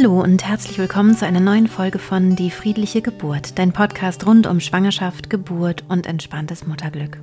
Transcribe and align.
Hallo 0.00 0.22
und 0.22 0.48
herzlich 0.48 0.78
willkommen 0.78 1.14
zu 1.14 1.26
einer 1.26 1.40
neuen 1.40 1.66
Folge 1.66 1.98
von 1.98 2.34
Die 2.34 2.50
friedliche 2.50 3.02
Geburt, 3.02 3.58
dein 3.58 3.72
Podcast 3.72 4.26
rund 4.26 4.46
um 4.46 4.58
Schwangerschaft, 4.58 5.28
Geburt 5.28 5.84
und 5.90 6.06
entspanntes 6.06 6.66
Mutterglück. 6.66 7.18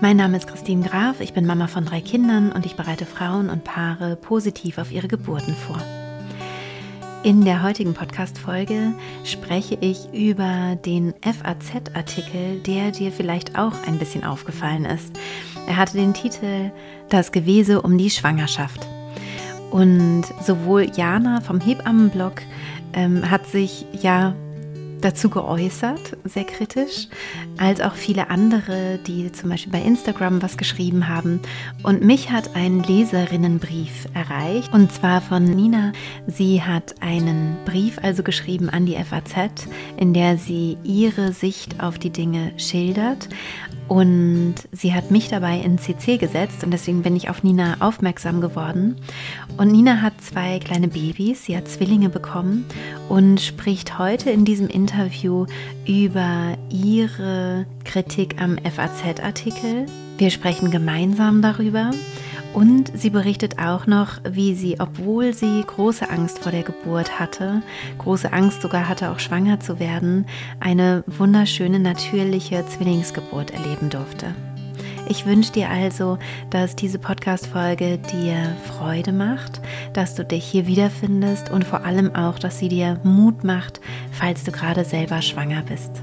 Mein 0.00 0.16
Name 0.16 0.36
ist 0.36 0.46
Christine 0.46 0.86
Graf, 0.86 1.20
ich 1.20 1.32
bin 1.32 1.46
Mama 1.46 1.66
von 1.66 1.84
drei 1.84 2.00
Kindern 2.00 2.52
und 2.52 2.64
ich 2.64 2.76
bereite 2.76 3.06
Frauen 3.06 3.50
und 3.50 3.64
Paare 3.64 4.14
positiv 4.14 4.78
auf 4.78 4.92
ihre 4.92 5.08
Geburten 5.08 5.56
vor. 5.56 5.82
In 7.24 7.44
der 7.44 7.64
heutigen 7.64 7.94
Podcast-Folge 7.94 8.94
spreche 9.24 9.76
ich 9.80 10.12
über 10.12 10.76
den 10.76 11.12
FAZ-Artikel, 11.22 12.60
der 12.60 12.92
dir 12.92 13.10
vielleicht 13.10 13.58
auch 13.58 13.74
ein 13.88 13.98
bisschen 13.98 14.22
aufgefallen 14.22 14.84
ist. 14.84 15.18
Er 15.66 15.76
hatte 15.76 15.96
den 15.96 16.14
Titel 16.14 16.70
Das 17.08 17.32
Gewese 17.32 17.82
um 17.82 17.98
die 17.98 18.10
Schwangerschaft. 18.10 18.86
Und 19.74 20.22
sowohl 20.40 20.86
Jana 20.94 21.40
vom 21.40 21.60
Hebammenblog 21.60 22.42
ähm, 22.92 23.28
hat 23.28 23.44
sich 23.48 23.84
ja 23.90 24.32
dazu 25.00 25.28
geäußert, 25.28 26.16
sehr 26.22 26.44
kritisch, 26.44 27.08
als 27.58 27.80
auch 27.80 27.94
viele 27.94 28.30
andere, 28.30 29.00
die 29.04 29.32
zum 29.32 29.50
Beispiel 29.50 29.72
bei 29.72 29.82
Instagram 29.82 30.42
was 30.42 30.56
geschrieben 30.58 31.08
haben. 31.08 31.40
Und 31.82 32.02
mich 32.02 32.30
hat 32.30 32.54
ein 32.54 32.84
Leserinnenbrief 32.84 34.06
erreicht, 34.14 34.72
und 34.72 34.92
zwar 34.92 35.20
von 35.20 35.42
Nina. 35.42 35.92
Sie 36.28 36.62
hat 36.62 36.94
einen 37.00 37.56
Brief 37.64 37.98
also 38.00 38.22
geschrieben 38.22 38.70
an 38.70 38.86
die 38.86 38.94
FAZ, 38.94 39.66
in 39.96 40.14
der 40.14 40.38
sie 40.38 40.78
ihre 40.84 41.32
Sicht 41.32 41.82
auf 41.82 41.98
die 41.98 42.10
Dinge 42.10 42.52
schildert. 42.58 43.28
Und 43.88 44.54
sie 44.72 44.94
hat 44.94 45.10
mich 45.10 45.28
dabei 45.28 45.58
in 45.58 45.78
CC 45.78 46.16
gesetzt 46.16 46.64
und 46.64 46.70
deswegen 46.70 47.02
bin 47.02 47.16
ich 47.16 47.28
auf 47.28 47.42
Nina 47.42 47.76
aufmerksam 47.80 48.40
geworden. 48.40 48.96
Und 49.56 49.72
Nina 49.72 50.00
hat 50.00 50.14
zwei 50.20 50.58
kleine 50.58 50.88
Babys, 50.88 51.44
sie 51.44 51.56
hat 51.56 51.68
Zwillinge 51.68 52.08
bekommen 52.08 52.64
und 53.08 53.40
spricht 53.40 53.98
heute 53.98 54.30
in 54.30 54.44
diesem 54.44 54.68
Interview 54.68 55.46
über 55.86 56.56
ihre 56.70 57.66
Kritik 57.84 58.40
am 58.40 58.56
FAZ-Artikel. 58.58 59.86
Wir 60.16 60.30
sprechen 60.30 60.70
gemeinsam 60.70 61.42
darüber 61.42 61.90
und 62.54 62.90
sie 62.96 63.10
berichtet 63.10 63.58
auch 63.58 63.86
noch, 63.86 64.18
wie 64.28 64.54
sie, 64.54 64.78
obwohl 64.78 65.34
sie 65.34 65.62
große 65.66 66.08
Angst 66.08 66.38
vor 66.38 66.52
der 66.52 66.62
Geburt 66.62 67.18
hatte, 67.18 67.62
große 67.98 68.32
Angst 68.32 68.62
sogar 68.62 68.88
hatte, 68.88 69.10
auch 69.10 69.18
schwanger 69.18 69.60
zu 69.60 69.78
werden, 69.78 70.26
eine 70.60 71.04
wunderschöne 71.06 71.80
natürliche 71.80 72.64
Zwillingsgeburt 72.66 73.50
erleben 73.50 73.90
durfte. 73.90 74.34
Ich 75.08 75.26
wünsche 75.26 75.52
dir 75.52 75.68
also, 75.68 76.18
dass 76.48 76.76
diese 76.76 76.98
Podcast-Folge 76.98 77.98
dir 77.98 78.56
Freude 78.64 79.12
macht, 79.12 79.60
dass 79.92 80.14
du 80.14 80.24
dich 80.24 80.44
hier 80.44 80.66
wiederfindest 80.66 81.50
und 81.50 81.64
vor 81.64 81.84
allem 81.84 82.14
auch, 82.14 82.38
dass 82.38 82.58
sie 82.58 82.68
dir 82.68 82.98
Mut 83.02 83.44
macht, 83.44 83.80
falls 84.12 84.44
du 84.44 84.52
gerade 84.52 84.84
selber 84.84 85.20
schwanger 85.20 85.62
bist. 85.62 86.02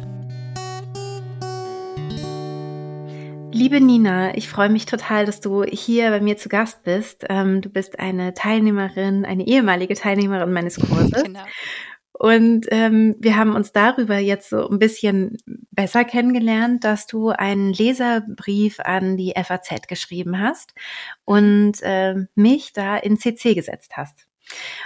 Liebe 3.61 3.79
Nina, 3.79 4.35
ich 4.35 4.49
freue 4.49 4.69
mich 4.69 4.87
total, 4.87 5.27
dass 5.27 5.39
du 5.39 5.61
hier 5.61 6.09
bei 6.09 6.19
mir 6.19 6.35
zu 6.35 6.49
Gast 6.49 6.81
bist. 6.83 7.25
Ähm, 7.29 7.61
du 7.61 7.69
bist 7.69 7.99
eine 7.99 8.33
Teilnehmerin, 8.33 9.23
eine 9.23 9.45
ehemalige 9.45 9.93
Teilnehmerin 9.93 10.51
meines 10.51 10.77
Kurses. 10.79 11.23
Genau. 11.23 11.43
Und 12.13 12.65
ähm, 12.71 13.17
wir 13.19 13.35
haben 13.35 13.55
uns 13.55 13.71
darüber 13.71 14.17
jetzt 14.17 14.49
so 14.49 14.67
ein 14.67 14.79
bisschen 14.79 15.37
besser 15.69 16.05
kennengelernt, 16.05 16.83
dass 16.83 17.05
du 17.05 17.29
einen 17.29 17.71
Leserbrief 17.71 18.79
an 18.79 19.15
die 19.15 19.33
FAZ 19.35 19.87
geschrieben 19.87 20.39
hast 20.39 20.73
und 21.23 21.73
äh, 21.83 22.15
mich 22.33 22.73
da 22.73 22.97
in 22.97 23.19
CC 23.19 23.53
gesetzt 23.53 23.91
hast. 23.95 24.25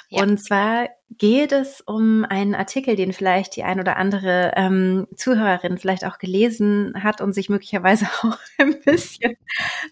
Ja. 0.09 0.23
Und 0.23 0.37
zwar 0.37 0.89
geht 1.17 1.51
es 1.51 1.81
um 1.81 2.25
einen 2.25 2.55
Artikel, 2.55 2.95
den 2.95 3.13
vielleicht 3.13 3.55
die 3.55 3.63
ein 3.63 3.79
oder 3.79 3.97
andere 3.97 4.51
ähm, 4.55 5.07
Zuhörerin 5.15 5.77
vielleicht 5.77 6.05
auch 6.05 6.17
gelesen 6.17 7.03
hat 7.03 7.21
und 7.21 7.33
sich 7.33 7.49
möglicherweise 7.49 8.05
auch 8.23 8.37
ein 8.57 8.81
bisschen 8.81 9.35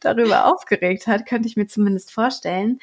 darüber 0.02 0.52
aufgeregt 0.52 1.08
hat, 1.08 1.26
könnte 1.26 1.48
ich 1.48 1.56
mir 1.56 1.68
zumindest 1.68 2.12
vorstellen. 2.12 2.80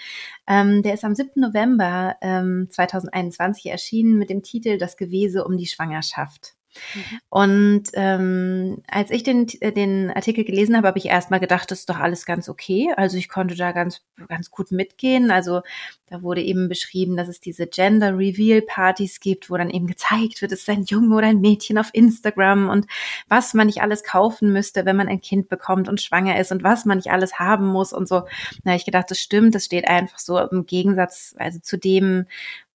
Ähm, 0.47 0.82
der 0.82 0.94
ist 0.94 1.04
am 1.04 1.14
7. 1.14 1.32
November 1.37 2.16
ähm, 2.20 2.69
2021 2.70 3.66
erschienen 3.66 4.19
mit 4.19 4.31
dem 4.31 4.43
Titel 4.43 4.78
Das 4.78 4.97
Gewese 4.97 5.44
um 5.44 5.56
die 5.56 5.66
Schwangerschaft. 5.66 6.54
Mhm. 6.94 7.20
Und 7.28 7.82
ähm, 7.94 8.82
als 8.88 9.10
ich 9.10 9.22
den, 9.22 9.47
äh, 9.60 9.72
den 9.72 10.10
Artikel 10.10 10.44
gelesen 10.44 10.76
habe, 10.76 10.88
habe 10.88 10.98
ich 10.98 11.06
erstmal 11.06 11.41
gedacht, 11.41 11.70
das 11.70 11.81
ist 11.81 11.91
doch 11.91 11.98
alles 11.98 12.26
ganz 12.26 12.48
okay. 12.48 12.92
Also 12.97 13.16
ich 13.16 13.28
konnte 13.28 13.54
da 13.56 13.72
ganz, 13.72 14.03
ganz 14.28 14.50
gut 14.50 14.70
mitgehen. 14.72 15.31
Also 15.31 15.62
da 16.06 16.22
wurde 16.22 16.42
eben 16.42 16.69
beschrieben, 16.69 17.16
dass 17.16 17.28
es 17.28 17.41
diese 17.41 17.66
Gender 17.66 18.16
Reveal 18.16 18.62
Partys 18.62 19.20
gibt, 19.20 19.50
wo 19.50 19.56
dann 19.56 19.70
eben 19.70 19.86
gezeigt 19.86 20.42
wird, 20.42 20.53
ist 20.53 20.69
ein 20.69 20.84
Junge 20.84 21.14
oder 21.14 21.28
ein 21.28 21.41
Mädchen 21.41 21.78
auf 21.78 21.91
Instagram 21.92 22.69
und 22.69 22.87
was 23.28 23.54
man 23.54 23.66
nicht 23.66 23.82
alles 23.82 24.02
kaufen 24.02 24.52
müsste, 24.52 24.84
wenn 24.84 24.97
man 24.97 25.08
ein 25.08 25.20
Kind 25.20 25.48
bekommt 25.48 25.88
und 25.88 26.00
schwanger 26.00 26.38
ist 26.38 26.52
und 26.52 26.62
was 26.62 26.84
man 26.84 26.98
nicht 26.98 27.10
alles 27.10 27.38
haben 27.38 27.66
muss 27.66 27.92
und 27.92 28.08
so. 28.08 28.22
Na, 28.64 28.75
ich 28.75 28.84
gedacht, 28.84 29.10
das 29.10 29.20
stimmt, 29.20 29.54
das 29.54 29.64
steht 29.64 29.87
einfach 29.88 30.19
so 30.19 30.38
im 30.38 30.66
Gegensatz, 30.66 31.34
also 31.38 31.60
zu 31.60 31.78
dem, 31.78 32.26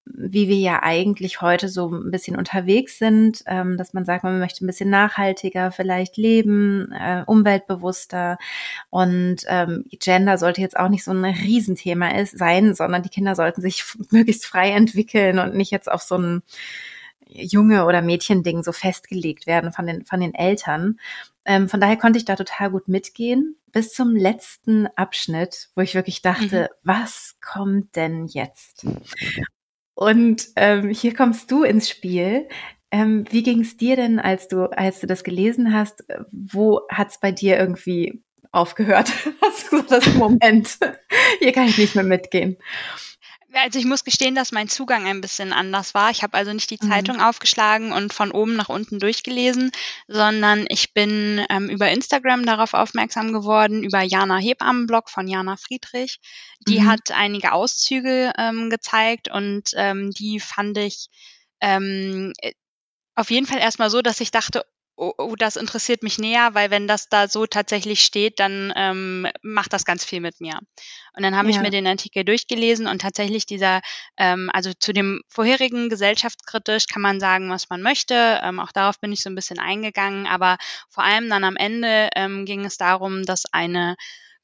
wie 0.06 0.48
wir 0.48 0.56
ja 0.56 0.82
eigentlich 0.82 1.40
heute 1.40 1.68
so 1.68 1.90
ein 1.90 2.10
bisschen 2.10 2.36
unterwegs 2.36 2.98
sind, 2.98 3.42
ähm, 3.46 3.76
dass 3.76 3.92
man 3.92 4.04
sagt, 4.04 4.24
man 4.24 4.38
möchte 4.38 4.64
ein 4.64 4.68
bisschen 4.68 4.88
nachhaltiger 4.88 5.72
vielleicht 5.72 6.16
leben, 6.16 6.92
äh, 6.92 7.24
umweltbewusster 7.26 8.38
und 8.88 9.38
ähm, 9.48 9.84
Gender 9.90 10.38
sollte 10.38 10.60
jetzt 10.60 10.76
auch 10.76 10.88
nicht 10.88 11.04
so 11.04 11.10
ein 11.10 11.24
Riesenthema 11.24 12.10
ist, 12.10 12.38
sein, 12.38 12.74
sondern 12.74 13.02
die 13.02 13.08
Kinder 13.08 13.34
sollten 13.34 13.60
sich 13.60 13.84
möglichst 14.10 14.46
frei 14.46 14.70
entwickeln 14.70 15.38
und 15.38 15.54
nicht 15.54 15.72
jetzt 15.72 15.90
auf 15.90 16.02
so 16.02 16.16
ein 16.16 16.42
Junge- 17.28 17.86
oder 17.86 18.02
Mädchending 18.02 18.62
so 18.62 18.70
festgelegt 18.70 19.46
werden 19.46 19.72
von 19.72 19.86
den, 19.86 20.04
von 20.04 20.20
den 20.20 20.34
Eltern. 20.34 21.00
Ähm, 21.44 21.68
von 21.68 21.80
daher 21.80 21.96
konnte 21.96 22.18
ich 22.18 22.24
da 22.24 22.36
total 22.36 22.70
gut 22.70 22.88
mitgehen 22.88 23.56
bis 23.72 23.92
zum 23.92 24.16
letzten 24.16 24.86
Abschnitt, 24.96 25.68
wo 25.74 25.82
ich 25.82 25.94
wirklich 25.94 26.22
dachte, 26.22 26.70
mhm. 26.70 26.76
was 26.84 27.36
kommt 27.42 27.94
denn 27.96 28.26
jetzt? 28.26 28.86
Und 29.96 30.48
ähm, 30.56 30.90
hier 30.90 31.14
kommst 31.14 31.50
du 31.50 31.64
ins 31.64 31.88
Spiel. 31.88 32.48
Ähm, 32.90 33.24
wie 33.30 33.42
ging 33.42 33.62
es 33.62 33.76
dir 33.76 33.96
denn, 33.96 34.20
als 34.20 34.46
du, 34.46 34.70
als 34.70 35.00
du 35.00 35.06
das 35.06 35.24
gelesen 35.24 35.72
hast? 35.72 36.04
Wo 36.30 36.82
hat 36.90 37.10
es 37.10 37.18
bei 37.18 37.32
dir 37.32 37.58
irgendwie 37.58 38.22
aufgehört? 38.52 39.10
Hast 39.42 39.72
du 39.72 39.82
das 39.82 40.14
Moment? 40.14 40.78
Hier 41.40 41.52
kann 41.52 41.66
ich 41.66 41.78
nicht 41.78 41.94
mehr 41.94 42.04
mitgehen 42.04 42.58
also 43.62 43.78
ich 43.78 43.84
muss 43.84 44.04
gestehen, 44.04 44.34
dass 44.34 44.52
mein 44.52 44.68
Zugang 44.68 45.06
ein 45.06 45.20
bisschen 45.20 45.52
anders 45.52 45.94
war. 45.94 46.10
Ich 46.10 46.22
habe 46.22 46.36
also 46.36 46.52
nicht 46.52 46.70
die 46.70 46.78
mhm. 46.80 46.90
Zeitung 46.90 47.20
aufgeschlagen 47.20 47.92
und 47.92 48.12
von 48.12 48.30
oben 48.30 48.56
nach 48.56 48.68
unten 48.68 48.98
durchgelesen, 48.98 49.72
sondern 50.08 50.66
ich 50.68 50.92
bin 50.94 51.44
ähm, 51.50 51.68
über 51.68 51.90
Instagram 51.90 52.46
darauf 52.46 52.74
aufmerksam 52.74 53.32
geworden, 53.32 53.82
über 53.82 54.02
Jana 54.02 54.38
Hebammenblog 54.38 55.10
von 55.10 55.28
Jana 55.28 55.56
Friedrich. 55.56 56.20
Die 56.68 56.80
mhm. 56.80 56.86
hat 56.86 57.10
einige 57.12 57.52
Auszüge 57.52 58.32
ähm, 58.38 58.70
gezeigt 58.70 59.30
und 59.30 59.70
ähm, 59.74 60.10
die 60.10 60.40
fand 60.40 60.78
ich 60.78 61.08
ähm, 61.60 62.32
auf 63.14 63.30
jeden 63.30 63.46
Fall 63.46 63.58
erstmal 63.58 63.90
so, 63.90 64.02
dass 64.02 64.20
ich 64.20 64.30
dachte, 64.30 64.64
oh, 64.96 65.12
oh, 65.18 65.36
das 65.36 65.56
interessiert 65.56 66.02
mich 66.02 66.18
näher, 66.18 66.54
weil 66.54 66.70
wenn 66.70 66.88
das 66.88 67.08
da 67.08 67.28
so 67.28 67.46
tatsächlich 67.46 68.00
steht, 68.00 68.40
dann 68.40 68.72
ähm, 68.76 69.28
macht 69.42 69.72
das 69.72 69.84
ganz 69.84 70.04
viel 70.04 70.20
mit 70.20 70.40
mir. 70.40 70.58
Und 71.14 71.22
dann 71.22 71.36
habe 71.36 71.50
ja. 71.50 71.56
ich 71.56 71.62
mir 71.62 71.70
den 71.70 71.86
Artikel 71.86 72.24
durchgelesen 72.24 72.86
und 72.86 73.00
tatsächlich 73.00 73.46
dieser, 73.46 73.80
ähm, 74.16 74.50
also 74.52 74.72
zu 74.78 74.92
dem 74.92 75.22
vorherigen 75.28 75.88
gesellschaftskritisch 75.88 76.86
kann 76.86 77.02
man 77.02 77.20
sagen, 77.20 77.50
was 77.50 77.68
man 77.68 77.82
möchte. 77.82 78.40
Ähm, 78.42 78.58
auch 78.58 78.72
darauf 78.72 78.98
bin 78.98 79.12
ich 79.12 79.22
so 79.22 79.30
ein 79.30 79.34
bisschen 79.34 79.58
eingegangen, 79.58 80.26
aber 80.26 80.56
vor 80.88 81.04
allem 81.04 81.28
dann 81.28 81.44
am 81.44 81.56
Ende 81.56 82.08
ähm, 82.16 82.44
ging 82.44 82.64
es 82.64 82.76
darum, 82.76 83.24
dass 83.24 83.44
eine 83.52 83.96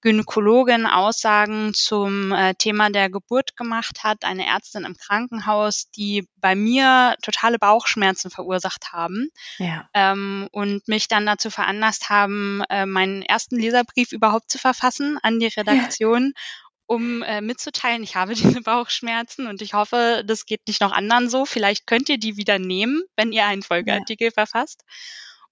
Gynäkologin 0.03 0.85
Aussagen 0.87 1.73
zum 1.75 2.33
äh, 2.33 2.55
Thema 2.55 2.91
der 2.91 3.09
Geburt 3.09 3.57
gemacht 3.57 4.03
hat, 4.03 4.25
eine 4.25 4.47
Ärztin 4.47 4.85
im 4.85 4.97
Krankenhaus, 4.97 5.89
die 5.91 6.29
bei 6.37 6.57
mir 6.57 7.17
totale 7.23 7.59
Bauchschmerzen 7.59 8.31
verursacht 8.31 8.93
haben 8.93 9.29
ja. 9.59 9.89
ähm, 9.95 10.49
und 10.51 10.87
mich 10.89 11.07
dann 11.07 11.25
dazu 11.25 11.51
veranlasst 11.51 12.11
haben, 12.11 12.63
äh, 12.69 12.85
meinen 12.85 13.23
ersten 13.23 13.57
Leserbrief 13.57 14.11
überhaupt 14.11 14.51
zu 14.51 14.59
verfassen 14.59 15.19
an 15.23 15.39
die 15.39 15.47
Redaktion. 15.47 16.33
Ja. 16.35 16.43
um 16.87 17.23
äh, 17.23 17.41
mitzuteilen, 17.41 18.03
ich 18.03 18.17
habe 18.17 18.35
diese 18.35 18.61
Bauchschmerzen 18.61 19.47
und 19.47 19.63
ich 19.63 19.73
hoffe, 19.73 20.25
das 20.27 20.47
geht 20.47 20.67
nicht 20.67 20.81
noch 20.81 20.93
anderen 20.93 21.31
so. 21.31 21.47
Vielleicht 21.47 21.87
könnt 21.87 22.09
ihr 22.09 22.19
die 22.19 22.37
wieder 22.37 22.59
nehmen, 22.59 23.03
wenn 23.17 23.33
ihr 23.33 23.47
einen 23.47 23.63
Folgeartikel 23.63 24.27
ja. 24.27 24.33
verfasst. 24.33 24.83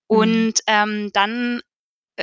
Mhm. 0.08 0.16
Und 0.16 0.54
ähm, 0.66 1.10
dann 1.12 1.62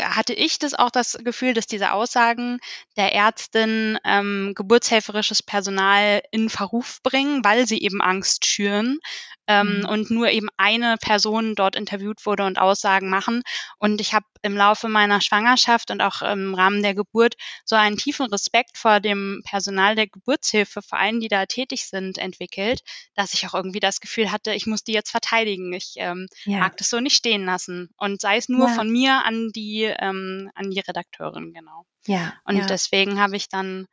hatte 0.02 0.34
ich 0.34 0.60
das 0.60 0.74
auch 0.74 0.92
das 0.92 1.18
Gefühl, 1.24 1.54
dass 1.54 1.68
diese 1.68 1.92
Aussagen 1.92 2.60
der 2.96 3.14
Ärztin 3.14 3.98
ähm, 4.04 4.54
geburtshelferisches 4.56 5.44
Personal 5.44 6.22
in 6.32 6.50
Verruf 6.50 7.02
bringen, 7.04 7.44
weil 7.44 7.68
sie 7.68 7.82
eben 7.82 8.02
Angst 8.02 8.46
schüren 8.46 9.00
ähm, 9.48 9.80
mhm. 9.80 9.90
und 9.90 10.12
nur 10.12 10.30
eben 10.30 10.50
eine 10.58 10.98
Person 10.98 11.56
dort 11.56 11.76
interviewt 11.76 12.26
wurde 12.26 12.46
und 12.46 12.60
Aussagen 12.60 13.10
machen. 13.10 13.42
Und 13.80 14.02
ich 14.02 14.14
habe 14.14 14.26
im 14.42 14.56
Laufe 14.56 14.88
meiner 14.88 15.22
Schwangerschaft 15.22 15.90
und 15.90 16.02
auch 16.02 16.22
im 16.22 16.54
Rahmen 16.54 16.84
der 16.84 16.94
Geburt 16.94 17.36
so 17.66 17.76
einen 17.76 17.98
tiefen 17.98 18.28
Respekt 18.28 18.78
vor 18.78 19.00
dem 19.00 19.42
Personal 19.46 19.96
der 19.96 20.08
Geburtshilfe, 20.08 20.82
vor 20.82 21.00
allen, 21.00 21.20
die 21.20 21.30
da 21.30 21.46
tätig 21.46 21.88
sind, 21.88 22.18
entwickelt, 22.18 22.82
dass 23.16 23.34
ich 23.34 23.48
auch 23.48 23.54
irgendwie 23.54 23.80
das 23.80 24.00
Gefühl 24.02 24.32
hatte, 24.32 24.54
ich 24.54 24.68
muss 24.68 24.84
die 24.84 24.94
jetzt 24.94 25.12
verteidigen. 25.12 25.74
Ich 25.74 25.94
ähm, 25.98 26.28
ja. 26.46 26.60
mag 26.60 26.78
das 26.78 26.90
so 26.90 27.00
nicht 27.00 27.16
stehen 27.16 27.46
lassen. 27.46 27.90
Und 27.98 28.22
sei 28.22 28.38
es 28.38 28.50
nur 28.50 28.68
ja. 28.68 28.74
von 28.74 28.90
mir 28.90 29.24
an 29.26 29.52
die, 29.56 29.87
ähm, 30.00 30.52
an 30.56 30.72
die 30.72 30.80
Redakteurin, 30.80 31.54
genau. 31.54 31.86
Ja. 32.06 32.34
Und 32.46 32.58
ja. 32.58 32.66
deswegen 32.66 33.20
habe 33.20 33.36
ich 33.36 33.50
dann 33.50 33.88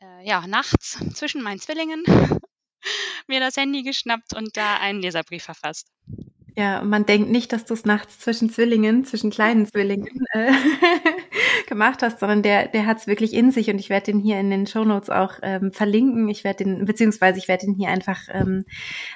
äh, 0.00 0.26
ja 0.26 0.46
nachts 0.46 0.98
zwischen 1.14 1.42
meinen 1.42 1.60
Zwillingen 1.60 2.04
mir 3.26 3.40
das 3.40 3.56
Handy 3.56 3.82
geschnappt 3.82 4.34
und 4.34 4.56
da 4.56 4.76
einen 4.78 5.00
Leserbrief 5.00 5.44
verfasst. 5.44 5.88
Ja, 6.58 6.82
man 6.82 7.06
denkt 7.06 7.30
nicht, 7.30 7.52
dass 7.52 7.66
du 7.66 7.74
es 7.74 7.84
nachts 7.84 8.18
zwischen 8.18 8.50
Zwillingen, 8.50 9.04
zwischen 9.04 9.30
kleinen 9.30 9.64
Zwillingen 9.66 10.26
äh, 10.32 10.50
gemacht 11.68 12.02
hast, 12.02 12.18
sondern 12.18 12.42
der, 12.42 12.66
der 12.66 12.84
hat 12.84 12.98
es 12.98 13.06
wirklich 13.06 13.32
in 13.32 13.52
sich 13.52 13.70
und 13.70 13.78
ich 13.78 13.90
werde 13.90 14.06
den 14.06 14.18
hier 14.18 14.40
in 14.40 14.50
den 14.50 14.66
Shownotes 14.66 15.08
auch 15.08 15.34
ähm, 15.42 15.70
verlinken. 15.70 16.28
Ich 16.28 16.42
werde 16.42 16.64
den, 16.64 16.84
beziehungsweise 16.84 17.38
ich 17.38 17.46
werde 17.46 17.66
den 17.66 17.76
hier 17.76 17.90
einfach 17.90 18.22
ähm, 18.32 18.64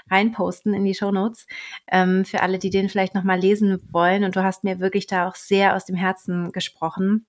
reinposten 0.09 0.73
in 0.73 0.85
die 0.85 0.95
Shownotes 0.95 1.49
ähm, 1.91 2.25
für 2.25 2.43
alle, 2.43 2.61
die 2.61 2.71
den 2.71 2.89
vielleicht 2.89 3.17
nochmal 3.17 3.41
lesen 3.41 3.83
wollen. 3.91 4.23
Und 4.23 4.37
du 4.37 4.45
hast 4.45 4.63
mir 4.63 4.79
wirklich 4.79 5.09
da 5.09 5.27
auch 5.27 5.35
sehr 5.35 5.75
aus 5.75 5.85
dem 5.85 5.97
Herzen 5.97 6.53
gesprochen. 6.53 7.27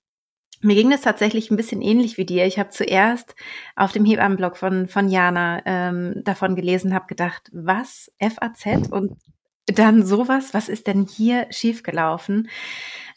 Mir 0.60 0.76
ging 0.76 0.90
das 0.90 1.00
tatsächlich 1.00 1.50
ein 1.50 1.56
bisschen 1.56 1.82
ähnlich 1.82 2.18
wie 2.18 2.24
dir. 2.24 2.46
Ich 2.46 2.60
habe 2.60 2.70
zuerst 2.70 3.34
auf 3.74 3.90
dem 3.90 4.04
Hebammenblog 4.04 4.56
von, 4.56 4.86
von 4.86 5.08
Jana 5.08 5.60
ähm, 5.66 6.22
davon 6.22 6.54
gelesen, 6.54 6.94
habe 6.94 7.06
gedacht, 7.08 7.50
was? 7.52 8.12
FAZ? 8.20 8.92
Und 8.92 9.16
dann 9.66 10.04
sowas, 10.04 10.52
was 10.52 10.68
ist 10.68 10.86
denn 10.86 11.06
hier 11.06 11.46
schiefgelaufen? 11.50 12.48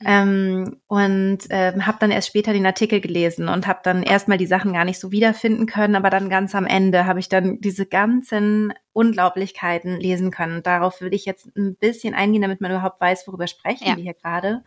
Ähm, 0.05 0.79
und 0.85 1.39
ähm, 1.49 1.87
habe 1.87 1.97
dann 1.99 2.11
erst 2.11 2.27
später 2.27 2.53
den 2.53 2.67
Artikel 2.67 3.01
gelesen 3.01 3.49
und 3.49 3.65
habe 3.65 3.79
dann 3.83 4.03
erstmal 4.03 4.37
die 4.37 4.45
Sachen 4.45 4.73
gar 4.73 4.85
nicht 4.85 4.99
so 4.99 5.11
wiederfinden 5.11 5.65
können, 5.65 5.95
aber 5.95 6.11
dann 6.11 6.29
ganz 6.29 6.53
am 6.53 6.67
Ende 6.67 7.05
habe 7.05 7.19
ich 7.19 7.29
dann 7.29 7.59
diese 7.61 7.87
ganzen 7.87 8.73
Unglaublichkeiten 8.93 9.99
lesen 9.99 10.29
können. 10.29 10.61
darauf 10.61 11.01
würde 11.01 11.15
ich 11.15 11.25
jetzt 11.25 11.49
ein 11.57 11.75
bisschen 11.75 12.13
eingehen, 12.13 12.43
damit 12.43 12.61
man 12.61 12.71
überhaupt 12.71 13.01
weiß, 13.01 13.27
worüber 13.27 13.47
sprechen 13.47 13.87
ja. 13.87 13.95
wir 13.95 14.03
hier 14.03 14.13
gerade. 14.13 14.63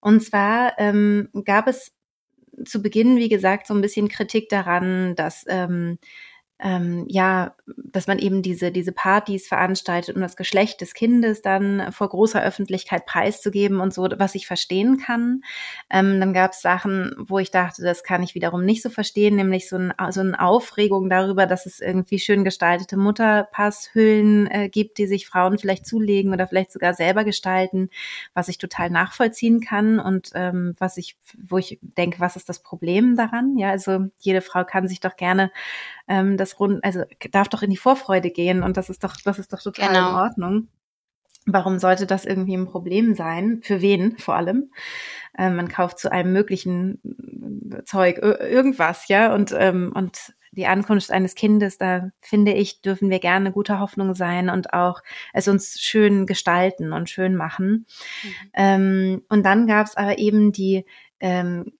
Und 0.00 0.22
zwar 0.22 0.78
ähm, 0.78 1.28
gab 1.44 1.68
es 1.68 1.92
zu 2.64 2.82
Beginn, 2.82 3.16
wie 3.16 3.28
gesagt, 3.28 3.66
so 3.66 3.74
ein 3.74 3.82
bisschen 3.82 4.08
Kritik 4.08 4.48
daran, 4.48 5.14
dass 5.16 5.44
ähm, 5.48 5.98
ähm, 6.62 7.06
ja, 7.08 7.54
dass 7.66 8.06
man 8.06 8.18
eben 8.18 8.42
diese, 8.42 8.70
diese 8.70 8.92
Partys 8.92 9.48
veranstaltet, 9.48 10.14
um 10.14 10.20
das 10.20 10.36
Geschlecht 10.36 10.80
des 10.80 10.94
Kindes 10.94 11.42
dann 11.42 11.90
vor 11.92 12.08
großer 12.08 12.42
Öffentlichkeit 12.42 13.06
preiszugeben 13.06 13.80
und 13.80 13.94
so, 13.94 14.08
was 14.18 14.34
ich 14.34 14.46
verstehen 14.46 14.98
kann. 14.98 15.42
Ähm, 15.88 16.20
dann 16.20 16.32
gab 16.32 16.52
es 16.52 16.60
Sachen, 16.60 17.14
wo 17.18 17.38
ich 17.38 17.50
dachte, 17.50 17.82
das 17.82 18.02
kann 18.02 18.22
ich 18.22 18.34
wiederum 18.34 18.64
nicht 18.64 18.82
so 18.82 18.90
verstehen, 18.90 19.36
nämlich 19.36 19.68
so, 19.68 19.76
ein, 19.76 19.92
so 20.10 20.20
eine 20.20 20.40
Aufregung 20.40 21.08
darüber, 21.08 21.46
dass 21.46 21.66
es 21.66 21.80
irgendwie 21.80 22.18
schön 22.18 22.44
gestaltete 22.44 22.96
Mutterpasshüllen 22.96 24.46
äh, 24.50 24.68
gibt, 24.68 24.98
die 24.98 25.06
sich 25.06 25.26
Frauen 25.26 25.58
vielleicht 25.58 25.86
zulegen 25.86 26.32
oder 26.32 26.46
vielleicht 26.46 26.72
sogar 26.72 26.94
selber 26.94 27.24
gestalten, 27.24 27.88
was 28.34 28.48
ich 28.48 28.58
total 28.58 28.90
nachvollziehen 28.90 29.60
kann 29.60 29.98
und 29.98 30.30
ähm, 30.34 30.74
was 30.78 30.96
ich, 30.96 31.16
wo 31.36 31.58
ich 31.58 31.78
denke, 31.80 32.20
was 32.20 32.36
ist 32.36 32.48
das 32.48 32.62
Problem 32.62 33.16
daran? 33.16 33.56
Ja, 33.56 33.70
also 33.70 34.06
jede 34.18 34.42
Frau 34.42 34.64
kann 34.64 34.88
sich 34.88 35.00
doch 35.00 35.16
gerne 35.16 35.50
ähm, 36.10 36.36
das 36.36 36.58
rund, 36.58 36.84
also 36.84 37.04
darf 37.30 37.48
doch 37.48 37.62
in 37.62 37.70
die 37.70 37.76
Vorfreude 37.76 38.30
gehen 38.30 38.64
und 38.64 38.76
das 38.76 38.90
ist 38.90 39.04
doch, 39.04 39.16
das 39.24 39.38
ist 39.38 39.52
doch 39.52 39.62
total 39.62 39.88
genau. 39.88 40.10
in 40.10 40.16
Ordnung. 40.16 40.68
Warum 41.46 41.78
sollte 41.78 42.04
das 42.04 42.26
irgendwie 42.26 42.56
ein 42.56 42.66
Problem 42.66 43.14
sein? 43.14 43.60
Für 43.62 43.80
wen 43.80 44.18
vor 44.18 44.34
allem? 44.34 44.72
Ähm, 45.38 45.56
man 45.56 45.68
kauft 45.68 45.98
zu 46.00 46.12
einem 46.12 46.32
möglichen 46.32 47.00
äh, 47.72 47.84
Zeug 47.84 48.18
irgendwas, 48.18 49.08
ja, 49.08 49.32
und, 49.32 49.54
ähm, 49.56 49.92
und 49.94 50.34
die 50.52 50.66
Ankunft 50.66 51.12
eines 51.12 51.36
Kindes, 51.36 51.78
da 51.78 52.10
finde 52.20 52.52
ich, 52.54 52.82
dürfen 52.82 53.08
wir 53.08 53.20
gerne 53.20 53.52
gute 53.52 53.78
Hoffnung 53.78 54.14
sein 54.14 54.50
und 54.50 54.72
auch 54.72 55.02
es 55.32 55.46
uns 55.46 55.80
schön 55.80 56.26
gestalten 56.26 56.92
und 56.92 57.08
schön 57.08 57.36
machen. 57.36 57.86
Mhm. 58.22 58.50
Ähm, 58.54 59.22
und 59.28 59.44
dann 59.44 59.68
gab 59.68 59.86
es 59.86 59.96
aber 59.96 60.18
eben 60.18 60.50
die 60.50 60.84
ähm, 61.20 61.72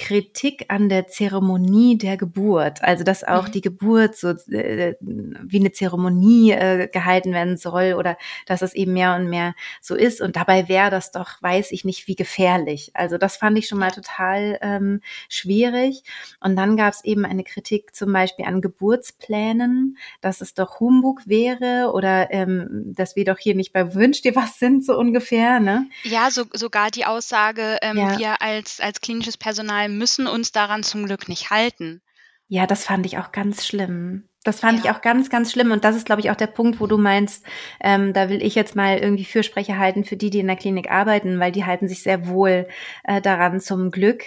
Kritik 0.00 0.64
an 0.68 0.88
der 0.88 1.08
Zeremonie 1.08 1.98
der 1.98 2.16
Geburt, 2.16 2.82
also 2.82 3.04
dass 3.04 3.22
auch 3.22 3.48
mhm. 3.48 3.52
die 3.52 3.60
Geburt 3.60 4.16
so 4.16 4.30
äh, 4.30 4.94
wie 5.00 5.58
eine 5.58 5.72
Zeremonie 5.72 6.52
äh, 6.52 6.88
gehalten 6.88 7.34
werden 7.34 7.58
soll 7.58 7.94
oder 7.98 8.16
dass 8.46 8.62
es 8.62 8.74
eben 8.74 8.94
mehr 8.94 9.14
und 9.14 9.28
mehr 9.28 9.54
so 9.82 9.94
ist 9.94 10.22
und 10.22 10.36
dabei 10.36 10.70
wäre 10.70 10.90
das 10.90 11.12
doch, 11.12 11.42
weiß 11.42 11.70
ich 11.72 11.84
nicht, 11.84 12.08
wie 12.08 12.16
gefährlich. 12.16 12.92
Also 12.94 13.18
das 13.18 13.36
fand 13.36 13.58
ich 13.58 13.68
schon 13.68 13.78
mal 13.78 13.90
total 13.90 14.58
ähm, 14.62 15.02
schwierig 15.28 16.02
und 16.40 16.56
dann 16.56 16.78
gab 16.78 16.94
es 16.94 17.04
eben 17.04 17.26
eine 17.26 17.44
Kritik 17.44 17.94
zum 17.94 18.10
Beispiel 18.10 18.46
an 18.46 18.62
Geburtsplänen, 18.62 19.98
dass 20.22 20.40
es 20.40 20.54
doch 20.54 20.80
Humbug 20.80 21.20
wäre 21.26 21.92
oder 21.92 22.32
ähm, 22.32 22.94
dass 22.96 23.16
wir 23.16 23.26
doch 23.26 23.38
hier 23.38 23.54
nicht 23.54 23.74
bei 23.74 23.94
Wünsch 23.94 24.22
dir 24.22 24.34
was 24.34 24.58
sind 24.58 24.82
so 24.82 24.96
ungefähr, 24.96 25.60
ne? 25.60 25.90
Ja, 26.04 26.30
so, 26.30 26.44
sogar 26.54 26.90
die 26.90 27.04
Aussage, 27.04 27.76
ähm, 27.82 27.98
ja. 27.98 28.18
wir 28.18 28.40
als 28.40 28.80
als 28.80 29.02
klinisches 29.02 29.36
Personal 29.36 29.89
müssen 29.96 30.26
uns 30.26 30.52
daran 30.52 30.82
zum 30.82 31.06
Glück 31.06 31.28
nicht 31.28 31.50
halten. 31.50 32.02
Ja, 32.48 32.66
das 32.66 32.84
fand 32.84 33.06
ich 33.06 33.18
auch 33.18 33.30
ganz 33.30 33.66
schlimm. 33.66 34.28
Das 34.42 34.60
fand 34.60 34.78
ja. 34.78 34.84
ich 34.84 34.90
auch 34.90 35.02
ganz, 35.02 35.28
ganz 35.28 35.52
schlimm. 35.52 35.70
Und 35.70 35.84
das 35.84 35.94
ist, 35.94 36.06
glaube 36.06 36.20
ich, 36.20 36.30
auch 36.30 36.36
der 36.36 36.46
Punkt, 36.46 36.80
wo 36.80 36.86
du 36.86 36.96
meinst, 36.96 37.44
ähm, 37.80 38.12
da 38.12 38.28
will 38.28 38.42
ich 38.42 38.54
jetzt 38.54 38.74
mal 38.74 38.98
irgendwie 38.98 39.24
Fürsprecher 39.24 39.78
halten 39.78 40.04
für 40.04 40.16
die, 40.16 40.30
die 40.30 40.40
in 40.40 40.46
der 40.46 40.56
Klinik 40.56 40.90
arbeiten, 40.90 41.38
weil 41.38 41.52
die 41.52 41.64
halten 41.64 41.88
sich 41.88 42.02
sehr 42.02 42.26
wohl 42.26 42.66
äh, 43.04 43.20
daran 43.20 43.60
zum 43.60 43.90
Glück, 43.90 44.24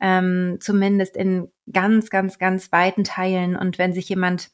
ähm, 0.00 0.58
zumindest 0.60 1.16
in 1.16 1.50
ganz, 1.72 2.10
ganz, 2.10 2.38
ganz 2.38 2.70
weiten 2.72 3.04
Teilen. 3.04 3.56
Und 3.56 3.78
wenn 3.78 3.94
sich 3.94 4.08
jemand 4.08 4.50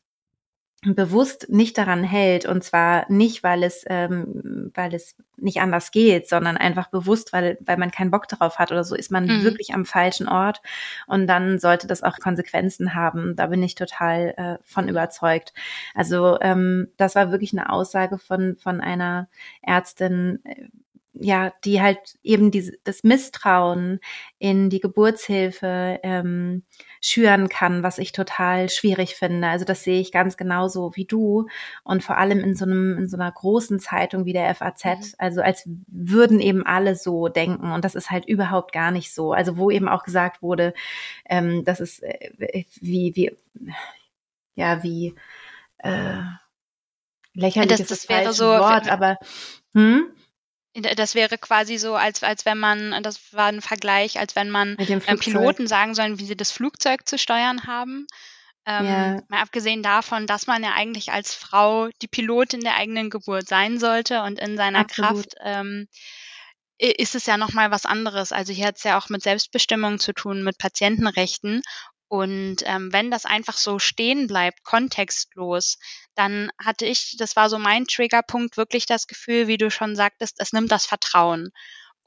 bewusst 0.83 1.49
nicht 1.51 1.77
daran 1.77 2.03
hält. 2.05 2.47
Und 2.47 2.65
zwar 2.65 3.11
nicht 3.11 3.43
weil 3.43 3.63
es 3.63 3.85
ähm, 3.87 4.71
weil 4.75 4.95
es 4.95 5.17
nicht 5.37 5.61
anders 5.61 5.91
geht 5.91 6.29
sondern 6.29 6.57
einfach 6.57 6.89
bewusst 6.89 7.33
weil 7.33 7.59
weil 7.61 7.77
man 7.77 7.91
keinen 7.91 8.11
Bock 8.11 8.29
darauf 8.29 8.59
hat 8.59 8.73
oder 8.73 8.85
so 8.85 8.95
ist 8.95 9.11
man 9.11 9.27
mhm. 9.27 9.45
wirklich 9.45 9.75
am 9.75 9.85
falschen 9.85 10.29
Ort. 10.29 10.63
Und 11.07 11.27
dann 11.27 11.59
sollte 11.59 11.87
das 11.87 12.03
auch 12.03 12.19
Konsequenzen 12.19 12.95
haben. 12.95 13.37
Da 13.37 13.47
bin 13.47 13.63
ich 13.63 13.75
total 13.75 14.35
äh, 14.37 14.59
von 14.65 14.89
überzeugt. 14.89 15.53
Also 15.95 16.39
ähm, 16.41 16.89
das 16.97 17.15
war 17.15 17.31
wirklich 17.31 17.53
eine 17.53 17.71
Aussage 17.71 18.19
von 18.19 18.57
von 18.57 18.81
einer 18.81 19.29
Ärztin 19.63 20.41
äh, 20.45 20.69
ja, 21.13 21.53
die 21.65 21.81
halt 21.81 21.99
eben 22.23 22.51
diese, 22.51 22.73
das 22.85 23.03
Misstrauen 23.03 24.01
in 24.39 24.71
die 24.71 24.81
Geburtshilfe 24.81 25.99
ähm, 26.03 26.63
schüren 27.01 27.49
kann, 27.49 27.83
was 27.83 27.99
ich 27.99 28.13
total 28.13 28.69
schwierig 28.69 29.17
finde. 29.17 29.49
Also 29.49 29.65
das 29.65 29.83
sehe 29.83 30.01
ich 30.01 30.13
ganz 30.13 30.37
genauso 30.37 30.95
wie 30.95 31.07
du 31.07 31.49
und 31.83 32.05
vor 32.05 32.17
allem 32.17 32.41
in 32.41 32.55
so 32.55 32.65
einem 32.65 32.97
in 32.97 33.09
so 33.09 33.17
einer 33.17 33.31
großen 33.31 33.81
Zeitung 33.81 34.25
wie 34.25 34.33
der 34.33 34.55
FAZ, 34.55 34.85
mhm. 34.85 35.15
also 35.19 35.43
als 35.43 35.69
würden 35.89 36.41
eben 36.41 36.65
alle 36.65 36.95
so 36.95 37.29
denken 37.29 37.73
und 37.73 37.85
das 37.85 37.97
ist 37.97 38.11
halt 38.11 38.27
überhaupt 38.27 38.73
gar 38.73 38.93
nicht 38.93 39.13
so. 39.13 39.33
Also 39.33 39.57
wo 39.57 39.71
eben 39.71 39.89
auch 39.89 40.05
gesagt 40.05 40.43
wurde, 40.43 40.75
ähm, 41.29 41.65
das 41.65 41.81
ist 41.81 42.03
äh, 42.05 42.65
wie 42.81 43.17
wie 43.17 43.37
ja 44.55 44.83
wie 44.85 45.17
äh, 45.79 46.23
lächerlich 47.35 47.71
das, 47.71 47.81
ist 47.81 47.91
das, 47.91 48.07
das 48.07 48.09
wäre 48.09 48.33
so 48.33 48.45
Wort, 48.45 48.91
aber 48.91 49.19
hm? 49.75 50.13
Das 50.75 51.17
wäre 51.17 51.37
quasi 51.37 51.79
so, 51.79 51.97
als, 51.97 52.23
als 52.23 52.45
wenn 52.45 52.59
man, 52.59 53.03
das 53.03 53.33
war 53.33 53.47
ein 53.47 53.61
Vergleich, 53.61 54.21
als 54.21 54.37
wenn 54.37 54.51
man 54.51 54.77
ähm, 54.79 55.19
Piloten 55.19 55.67
sagen 55.67 55.95
sollen, 55.95 56.21
wie 56.21 56.27
sie 56.27 56.37
das 56.37 56.53
Flugzeug 56.53 57.09
zu 57.09 57.19
steuern 57.19 57.67
haben. 57.67 58.07
Ähm, 58.67 58.87
ja. 58.87 59.23
Mal 59.29 59.41
abgesehen 59.41 59.83
davon, 59.83 60.27
dass 60.27 60.47
man 60.47 60.63
ja 60.63 60.73
eigentlich 60.75 61.11
als 61.11 61.35
Frau 61.35 61.89
die 62.03 62.09
Pilotin 62.09 62.61
der 62.61 62.77
eigenen 62.77 63.11
Geburt 63.11 63.49
sein 63.49 63.81
sollte 63.81 64.23
und 64.23 64.39
in 64.39 64.57
seiner 64.57 64.81
Absolut. 64.81 65.13
Kraft 65.13 65.35
ähm, 65.43 65.89
ist 66.79 67.15
es 67.15 67.27
ja 67.27 67.37
nochmal 67.37 67.71
was 67.71 67.85
anderes. 67.85 68.33
Also 68.33 68.53
hier 68.53 68.67
hat 68.67 68.77
es 68.77 68.85
ja 68.85 68.99
auch 68.99 69.09
mit 69.11 69.23
Selbstbestimmung 69.23 69.99
zu 69.99 70.15
tun, 70.15 70.43
mit 70.43 70.57
Patientenrechten. 70.57 71.63
Und 72.11 72.57
ähm, 72.65 72.93
wenn 72.93 73.13
das 73.13 73.25
einfach 73.25 73.57
so 73.57 73.79
stehen 73.79 74.27
bleibt, 74.27 74.65
kontextlos, 74.65 75.79
dann 76.17 76.51
hatte 76.59 76.85
ich, 76.85 77.17
das 77.17 77.37
war 77.37 77.49
so 77.49 77.57
mein 77.57 77.87
Triggerpunkt, 77.87 78.57
wirklich 78.57 78.85
das 78.85 79.07
Gefühl, 79.07 79.47
wie 79.47 79.59
du 79.59 79.71
schon 79.71 79.95
sagtest, 79.95 80.41
es 80.41 80.53
nimmt 80.53 80.73
das 80.73 80.87
Vertrauen. 80.87 81.53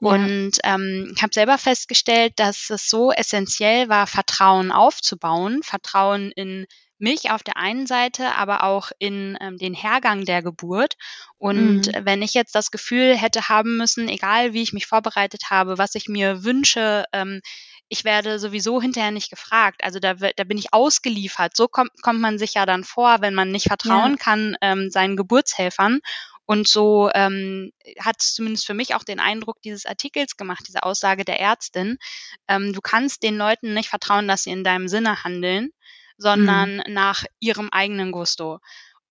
Und 0.00 0.58
ähm, 0.62 1.10
ich 1.16 1.22
habe 1.22 1.32
selber 1.32 1.56
festgestellt, 1.56 2.34
dass 2.36 2.68
es 2.68 2.90
so 2.90 3.12
essentiell 3.12 3.88
war, 3.88 4.06
Vertrauen 4.06 4.72
aufzubauen, 4.72 5.62
Vertrauen 5.62 6.30
in 6.32 6.66
mich 6.98 7.30
auf 7.30 7.42
der 7.42 7.56
einen 7.56 7.86
Seite, 7.86 8.34
aber 8.34 8.62
auch 8.64 8.90
in 8.98 9.38
ähm, 9.40 9.56
den 9.56 9.72
Hergang 9.72 10.26
der 10.26 10.42
Geburt. 10.42 10.96
Und 11.38 11.86
mhm. 11.86 12.04
wenn 12.04 12.20
ich 12.20 12.34
jetzt 12.34 12.54
das 12.54 12.70
Gefühl 12.70 13.16
hätte 13.16 13.48
haben 13.48 13.78
müssen, 13.78 14.10
egal 14.10 14.52
wie 14.52 14.62
ich 14.62 14.74
mich 14.74 14.86
vorbereitet 14.86 15.44
habe, 15.48 15.78
was 15.78 15.94
ich 15.94 16.08
mir 16.08 16.44
wünsche, 16.44 17.04
ähm, 17.14 17.40
ich 17.88 18.04
werde 18.04 18.38
sowieso 18.38 18.80
hinterher 18.80 19.10
nicht 19.10 19.30
gefragt. 19.30 19.84
Also 19.84 19.98
da, 19.98 20.14
da 20.14 20.44
bin 20.44 20.58
ich 20.58 20.72
ausgeliefert. 20.72 21.56
So 21.56 21.68
kommt, 21.68 21.90
kommt 22.02 22.20
man 22.20 22.38
sich 22.38 22.54
ja 22.54 22.66
dann 22.66 22.84
vor, 22.84 23.20
wenn 23.20 23.34
man 23.34 23.50
nicht 23.50 23.68
vertrauen 23.68 24.12
ja. 24.12 24.16
kann 24.16 24.56
ähm, 24.60 24.90
seinen 24.90 25.16
Geburtshelfern. 25.16 26.00
Und 26.46 26.68
so 26.68 27.10
ähm, 27.14 27.72
hat 27.98 28.16
es 28.20 28.34
zumindest 28.34 28.66
für 28.66 28.74
mich 28.74 28.94
auch 28.94 29.04
den 29.04 29.20
Eindruck 29.20 29.62
dieses 29.62 29.86
Artikels 29.86 30.36
gemacht, 30.36 30.64
diese 30.68 30.82
Aussage 30.82 31.24
der 31.24 31.40
Ärztin. 31.40 31.98
Ähm, 32.48 32.72
du 32.72 32.80
kannst 32.80 33.22
den 33.22 33.36
Leuten 33.36 33.72
nicht 33.72 33.88
vertrauen, 33.88 34.28
dass 34.28 34.44
sie 34.44 34.50
in 34.50 34.64
deinem 34.64 34.88
Sinne 34.88 35.24
handeln, 35.24 35.70
sondern 36.18 36.82
mhm. 36.86 36.92
nach 36.92 37.24
ihrem 37.40 37.70
eigenen 37.70 38.12
Gusto. 38.12 38.60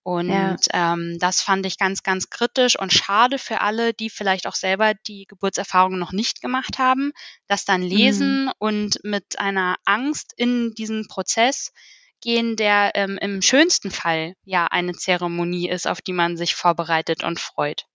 Und 0.04 0.28
ja. 0.28 0.54
ähm, 0.74 1.16
das 1.18 1.40
fand 1.40 1.64
ich 1.64 1.78
ganz, 1.78 2.02
ganz 2.02 2.28
kritisch 2.28 2.78
und 2.78 2.92
schade 2.92 3.38
für 3.38 3.62
alle, 3.62 3.94
die 3.94 4.10
vielleicht 4.10 4.46
auch 4.46 4.54
selber 4.54 4.92
die 5.06 5.24
Geburtserfahrung 5.24 5.98
noch 5.98 6.12
nicht 6.12 6.42
gemacht 6.42 6.78
haben, 6.78 7.12
das 7.48 7.64
dann 7.64 7.80
lesen 7.80 8.44
mhm. 8.44 8.52
und 8.58 9.02
mit 9.02 9.38
einer 9.38 9.76
Angst 9.86 10.34
in 10.36 10.74
diesen 10.74 11.08
Prozess 11.08 11.72
gehen, 12.20 12.56
der 12.56 12.92
ähm, 12.94 13.18
im 13.18 13.40
schönsten 13.40 13.90
Fall 13.90 14.34
ja 14.44 14.66
eine 14.66 14.92
Zeremonie 14.92 15.70
ist, 15.70 15.86
auf 15.86 16.02
die 16.02 16.12
man 16.12 16.36
sich 16.36 16.54
vorbereitet 16.54 17.24
und 17.24 17.40
freut. 17.40 17.86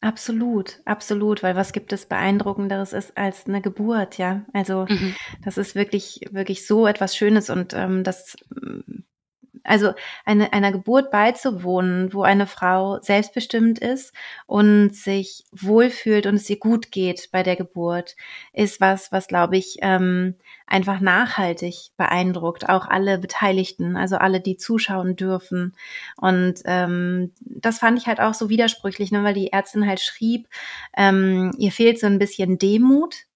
Absolut, 0.00 0.80
absolut, 0.84 1.42
weil 1.42 1.56
was 1.56 1.72
gibt 1.72 1.92
es 1.92 2.06
beeindruckenderes 2.06 2.92
ist 2.92 3.18
als 3.18 3.46
eine 3.46 3.60
Geburt, 3.60 4.16
ja? 4.16 4.44
Also 4.52 4.86
mhm. 4.88 5.16
das 5.44 5.58
ist 5.58 5.74
wirklich, 5.74 6.20
wirklich 6.30 6.68
so 6.68 6.86
etwas 6.86 7.16
Schönes 7.16 7.50
und 7.50 7.74
ähm, 7.74 8.04
das 8.04 8.36
also 9.68 9.92
eine, 10.24 10.52
einer 10.52 10.72
Geburt 10.72 11.10
beizuwohnen, 11.10 12.12
wo 12.12 12.22
eine 12.22 12.46
Frau 12.46 13.00
selbstbestimmt 13.00 13.78
ist 13.78 14.12
und 14.46 14.94
sich 14.94 15.44
wohlfühlt 15.52 16.26
und 16.26 16.36
es 16.36 16.50
ihr 16.50 16.58
gut 16.58 16.90
geht 16.90 17.28
bei 17.32 17.42
der 17.42 17.56
Geburt, 17.56 18.16
ist 18.52 18.80
was, 18.80 19.12
was 19.12 19.28
glaube 19.28 19.56
ich 19.56 19.76
ähm, 19.82 20.34
einfach 20.66 21.00
nachhaltig 21.00 21.90
beeindruckt, 21.96 22.68
auch 22.68 22.86
alle 22.86 23.18
Beteiligten, 23.18 23.96
also 23.96 24.16
alle, 24.16 24.40
die 24.40 24.56
zuschauen 24.56 25.16
dürfen. 25.16 25.74
Und 26.16 26.60
ähm, 26.64 27.32
das 27.40 27.78
fand 27.78 27.98
ich 27.98 28.06
halt 28.06 28.20
auch 28.20 28.34
so 28.34 28.48
widersprüchlich, 28.48 29.10
ne, 29.10 29.24
weil 29.24 29.34
die 29.34 29.52
Ärztin 29.52 29.86
halt 29.86 30.00
schrieb, 30.00 30.48
ähm, 30.96 31.52
ihr 31.58 31.72
fehlt 31.72 31.98
so 31.98 32.06
ein 32.06 32.18
bisschen 32.18 32.58
Demut 32.58 33.27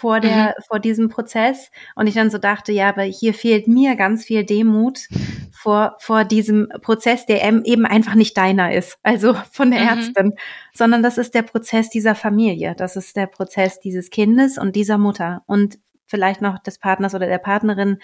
vor 0.00 0.20
der, 0.20 0.54
mhm. 0.56 0.62
vor 0.66 0.78
diesem 0.78 1.10
Prozess. 1.10 1.70
Und 1.94 2.06
ich 2.06 2.14
dann 2.14 2.30
so 2.30 2.38
dachte, 2.38 2.72
ja, 2.72 2.88
aber 2.88 3.02
hier 3.02 3.34
fehlt 3.34 3.68
mir 3.68 3.96
ganz 3.96 4.24
viel 4.24 4.44
Demut 4.44 5.08
vor, 5.52 5.96
vor 5.98 6.24
diesem 6.24 6.68
Prozess, 6.80 7.26
der 7.26 7.44
eben 7.44 7.84
einfach 7.84 8.14
nicht 8.14 8.34
deiner 8.36 8.72
ist, 8.72 8.98
also 9.02 9.34
von 9.52 9.70
der 9.70 9.80
mhm. 9.82 9.88
Ärztin, 9.88 10.32
sondern 10.72 11.02
das 11.02 11.18
ist 11.18 11.34
der 11.34 11.42
Prozess 11.42 11.90
dieser 11.90 12.14
Familie. 12.14 12.74
Das 12.74 12.96
ist 12.96 13.14
der 13.14 13.26
Prozess 13.26 13.78
dieses 13.78 14.08
Kindes 14.08 14.56
und 14.56 14.74
dieser 14.74 14.96
Mutter. 14.96 15.42
Und 15.46 15.78
vielleicht 16.10 16.42
noch 16.42 16.58
des 16.58 16.78
Partners 16.78 17.14
oder 17.14 17.26
der 17.26 17.38
Partnerin, 17.38 17.98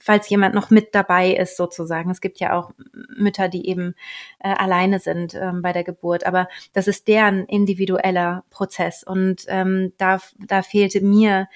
falls 0.00 0.28
jemand 0.30 0.54
noch 0.54 0.70
mit 0.70 0.94
dabei 0.94 1.34
ist 1.34 1.56
sozusagen. 1.56 2.10
Es 2.10 2.20
gibt 2.20 2.38
ja 2.38 2.56
auch 2.56 2.70
Mütter, 3.16 3.48
die 3.48 3.68
eben 3.68 3.94
äh, 4.38 4.54
alleine 4.54 5.00
sind 5.00 5.34
ähm, 5.34 5.60
bei 5.60 5.72
der 5.72 5.84
Geburt, 5.84 6.24
aber 6.24 6.48
das 6.72 6.86
ist 6.86 7.08
deren 7.08 7.44
individueller 7.46 8.44
Prozess 8.50 9.02
und 9.02 9.44
ähm, 9.48 9.92
da, 9.98 10.20
da 10.38 10.62
fehlte 10.62 11.00
mir 11.00 11.48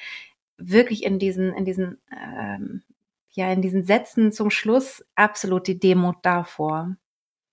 wirklich 0.56 1.04
in 1.04 1.18
diesen, 1.18 1.54
in 1.54 1.64
diesen, 1.64 1.98
ähm, 2.12 2.82
ja, 3.30 3.52
in 3.52 3.62
diesen 3.62 3.84
Sätzen 3.84 4.32
zum 4.32 4.50
Schluss 4.50 5.04
absolut 5.14 5.66
die 5.68 5.78
Demut 5.78 6.16
davor 6.22 6.96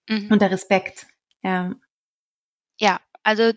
mhm. 0.10 0.28
und 0.32 0.42
der 0.42 0.52
Respekt. 0.52 1.08
Ja. 1.44 1.76
Ja, 2.80 3.00
also 3.24 3.52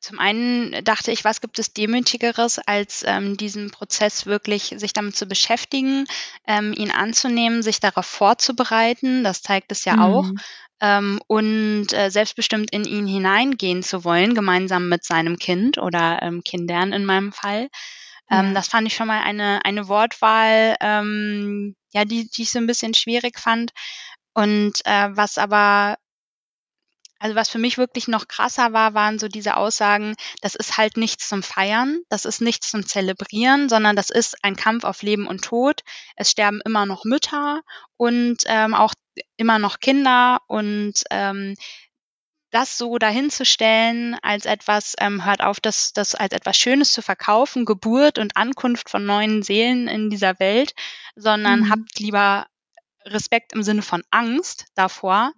zum 0.00 0.18
einen 0.18 0.84
dachte 0.84 1.10
ich, 1.10 1.24
was 1.24 1.40
gibt 1.40 1.58
es 1.58 1.72
Demütigeres, 1.72 2.58
als 2.58 3.04
ähm, 3.06 3.36
diesen 3.36 3.70
Prozess 3.70 4.26
wirklich 4.26 4.74
sich 4.76 4.92
damit 4.92 5.16
zu 5.16 5.26
beschäftigen, 5.26 6.06
ähm, 6.46 6.72
ihn 6.72 6.90
anzunehmen, 6.90 7.62
sich 7.62 7.80
darauf 7.80 8.06
vorzubereiten, 8.06 9.24
das 9.24 9.42
zeigt 9.42 9.72
es 9.72 9.84
ja 9.84 9.96
mhm. 9.96 10.02
auch, 10.02 10.30
ähm, 10.80 11.20
und 11.28 11.92
äh, 11.92 12.10
selbstbestimmt 12.10 12.72
in 12.72 12.84
ihn 12.84 13.06
hineingehen 13.06 13.82
zu 13.82 14.04
wollen, 14.04 14.34
gemeinsam 14.34 14.88
mit 14.88 15.04
seinem 15.04 15.38
Kind 15.38 15.78
oder 15.78 16.20
ähm, 16.22 16.42
Kindern 16.42 16.92
in 16.92 17.04
meinem 17.04 17.32
Fall. 17.32 17.68
Ähm, 18.30 18.48
ja. 18.48 18.52
Das 18.54 18.68
fand 18.68 18.86
ich 18.88 18.94
schon 18.94 19.06
mal 19.06 19.22
eine, 19.22 19.64
eine 19.64 19.88
Wortwahl, 19.88 20.76
ähm, 20.80 21.76
ja, 21.92 22.04
die, 22.04 22.28
die 22.28 22.42
ich 22.42 22.50
so 22.50 22.58
ein 22.58 22.66
bisschen 22.66 22.94
schwierig 22.94 23.38
fand. 23.38 23.72
Und 24.34 24.80
äh, 24.84 25.08
was 25.12 25.38
aber 25.38 25.98
also 27.22 27.36
was 27.36 27.48
für 27.48 27.60
mich 27.60 27.78
wirklich 27.78 28.08
noch 28.08 28.26
krasser 28.26 28.72
war, 28.72 28.94
waren 28.94 29.20
so 29.20 29.28
diese 29.28 29.56
Aussagen, 29.56 30.16
das 30.40 30.56
ist 30.56 30.76
halt 30.76 30.96
nichts 30.96 31.28
zum 31.28 31.44
Feiern, 31.44 32.00
das 32.08 32.24
ist 32.24 32.40
nichts 32.40 32.68
zum 32.68 32.84
Zelebrieren, 32.84 33.68
sondern 33.68 33.94
das 33.94 34.10
ist 34.10 34.42
ein 34.42 34.56
Kampf 34.56 34.82
auf 34.82 35.02
Leben 35.02 35.28
und 35.28 35.44
Tod. 35.44 35.82
Es 36.16 36.32
sterben 36.32 36.60
immer 36.64 36.84
noch 36.84 37.04
Mütter 37.04 37.62
und 37.96 38.38
ähm, 38.46 38.74
auch 38.74 38.94
immer 39.36 39.60
noch 39.60 39.78
Kinder 39.78 40.40
und 40.48 40.94
ähm, 41.10 41.54
das 42.50 42.76
so 42.76 42.98
dahinzustellen 42.98 44.16
als 44.20 44.44
etwas, 44.44 44.96
ähm, 44.98 45.24
hört 45.24 45.44
auf, 45.44 45.60
das, 45.60 45.92
das 45.92 46.16
als 46.16 46.32
etwas 46.32 46.58
Schönes 46.58 46.92
zu 46.92 47.02
verkaufen, 47.02 47.66
Geburt 47.66 48.18
und 48.18 48.36
Ankunft 48.36 48.90
von 48.90 49.06
neuen 49.06 49.44
Seelen 49.44 49.86
in 49.86 50.10
dieser 50.10 50.40
Welt, 50.40 50.74
sondern 51.14 51.60
mhm. 51.60 51.70
habt 51.70 52.00
lieber 52.00 52.48
Respekt 53.04 53.52
im 53.52 53.62
Sinne 53.62 53.82
von 53.82 54.02
Angst 54.10 54.66
davor, 54.74 55.32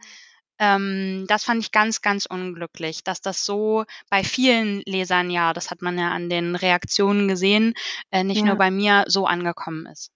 ähm, 0.58 1.25
das 1.28 1.44
fand 1.44 1.62
ich 1.62 1.73
ganz, 1.73 2.02
ganz 2.02 2.26
unglücklich, 2.26 3.04
dass 3.04 3.20
das 3.20 3.44
so 3.44 3.84
bei 4.11 4.25
vielen 4.25 4.82
Lesern, 4.87 5.30
ja, 5.30 5.52
das 5.52 5.70
hat 5.70 5.82
man 5.82 5.99
ja 5.99 6.11
an 6.11 6.30
den 6.30 6.56
Reaktionen 6.56 7.28
gesehen, 7.28 7.75
äh, 8.11 8.25
nicht 8.25 8.40
ja. 8.40 8.46
nur 8.46 8.56
bei 8.56 8.70
mir 8.70 9.04
so 9.06 9.26
angekommen 9.26 9.87
ist. 9.87 10.11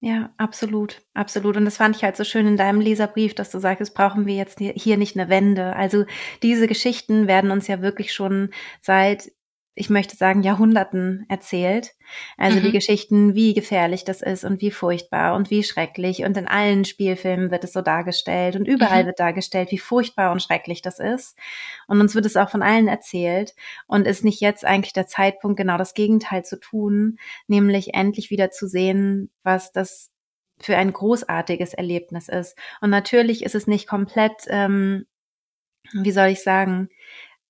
Ja, 0.00 0.34
absolut, 0.36 1.00
absolut. 1.14 1.56
Und 1.56 1.64
das 1.64 1.78
fand 1.78 1.96
ich 1.96 2.04
halt 2.04 2.14
so 2.14 2.24
schön 2.24 2.46
in 2.46 2.58
deinem 2.58 2.78
Leserbrief, 2.78 3.34
dass 3.34 3.50
du 3.50 3.58
sagst, 3.58 3.94
brauchen 3.94 4.26
wir 4.26 4.34
jetzt 4.34 4.58
hier 4.58 4.98
nicht 4.98 5.16
eine 5.16 5.30
Wende. 5.30 5.74
Also 5.76 6.04
diese 6.42 6.66
Geschichten 6.66 7.26
werden 7.26 7.50
uns 7.50 7.68
ja 7.68 7.80
wirklich 7.80 8.12
schon 8.12 8.50
seit 8.82 9.32
ich 9.76 9.90
möchte 9.90 10.16
sagen, 10.16 10.42
Jahrhunderten 10.42 11.26
erzählt. 11.28 11.94
Also 12.36 12.58
mhm. 12.60 12.64
die 12.64 12.72
Geschichten, 12.72 13.34
wie 13.34 13.54
gefährlich 13.54 14.04
das 14.04 14.22
ist 14.22 14.44
und 14.44 14.60
wie 14.60 14.70
furchtbar 14.70 15.34
und 15.34 15.50
wie 15.50 15.64
schrecklich. 15.64 16.24
Und 16.24 16.36
in 16.36 16.46
allen 16.46 16.84
Spielfilmen 16.84 17.50
wird 17.50 17.64
es 17.64 17.72
so 17.72 17.82
dargestellt 17.82 18.54
und 18.54 18.68
überall 18.68 19.02
mhm. 19.02 19.06
wird 19.08 19.18
dargestellt, 19.18 19.72
wie 19.72 19.78
furchtbar 19.78 20.30
und 20.30 20.40
schrecklich 20.40 20.80
das 20.80 21.00
ist. 21.00 21.36
Und 21.88 22.00
uns 22.00 22.14
wird 22.14 22.24
es 22.24 22.36
auch 22.36 22.50
von 22.50 22.62
allen 22.62 22.86
erzählt. 22.86 23.54
Und 23.88 24.06
ist 24.06 24.24
nicht 24.24 24.40
jetzt 24.40 24.64
eigentlich 24.64 24.92
der 24.92 25.08
Zeitpunkt, 25.08 25.56
genau 25.56 25.76
das 25.76 25.94
Gegenteil 25.94 26.44
zu 26.44 26.60
tun, 26.60 27.18
nämlich 27.48 27.94
endlich 27.94 28.30
wieder 28.30 28.50
zu 28.50 28.68
sehen, 28.68 29.30
was 29.42 29.72
das 29.72 30.10
für 30.60 30.76
ein 30.76 30.92
großartiges 30.92 31.74
Erlebnis 31.74 32.28
ist. 32.28 32.56
Und 32.80 32.90
natürlich 32.90 33.44
ist 33.44 33.56
es 33.56 33.66
nicht 33.66 33.88
komplett, 33.88 34.44
ähm, 34.46 35.06
wie 35.92 36.12
soll 36.12 36.28
ich 36.28 36.44
sagen, 36.44 36.88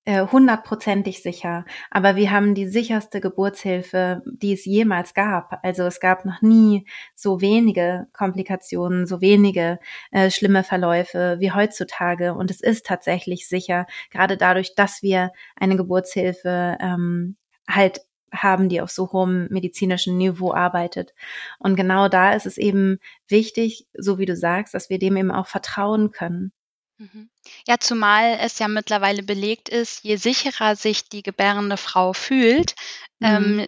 hundertprozentig 0.07 1.23
sicher. 1.23 1.65
Aber 1.89 2.15
wir 2.15 2.31
haben 2.31 2.53
die 2.53 2.67
sicherste 2.67 3.21
Geburtshilfe, 3.21 4.21
die 4.25 4.53
es 4.53 4.65
jemals 4.65 5.13
gab. 5.13 5.59
Also 5.63 5.83
es 5.83 5.99
gab 5.99 6.25
noch 6.25 6.41
nie 6.41 6.85
so 7.15 7.41
wenige 7.41 8.07
Komplikationen, 8.13 9.07
so 9.07 9.21
wenige 9.21 9.79
äh, 10.11 10.29
schlimme 10.29 10.63
Verläufe 10.63 11.37
wie 11.39 11.51
heutzutage. 11.51 12.33
Und 12.35 12.51
es 12.51 12.61
ist 12.61 12.85
tatsächlich 12.85 13.47
sicher, 13.47 13.87
gerade 14.11 14.37
dadurch, 14.37 14.75
dass 14.75 15.01
wir 15.01 15.31
eine 15.55 15.75
Geburtshilfe 15.75 16.77
ähm, 16.79 17.35
halt 17.67 18.01
haben, 18.31 18.69
die 18.69 18.81
auf 18.81 18.91
so 18.91 19.11
hohem 19.11 19.47
medizinischen 19.49 20.17
Niveau 20.17 20.53
arbeitet. 20.53 21.13
Und 21.59 21.75
genau 21.75 22.09
da 22.09 22.33
ist 22.33 22.45
es 22.45 22.57
eben 22.57 22.99
wichtig, 23.27 23.87
so 23.93 24.17
wie 24.19 24.25
du 24.25 24.35
sagst, 24.35 24.73
dass 24.73 24.89
wir 24.89 24.99
dem 24.99 25.17
eben 25.17 25.31
auch 25.31 25.47
vertrauen 25.47 26.11
können. 26.11 26.51
Mhm. 26.97 27.29
Ja, 27.67 27.77
zumal 27.79 28.37
es 28.41 28.59
ja 28.59 28.67
mittlerweile 28.67 29.23
belegt 29.23 29.69
ist, 29.69 30.03
je 30.03 30.15
sicherer 30.15 30.75
sich 30.75 31.09
die 31.09 31.23
gebärende 31.23 31.77
Frau 31.77 32.13
fühlt, 32.13 32.75
mhm. 33.19 33.27
ähm, 33.27 33.67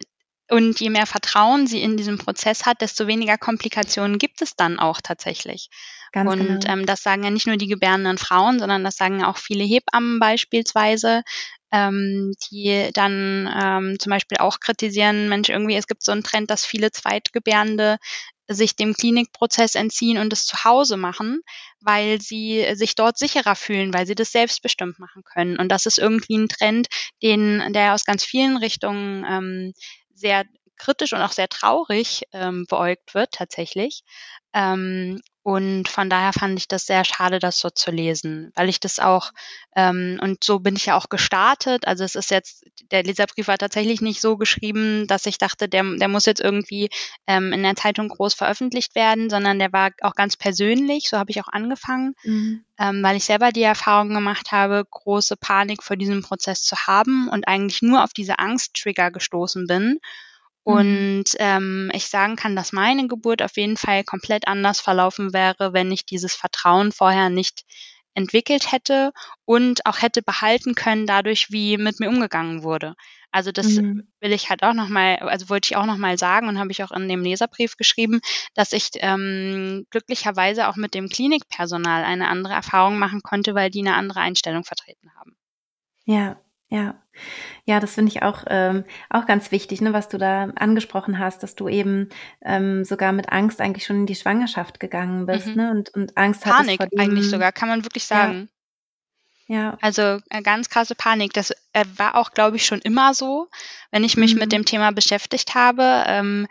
und 0.50 0.80
je 0.80 0.90
mehr 0.90 1.06
Vertrauen 1.06 1.66
sie 1.66 1.82
in 1.82 1.96
diesem 1.96 2.16
Prozess 2.16 2.64
hat, 2.64 2.80
desto 2.80 3.06
weniger 3.06 3.36
Komplikationen 3.36 4.18
gibt 4.18 4.40
es 4.40 4.56
dann 4.56 4.78
auch 4.78 5.00
tatsächlich. 5.02 5.68
Ganz 6.12 6.32
und 6.32 6.60
genau. 6.60 6.72
ähm, 6.72 6.86
das 6.86 7.02
sagen 7.02 7.22
ja 7.22 7.30
nicht 7.30 7.46
nur 7.46 7.58
die 7.58 7.66
gebärenden 7.66 8.16
Frauen, 8.16 8.58
sondern 8.58 8.82
das 8.82 8.96
sagen 8.96 9.22
auch 9.22 9.36
viele 9.36 9.64
Hebammen 9.64 10.18
beispielsweise, 10.18 11.22
ähm, 11.70 12.32
die 12.50 12.88
dann 12.94 13.54
ähm, 13.60 13.98
zum 13.98 14.08
Beispiel 14.10 14.38
auch 14.38 14.58
kritisieren, 14.58 15.28
Mensch, 15.28 15.50
irgendwie, 15.50 15.76
es 15.76 15.86
gibt 15.86 16.02
so 16.02 16.12
einen 16.12 16.22
Trend, 16.22 16.50
dass 16.50 16.64
viele 16.64 16.92
Zweitgebärende 16.92 17.98
sich 18.48 18.76
dem 18.76 18.94
Klinikprozess 18.94 19.74
entziehen 19.74 20.18
und 20.18 20.32
es 20.32 20.46
zu 20.46 20.64
Hause 20.64 20.96
machen, 20.96 21.42
weil 21.80 22.20
sie 22.20 22.66
sich 22.74 22.94
dort 22.94 23.18
sicherer 23.18 23.54
fühlen, 23.54 23.92
weil 23.92 24.06
sie 24.06 24.14
das 24.14 24.32
selbstbestimmt 24.32 24.98
machen 24.98 25.22
können. 25.22 25.58
Und 25.58 25.68
das 25.68 25.86
ist 25.86 25.98
irgendwie 25.98 26.36
ein 26.36 26.48
Trend, 26.48 26.88
den, 27.22 27.72
der 27.72 27.94
aus 27.94 28.04
ganz 28.04 28.24
vielen 28.24 28.56
Richtungen 28.56 29.24
ähm, 29.28 29.72
sehr 30.14 30.44
kritisch 30.76 31.12
und 31.12 31.20
auch 31.20 31.32
sehr 31.32 31.48
traurig 31.48 32.22
ähm, 32.32 32.66
beäugt 32.68 33.14
wird 33.14 33.32
tatsächlich. 33.32 34.02
Ähm, 34.54 35.20
und 35.48 35.88
von 35.88 36.10
daher 36.10 36.34
fand 36.34 36.58
ich 36.58 36.68
das 36.68 36.84
sehr 36.84 37.06
schade, 37.06 37.38
das 37.38 37.58
so 37.58 37.70
zu 37.70 37.90
lesen, 37.90 38.52
weil 38.54 38.68
ich 38.68 38.80
das 38.80 38.98
auch, 38.98 39.30
ähm, 39.74 40.20
und 40.20 40.44
so 40.44 40.58
bin 40.58 40.76
ich 40.76 40.84
ja 40.84 40.94
auch 40.94 41.08
gestartet. 41.08 41.86
Also 41.86 42.04
es 42.04 42.16
ist 42.16 42.30
jetzt, 42.30 42.66
der 42.90 43.02
Leserbrief 43.02 43.48
war 43.48 43.56
tatsächlich 43.56 44.02
nicht 44.02 44.20
so 44.20 44.36
geschrieben, 44.36 45.06
dass 45.06 45.24
ich 45.24 45.38
dachte, 45.38 45.66
der, 45.66 45.84
der 45.96 46.08
muss 46.08 46.26
jetzt 46.26 46.42
irgendwie 46.42 46.90
ähm, 47.26 47.54
in 47.54 47.62
der 47.62 47.76
Zeitung 47.76 48.08
groß 48.08 48.34
veröffentlicht 48.34 48.94
werden, 48.94 49.30
sondern 49.30 49.58
der 49.58 49.72
war 49.72 49.92
auch 50.02 50.14
ganz 50.14 50.36
persönlich, 50.36 51.08
so 51.08 51.16
habe 51.16 51.30
ich 51.30 51.40
auch 51.40 51.48
angefangen, 51.48 52.14
mhm. 52.24 52.62
ähm, 52.78 53.02
weil 53.02 53.16
ich 53.16 53.24
selber 53.24 53.50
die 53.50 53.62
Erfahrung 53.62 54.12
gemacht 54.12 54.52
habe, 54.52 54.84
große 54.90 55.38
Panik 55.38 55.82
vor 55.82 55.96
diesem 55.96 56.22
Prozess 56.22 56.62
zu 56.62 56.76
haben 56.86 57.26
und 57.30 57.48
eigentlich 57.48 57.80
nur 57.80 58.04
auf 58.04 58.12
diese 58.12 58.38
Angsttrigger 58.38 59.10
gestoßen 59.10 59.66
bin. 59.66 59.98
Und 60.68 61.24
ähm, 61.38 61.90
ich 61.94 62.08
sagen 62.08 62.36
kann, 62.36 62.54
dass 62.54 62.74
meine 62.74 63.08
Geburt 63.08 63.40
auf 63.40 63.56
jeden 63.56 63.78
Fall 63.78 64.04
komplett 64.04 64.46
anders 64.46 64.82
verlaufen 64.82 65.32
wäre, 65.32 65.72
wenn 65.72 65.90
ich 65.90 66.04
dieses 66.04 66.34
Vertrauen 66.34 66.92
vorher 66.92 67.30
nicht 67.30 67.62
entwickelt 68.12 68.70
hätte 68.70 69.12
und 69.46 69.86
auch 69.86 70.02
hätte 70.02 70.20
behalten 70.20 70.74
können 70.74 71.06
dadurch, 71.06 71.50
wie 71.50 71.78
mit 71.78 72.00
mir 72.00 72.10
umgegangen 72.10 72.64
wurde. 72.64 72.96
Also 73.30 73.50
das 73.50 73.66
mhm. 73.66 74.08
will 74.20 74.32
ich 74.32 74.50
halt 74.50 74.62
auch 74.62 74.74
nochmal, 74.74 75.16
also 75.20 75.48
wollte 75.48 75.68
ich 75.70 75.76
auch 75.76 75.86
nochmal 75.86 76.18
sagen 76.18 76.48
und 76.48 76.58
habe 76.58 76.70
ich 76.70 76.84
auch 76.84 76.90
in 76.90 77.08
dem 77.08 77.22
Leserbrief 77.22 77.78
geschrieben, 77.78 78.20
dass 78.52 78.74
ich 78.74 78.90
ähm, 78.96 79.86
glücklicherweise 79.88 80.68
auch 80.68 80.76
mit 80.76 80.92
dem 80.92 81.08
Klinikpersonal 81.08 82.04
eine 82.04 82.28
andere 82.28 82.52
Erfahrung 82.52 82.98
machen 82.98 83.22
konnte, 83.22 83.54
weil 83.54 83.70
die 83.70 83.80
eine 83.80 83.94
andere 83.94 84.20
Einstellung 84.20 84.64
vertreten 84.64 85.10
haben. 85.18 85.34
Ja, 86.04 86.38
ja, 86.68 86.94
ja, 87.64 87.80
das 87.80 87.94
finde 87.94 88.12
ich 88.12 88.22
auch 88.22 88.44
ähm, 88.48 88.84
auch 89.10 89.26
ganz 89.26 89.50
wichtig, 89.50 89.80
ne, 89.80 89.92
was 89.92 90.08
du 90.08 90.18
da 90.18 90.44
angesprochen 90.56 91.18
hast, 91.18 91.42
dass 91.42 91.54
du 91.54 91.68
eben 91.68 92.10
ähm, 92.42 92.84
sogar 92.84 93.12
mit 93.12 93.30
Angst 93.30 93.60
eigentlich 93.60 93.86
schon 93.86 93.96
in 93.96 94.06
die 94.06 94.14
Schwangerschaft 94.14 94.80
gegangen 94.80 95.26
bist, 95.26 95.48
mhm. 95.48 95.54
ne, 95.54 95.70
und 95.70 95.90
und 95.94 96.16
Angst 96.16 96.42
Panik 96.42 96.76
vor 96.78 96.86
dem, 96.86 97.00
eigentlich 97.00 97.30
sogar, 97.30 97.52
kann 97.52 97.68
man 97.68 97.84
wirklich 97.84 98.04
sagen. 98.04 98.48
Ja. 99.46 99.56
ja. 99.56 99.78
Also 99.80 100.20
äh, 100.30 100.42
ganz 100.42 100.68
krasse 100.68 100.94
Panik. 100.94 101.32
Das 101.32 101.50
äh, 101.72 101.84
war 101.96 102.16
auch, 102.16 102.32
glaube 102.32 102.56
ich, 102.56 102.66
schon 102.66 102.80
immer 102.80 103.14
so, 103.14 103.48
wenn 103.90 104.04
ich 104.04 104.16
mich 104.16 104.34
mhm. 104.34 104.40
mit 104.40 104.52
dem 104.52 104.64
Thema 104.64 104.92
beschäftigt 104.92 105.54
habe. 105.54 106.04
Ähm, 106.06 106.46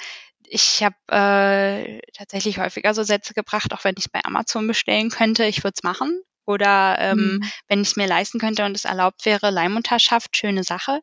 ich 0.50 0.84
habe 0.84 0.96
äh, 1.12 2.02
tatsächlich 2.14 2.58
häufiger 2.58 2.94
so 2.94 3.04
Sätze 3.04 3.34
gebracht, 3.34 3.74
auch 3.74 3.84
wenn 3.84 3.96
ich 3.98 4.06
es 4.06 4.10
bei 4.10 4.24
Amazon 4.24 4.66
bestellen 4.66 5.10
könnte, 5.10 5.46
ich 5.46 5.64
würde 5.64 5.74
es 5.76 5.84
machen. 5.84 6.22
Oder 6.48 6.98
ähm, 7.00 7.18
mhm. 7.18 7.52
wenn 7.68 7.82
ich 7.82 7.90
es 7.90 7.96
mir 7.98 8.08
leisten 8.08 8.40
könnte 8.40 8.66
und 8.66 8.76
es 8.76 8.86
erlaubt 8.86 9.26
wäre, 9.26 9.52
Leihmutterschaft, 9.52 10.36
schöne 10.36 10.64
Sache. 10.64 11.02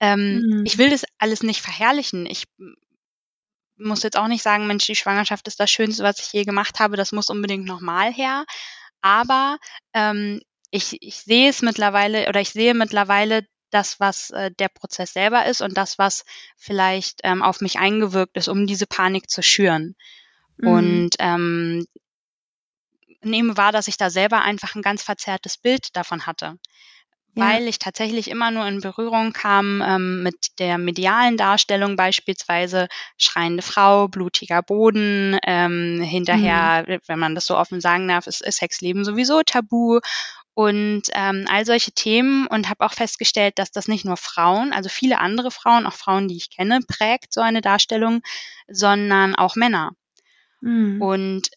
Ähm, 0.00 0.42
mhm. 0.46 0.62
Ich 0.64 0.78
will 0.78 0.90
das 0.90 1.04
alles 1.18 1.42
nicht 1.42 1.60
verherrlichen. 1.60 2.24
Ich 2.24 2.44
muss 3.76 4.02
jetzt 4.02 4.16
auch 4.16 4.28
nicht 4.28 4.42
sagen, 4.42 4.66
Mensch, 4.66 4.86
die 4.86 4.96
Schwangerschaft 4.96 5.48
ist 5.48 5.60
das 5.60 5.70
Schönste, 5.70 6.04
was 6.04 6.20
ich 6.20 6.32
je 6.32 6.44
gemacht 6.44 6.80
habe, 6.80 6.96
das 6.96 7.12
muss 7.12 7.28
unbedingt 7.28 7.66
nochmal 7.66 8.12
her. 8.12 8.44
Aber 9.02 9.58
ähm, 9.92 10.40
ich, 10.70 10.96
ich 11.00 11.16
sehe 11.16 11.50
es 11.50 11.62
mittlerweile 11.62 12.28
oder 12.28 12.40
ich 12.40 12.50
sehe 12.50 12.74
mittlerweile 12.74 13.46
das, 13.70 13.98
was 13.98 14.30
äh, 14.30 14.50
der 14.52 14.68
Prozess 14.68 15.12
selber 15.12 15.46
ist 15.46 15.60
und 15.60 15.76
das, 15.76 15.98
was 15.98 16.24
vielleicht 16.56 17.20
ähm, 17.24 17.42
auf 17.42 17.60
mich 17.60 17.78
eingewirkt 17.78 18.36
ist, 18.36 18.48
um 18.48 18.66
diese 18.66 18.86
Panik 18.86 19.28
zu 19.28 19.42
schüren. 19.42 19.96
Mhm. 20.58 20.68
Und 20.68 21.10
ähm, 21.18 21.86
nehme 23.26 23.56
wahr, 23.56 23.72
dass 23.72 23.88
ich 23.88 23.96
da 23.96 24.10
selber 24.10 24.42
einfach 24.42 24.74
ein 24.74 24.82
ganz 24.82 25.02
verzerrtes 25.02 25.58
Bild 25.58 25.94
davon 25.96 26.26
hatte. 26.26 26.58
Ja. 27.34 27.50
Weil 27.50 27.68
ich 27.68 27.78
tatsächlich 27.78 28.30
immer 28.30 28.50
nur 28.50 28.66
in 28.66 28.80
Berührung 28.80 29.34
kam 29.34 29.82
ähm, 29.86 30.22
mit 30.22 30.58
der 30.58 30.78
medialen 30.78 31.36
Darstellung, 31.36 31.94
beispielsweise 31.94 32.88
schreiende 33.18 33.62
Frau, 33.62 34.08
blutiger 34.08 34.62
Boden, 34.62 35.38
ähm, 35.46 36.00
hinterher, 36.00 36.86
mhm. 36.88 36.98
wenn 37.06 37.18
man 37.18 37.34
das 37.34 37.44
so 37.46 37.58
offen 37.58 37.82
sagen 37.82 38.08
darf, 38.08 38.26
ist, 38.26 38.40
ist 38.40 38.56
Sexleben 38.56 39.04
sowieso 39.04 39.42
tabu 39.42 40.00
und 40.54 41.02
ähm, 41.12 41.44
all 41.50 41.66
solche 41.66 41.92
Themen 41.92 42.46
und 42.46 42.70
habe 42.70 42.86
auch 42.86 42.94
festgestellt, 42.94 43.58
dass 43.58 43.70
das 43.70 43.88
nicht 43.88 44.06
nur 44.06 44.16
Frauen, 44.16 44.72
also 44.72 44.88
viele 44.88 45.18
andere 45.18 45.50
Frauen, 45.50 45.84
auch 45.84 45.92
Frauen, 45.92 46.28
die 46.28 46.36
ich 46.38 46.48
kenne, 46.48 46.80
prägt 46.88 47.34
so 47.34 47.42
eine 47.42 47.60
Darstellung, 47.60 48.22
sondern 48.66 49.34
auch 49.34 49.54
Männer. 49.54 49.92
Mhm. 50.62 51.02
Und 51.02 51.48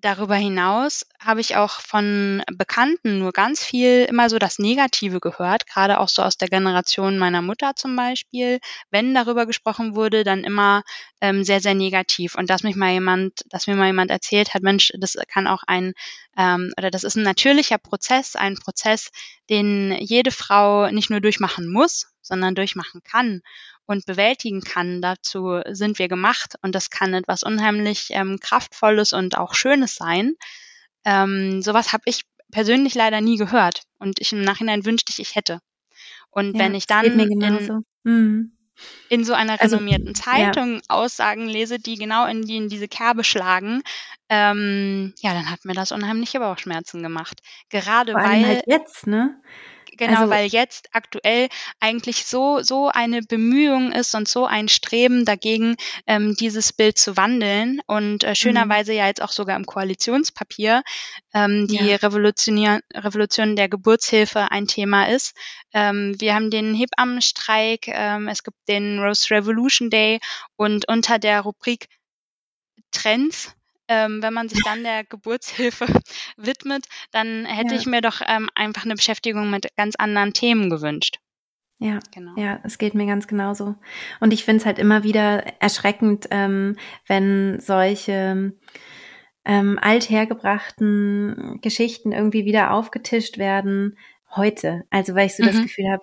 darüber 0.00 0.36
hinaus 0.36 1.06
habe 1.20 1.40
ich 1.40 1.56
auch 1.56 1.80
von 1.80 2.42
Bekannten 2.52 3.18
nur 3.18 3.32
ganz 3.32 3.64
viel 3.64 4.04
immer 4.04 4.30
so 4.30 4.38
das 4.38 4.58
Negative 4.58 5.20
gehört, 5.20 5.66
gerade 5.66 6.00
auch 6.00 6.08
so 6.08 6.22
aus 6.22 6.36
der 6.36 6.48
Generation 6.48 7.18
meiner 7.18 7.42
Mutter 7.42 7.74
zum 7.74 7.96
Beispiel. 7.96 8.58
Wenn 8.90 9.14
darüber 9.14 9.46
gesprochen 9.46 9.94
wurde, 9.94 10.24
dann 10.24 10.44
immer 10.44 10.82
ähm, 11.20 11.44
sehr, 11.44 11.60
sehr 11.60 11.74
negativ. 11.74 12.34
Und 12.36 12.50
dass 12.50 12.62
mich 12.62 12.76
mal 12.76 12.92
jemand, 12.92 13.44
dass 13.50 13.66
mir 13.66 13.76
mal 13.76 13.86
jemand 13.86 14.10
erzählt 14.10 14.54
hat, 14.54 14.62
Mensch, 14.62 14.92
das 14.98 15.16
kann 15.28 15.46
auch 15.46 15.62
ein, 15.66 15.94
ähm, 16.36 16.72
oder 16.78 16.90
das 16.90 17.04
ist 17.04 17.16
ein 17.16 17.24
natürlicher 17.24 17.78
Prozess, 17.78 18.36
ein 18.36 18.56
Prozess, 18.56 19.10
den 19.50 19.96
jede 20.00 20.30
Frau 20.30 20.90
nicht 20.90 21.10
nur 21.10 21.20
durchmachen 21.20 21.70
muss, 21.70 22.06
sondern 22.22 22.54
durchmachen 22.54 23.02
kann 23.02 23.42
und 23.88 24.06
bewältigen 24.06 24.60
kann. 24.60 25.02
Dazu 25.02 25.60
sind 25.70 25.98
wir 25.98 26.08
gemacht 26.08 26.54
und 26.62 26.74
das 26.74 26.90
kann 26.90 27.14
etwas 27.14 27.42
unheimlich 27.42 28.08
ähm, 28.10 28.38
Kraftvolles 28.40 29.12
und 29.12 29.36
auch 29.36 29.54
Schönes 29.54 29.96
sein. 29.96 30.34
Ähm, 31.04 31.62
sowas 31.62 31.92
habe 31.92 32.02
ich 32.06 32.22
persönlich 32.52 32.94
leider 32.94 33.20
nie 33.20 33.36
gehört 33.36 33.82
und 33.98 34.20
ich 34.20 34.32
im 34.32 34.42
Nachhinein 34.42 34.84
wünschte 34.84 35.12
ich, 35.12 35.18
ich 35.18 35.34
hätte. 35.34 35.60
Und 36.30 36.54
ja, 36.54 36.60
wenn 36.60 36.74
ich 36.74 36.86
dann 36.86 37.18
in, 37.18 37.72
mhm. 38.04 38.52
in 39.08 39.24
so 39.24 39.32
einer 39.32 39.60
also, 39.60 39.76
renommierten 39.76 40.14
Zeitung 40.14 40.76
ja. 40.76 40.80
Aussagen 40.88 41.48
lese, 41.48 41.78
die 41.78 41.96
genau 41.96 42.26
in, 42.26 42.42
die, 42.42 42.56
in 42.56 42.68
diese 42.68 42.88
Kerbe 42.88 43.24
schlagen, 43.24 43.82
ähm, 44.28 45.14
ja, 45.20 45.32
dann 45.32 45.50
hat 45.50 45.64
mir 45.64 45.72
das 45.72 45.92
unheimliche 45.92 46.40
Bauchschmerzen 46.40 47.02
gemacht. 47.02 47.40
Gerade 47.70 48.12
Vor 48.12 48.20
allem 48.20 48.42
weil 48.42 48.48
halt 48.48 48.64
jetzt, 48.66 49.06
ne? 49.06 49.40
Genau, 49.98 50.20
also, 50.20 50.30
weil 50.30 50.46
jetzt 50.46 50.88
aktuell 50.92 51.48
eigentlich 51.80 52.24
so, 52.24 52.62
so 52.62 52.88
eine 52.88 53.22
Bemühung 53.22 53.92
ist 53.92 54.14
und 54.14 54.28
so 54.28 54.46
ein 54.46 54.68
Streben 54.68 55.24
dagegen, 55.24 55.76
ähm, 56.06 56.34
dieses 56.36 56.72
Bild 56.72 56.98
zu 56.98 57.16
wandeln. 57.16 57.80
Und 57.86 58.24
äh, 58.24 58.30
mhm. 58.30 58.34
schönerweise 58.36 58.94
ja 58.94 59.06
jetzt 59.06 59.20
auch 59.20 59.32
sogar 59.32 59.56
im 59.56 59.66
Koalitionspapier 59.66 60.82
ähm, 61.34 61.66
die 61.66 61.84
ja. 61.84 61.96
Revolution, 61.96 62.80
Revolution 62.94 63.56
der 63.56 63.68
Geburtshilfe 63.68 64.50
ein 64.50 64.66
Thema 64.66 65.08
ist. 65.08 65.36
Ähm, 65.72 66.14
wir 66.18 66.34
haben 66.34 66.50
den 66.50 66.74
Hebammenstreik, 66.74 67.88
ähm, 67.88 68.28
es 68.28 68.42
gibt 68.42 68.56
den 68.68 69.00
Rose 69.00 69.30
Revolution 69.30 69.90
Day 69.90 70.20
und 70.56 70.88
unter 70.88 71.18
der 71.18 71.40
Rubrik 71.42 71.88
Trends 72.90 73.52
ähm, 73.88 74.22
wenn 74.22 74.34
man 74.34 74.48
sich 74.48 74.62
dann 74.62 74.82
der 74.82 75.04
Geburtshilfe 75.04 75.86
widmet, 76.36 76.86
dann 77.10 77.44
hätte 77.46 77.74
ja. 77.74 77.80
ich 77.80 77.86
mir 77.86 78.00
doch 78.00 78.20
ähm, 78.26 78.48
einfach 78.54 78.84
eine 78.84 78.94
Beschäftigung 78.94 79.50
mit 79.50 79.68
ganz 79.76 79.96
anderen 79.96 80.32
Themen 80.32 80.70
gewünscht. 80.70 81.18
Ja, 81.80 82.00
genau. 82.12 82.32
ja, 82.36 82.58
es 82.64 82.78
geht 82.78 82.94
mir 82.94 83.06
ganz 83.06 83.28
genauso. 83.28 83.76
Und 84.20 84.32
ich 84.32 84.44
finde 84.44 84.60
es 84.60 84.66
halt 84.66 84.78
immer 84.78 85.04
wieder 85.04 85.44
erschreckend, 85.60 86.26
ähm, 86.30 86.76
wenn 87.06 87.60
solche 87.60 88.52
ähm, 89.44 89.78
althergebrachten 89.80 91.60
Geschichten 91.62 92.12
irgendwie 92.12 92.44
wieder 92.44 92.72
aufgetischt 92.72 93.38
werden 93.38 93.96
heute. 94.34 94.84
Also 94.90 95.14
weil 95.14 95.26
ich 95.26 95.36
so 95.36 95.44
mhm. 95.44 95.48
das 95.48 95.62
Gefühl 95.62 95.90
habe, 95.90 96.02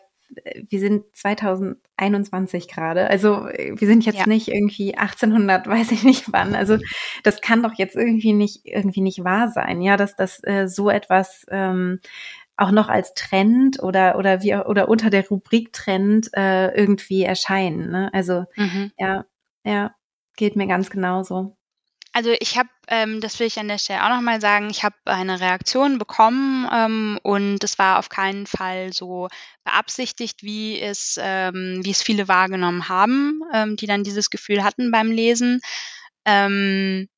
wir 0.70 0.80
sind 0.80 1.04
2021 1.16 2.68
gerade. 2.68 3.10
Also 3.10 3.46
wir 3.46 3.88
sind 3.88 4.06
jetzt 4.06 4.20
ja. 4.20 4.28
nicht 4.28 4.48
irgendwie 4.48 4.98
1800, 4.98 5.68
weiß 5.68 5.92
ich 5.92 6.04
nicht 6.04 6.32
wann. 6.32 6.56
Also 6.56 6.78
das 7.24 7.42
kann 7.42 7.64
doch 7.64 7.74
jetzt 7.78 7.96
irgendwie 7.96 8.34
nicht 8.34 8.62
irgendwie 8.66 9.02
nicht 9.02 9.24
wahr 9.24 9.50
sein, 9.50 9.82
ja, 9.82 9.98
dass 9.98 10.16
das 10.16 10.44
äh, 10.44 10.68
so 10.68 10.90
etwas 10.90 11.46
ähm, 11.50 12.00
auch 12.58 12.72
noch 12.72 12.88
als 12.88 13.14
Trend 13.14 13.82
oder 13.84 14.18
oder 14.18 14.42
wie 14.42 14.56
oder 14.56 14.88
unter 14.88 15.10
der 15.10 15.28
Rubrik 15.28 15.74
Trend 15.74 16.30
äh, 16.34 16.70
irgendwie 16.76 17.24
erscheinen. 17.24 17.92
Ne? 17.92 18.10
Also 18.14 18.46
mhm. 18.56 18.92
ja, 18.98 19.26
ja, 19.64 19.96
geht 20.36 20.56
mir 20.56 20.68
ganz 20.68 20.90
genauso. 20.90 21.58
Also 22.16 22.34
ich 22.40 22.58
habe, 22.58 22.70
ähm, 22.88 23.20
das 23.20 23.38
will 23.40 23.48
ich 23.48 23.60
an 23.60 23.68
der 23.68 23.78
Stelle 23.78 24.02
auch 24.06 24.08
nochmal 24.10 24.40
sagen, 24.40 24.70
ich 24.70 24.86
habe 24.86 24.96
eine 25.04 25.42
Reaktion 25.42 25.98
bekommen 25.98 26.66
ähm, 26.72 27.20
und 27.24 27.62
es 27.62 27.78
war 27.78 28.00
auf 28.00 28.08
keinen 28.08 28.48
Fall 28.48 28.94
so 28.94 29.28
beabsichtigt, 29.66 30.42
wie 30.42 30.80
es, 30.80 31.20
ähm, 31.22 31.82
wie 31.84 31.92
es 31.92 32.02
viele 32.02 32.30
wahrgenommen 32.30 32.88
haben, 32.88 33.42
ähm, 33.54 33.76
die 33.76 33.86
dann 33.86 34.06
dieses 34.06 34.30
Gefühl 34.30 34.64
hatten 34.64 34.92
beim 34.92 35.12
Lesen. 35.12 35.60
Ähm, 36.24 37.10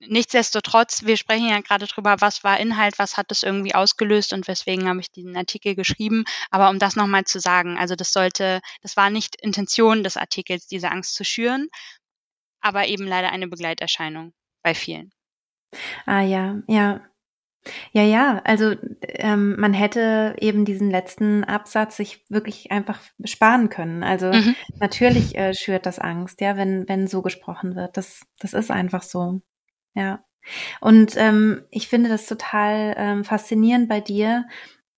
nichtsdestotrotz, 0.00 1.04
wir 1.04 1.18
sprechen 1.18 1.48
ja 1.50 1.60
gerade 1.60 1.86
drüber, 1.86 2.16
was 2.20 2.44
war 2.44 2.58
Inhalt, 2.58 2.98
was 2.98 3.18
hat 3.18 3.30
das 3.30 3.42
irgendwie 3.42 3.74
ausgelöst 3.74 4.32
und 4.32 4.48
weswegen 4.48 4.88
habe 4.88 5.00
ich 5.00 5.10
diesen 5.10 5.36
Artikel 5.36 5.74
geschrieben. 5.74 6.24
Aber 6.50 6.70
um 6.70 6.78
das 6.78 6.96
nochmal 6.96 7.24
zu 7.24 7.40
sagen, 7.40 7.76
also 7.76 7.94
das 7.94 8.12
sollte, 8.12 8.60
das 8.80 8.96
war 8.96 9.10
nicht 9.10 9.36
Intention 9.42 10.02
des 10.02 10.16
Artikels, 10.16 10.66
diese 10.66 10.90
Angst 10.90 11.14
zu 11.14 11.24
schüren, 11.24 11.68
aber 12.64 12.86
eben 12.86 13.06
leider 13.06 13.30
eine 13.30 13.46
Begleiterscheinung 13.46 14.32
bei 14.62 14.74
vielen. 14.74 15.12
Ah 16.06 16.22
ja, 16.22 16.62
ja. 16.66 17.02
Ja, 17.92 18.02
ja, 18.02 18.42
also 18.44 18.74
ähm, 19.02 19.58
man 19.58 19.72
hätte 19.72 20.36
eben 20.38 20.66
diesen 20.66 20.90
letzten 20.90 21.44
Absatz 21.44 21.96
sich 21.96 22.22
wirklich 22.28 22.70
einfach 22.70 23.00
sparen 23.24 23.70
können. 23.70 24.02
Also 24.02 24.32
mhm. 24.32 24.54
natürlich 24.80 25.34
äh, 25.36 25.54
schürt 25.54 25.86
das 25.86 25.98
Angst, 25.98 26.42
ja, 26.42 26.58
wenn, 26.58 26.86
wenn 26.88 27.06
so 27.06 27.22
gesprochen 27.22 27.74
wird. 27.74 27.96
Das, 27.96 28.20
das 28.38 28.52
ist 28.52 28.70
einfach 28.70 29.02
so. 29.02 29.40
Ja. 29.94 30.22
Und 30.82 31.16
ähm, 31.16 31.64
ich 31.70 31.88
finde 31.88 32.10
das 32.10 32.26
total 32.26 32.94
ähm, 32.98 33.24
faszinierend 33.24 33.88
bei 33.88 34.00
dir, 34.00 34.44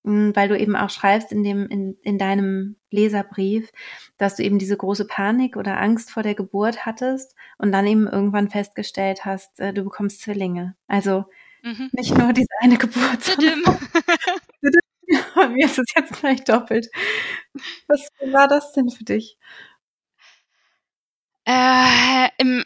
weil 0.07 0.49
du 0.49 0.59
eben 0.59 0.77
auch 0.77 0.91
schreibst 0.91 1.33
in 1.33 1.43
dem, 1.43 1.67
in, 1.69 1.97
in 2.03 2.19
deinem 2.19 2.77
Leserbrief, 2.91 3.71
dass 4.19 4.37
du 4.37 4.43
eben 4.45 4.59
diese 4.59 4.77
große 4.77 5.07
Panik 5.07 5.57
oder 5.57 5.81
Angst 5.81 6.11
vor 6.11 6.23
der 6.23 6.35
Geburt 6.35 6.87
hattest 6.87 7.35
und 7.59 7.73
dann 7.73 7.87
eben 7.87 8.07
irgendwann 8.07 8.49
festgestellt 8.49 9.25
hast, 9.25 9.61
äh, 9.61 9.73
du 9.73 9.85
bekommst 9.85 10.23
Zwillinge. 10.23 10.77
Also 10.87 11.25
Mhm. 11.67 11.91
Nicht 11.93 12.17
nur 12.17 12.33
diese 12.33 12.49
eine 12.61 12.79
Geburt. 12.79 13.37
Bei 15.35 15.49
mir 15.49 15.67
ist 15.67 15.79
es 15.79 15.87
jetzt 15.97 16.13
gleich 16.21 16.45
doppelt. 16.45 16.89
Was 17.89 18.09
war 18.33 18.47
das 18.47 18.73
denn 18.73 18.89
für 18.89 19.03
dich? 19.03 19.37
Äh, 21.45 22.29
im, 22.39 22.65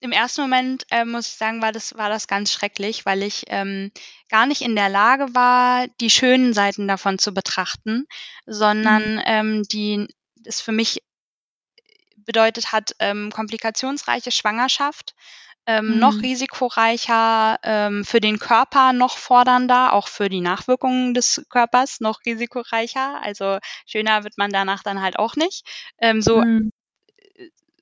Im 0.00 0.12
ersten 0.12 0.42
Moment 0.42 0.84
äh, 0.90 1.04
muss 1.04 1.28
ich 1.28 1.34
sagen, 1.34 1.60
war 1.60 1.72
das, 1.72 1.96
war 1.96 2.08
das 2.08 2.28
ganz 2.28 2.52
schrecklich, 2.52 3.04
weil 3.04 3.22
ich 3.22 3.44
ähm, 3.48 3.90
gar 4.28 4.46
nicht 4.46 4.62
in 4.62 4.76
der 4.76 4.88
Lage 4.88 5.34
war, 5.34 5.88
die 6.00 6.10
schönen 6.10 6.54
Seiten 6.54 6.86
davon 6.86 7.18
zu 7.18 7.34
betrachten, 7.34 8.06
sondern 8.46 9.16
mhm. 9.16 9.22
ähm, 9.26 9.62
die 9.64 10.06
es 10.44 10.60
für 10.60 10.72
mich 10.72 11.02
bedeutet 12.16 12.72
hat, 12.72 12.92
ähm, 13.00 13.32
komplikationsreiche 13.32 14.30
Schwangerschaft 14.30 15.14
ähm, 15.68 15.94
mhm. 15.94 15.98
noch 15.98 16.22
risikoreicher, 16.22 17.58
ähm, 17.62 18.04
für 18.04 18.20
den 18.20 18.38
Körper 18.38 18.94
noch 18.94 19.18
fordernder, 19.18 19.92
auch 19.92 20.08
für 20.08 20.30
die 20.30 20.40
Nachwirkungen 20.40 21.12
des 21.12 21.44
Körpers 21.50 22.00
noch 22.00 22.20
risikoreicher. 22.24 23.20
Also 23.22 23.58
schöner 23.86 24.24
wird 24.24 24.38
man 24.38 24.50
danach 24.50 24.82
dann 24.82 25.02
halt 25.02 25.18
auch 25.18 25.36
nicht. 25.36 25.66
Ähm, 25.98 26.22
so 26.22 26.40
mhm. 26.40 26.70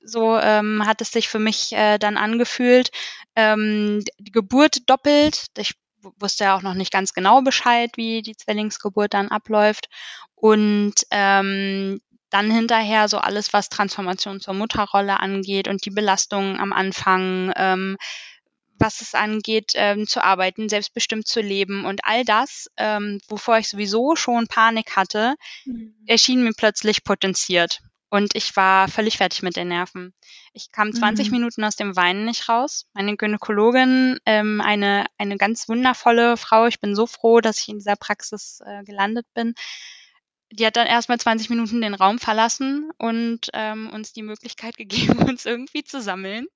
So 0.07 0.37
ähm, 0.37 0.85
hat 0.85 1.01
es 1.01 1.11
sich 1.11 1.29
für 1.29 1.39
mich 1.39 1.73
äh, 1.73 1.97
dann 1.97 2.17
angefühlt. 2.17 2.89
Ähm, 3.35 4.03
die 4.17 4.31
Geburt 4.31 4.89
doppelt. 4.89 5.47
Ich 5.57 5.75
wusste 6.19 6.45
ja 6.45 6.55
auch 6.55 6.61
noch 6.61 6.73
nicht 6.73 6.91
ganz 6.91 7.13
genau 7.13 7.41
Bescheid, 7.41 7.91
wie 7.95 8.21
die 8.21 8.35
Zwillingsgeburt 8.35 9.13
dann 9.13 9.29
abläuft. 9.29 9.89
Und 10.35 10.93
ähm, 11.11 11.99
dann 12.29 12.51
hinterher 12.51 13.07
so 13.07 13.17
alles, 13.17 13.53
was 13.53 13.69
Transformation 13.69 14.39
zur 14.39 14.53
Mutterrolle 14.53 15.19
angeht 15.19 15.67
und 15.67 15.85
die 15.85 15.91
Belastungen 15.91 16.59
am 16.59 16.73
Anfang, 16.73 17.53
ähm, 17.55 17.97
was 18.79 19.01
es 19.01 19.15
angeht, 19.15 19.71
ähm, 19.75 20.05
zu 20.05 20.23
arbeiten, 20.23 20.69
selbstbestimmt 20.69 21.27
zu 21.27 21.41
leben 21.41 21.85
und 21.85 22.01
all 22.03 22.23
das, 22.25 22.67
ähm, 22.77 23.19
wovor 23.27 23.57
ich 23.57 23.69
sowieso 23.69 24.15
schon 24.15 24.47
Panik 24.47 24.95
hatte, 24.95 25.35
mhm. 25.65 25.95
erschien 26.05 26.43
mir 26.43 26.53
plötzlich 26.55 27.03
potenziert. 27.03 27.79
Und 28.09 28.35
ich 28.35 28.55
war 28.55 28.87
völlig 28.87 29.17
fertig 29.17 29.43
mit 29.43 29.57
den 29.57 29.67
Nerven. 29.67 30.13
Ich 30.53 30.71
kam 30.71 30.93
20 30.93 31.27
mhm. 31.27 31.31
Minuten 31.33 31.63
aus 31.65 31.75
dem 31.75 31.95
Weinen 31.97 32.23
nicht 32.23 32.47
raus. 32.47 32.85
Meine 32.93 33.17
Gynäkologin, 33.17 34.17
ähm, 34.25 34.61
eine, 34.61 35.05
eine 35.17 35.37
ganz 35.37 35.67
wundervolle 35.67 36.37
Frau, 36.37 36.67
ich 36.67 36.79
bin 36.79 36.95
so 36.95 37.05
froh, 37.05 37.41
dass 37.41 37.59
ich 37.59 37.67
in 37.67 37.79
dieser 37.79 37.97
Praxis 37.97 38.61
äh, 38.65 38.83
gelandet 38.83 39.25
bin, 39.33 39.55
die 40.51 40.65
hat 40.65 40.77
dann 40.77 40.87
erstmal 40.87 41.19
20 41.19 41.49
Minuten 41.49 41.81
den 41.81 41.93
Raum 41.93 42.19
verlassen 42.19 42.89
und 42.97 43.49
ähm, 43.53 43.89
uns 43.89 44.13
die 44.13 44.23
Möglichkeit 44.23 44.77
gegeben, 44.77 45.19
uns 45.19 45.45
irgendwie 45.45 45.83
zu 45.83 46.01
sammeln. 46.01 46.47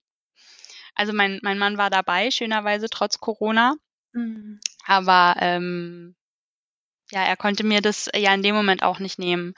Also 0.96 1.14
mein, 1.14 1.40
mein 1.42 1.58
Mann 1.58 1.78
war 1.78 1.90
dabei, 1.90 2.32
schönerweise 2.32 2.88
trotz 2.90 3.20
Corona. 3.20 3.76
Mhm. 4.14 4.60
Aber 4.86 5.36
ähm, 5.40 6.16
ja, 7.12 7.24
er 7.24 7.38
konnte 7.38 7.66
mir 7.66 7.82
das 7.82 8.10
ja 8.16 8.34
in 8.34 8.44
dem 8.44 8.56
Moment 8.56 8.84
auch 8.84 9.00
nicht 9.00 9.20
nehmen. 9.20 9.54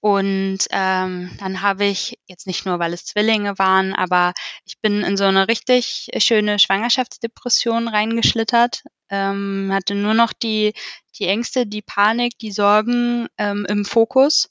Und 0.00 0.58
ähm, 0.70 1.30
dann 1.40 1.60
habe 1.60 1.84
ich, 1.86 2.18
jetzt 2.26 2.46
nicht 2.46 2.64
nur, 2.64 2.78
weil 2.78 2.92
es 2.92 3.04
Zwillinge 3.04 3.58
waren, 3.58 3.94
aber 3.94 4.32
ich 4.64 4.78
bin 4.80 5.02
in 5.02 5.16
so 5.16 5.24
eine 5.24 5.48
richtig 5.48 6.10
schöne 6.18 6.60
Schwangerschaftsdepression 6.60 7.88
reingeschlittert, 7.88 8.84
ähm, 9.10 9.70
hatte 9.72 9.96
nur 9.96 10.14
noch 10.14 10.32
die, 10.32 10.72
die 11.18 11.26
Ängste, 11.26 11.66
die 11.66 11.82
Panik, 11.82 12.38
die 12.38 12.52
Sorgen 12.52 13.26
ähm, 13.38 13.66
im 13.68 13.84
Fokus 13.84 14.48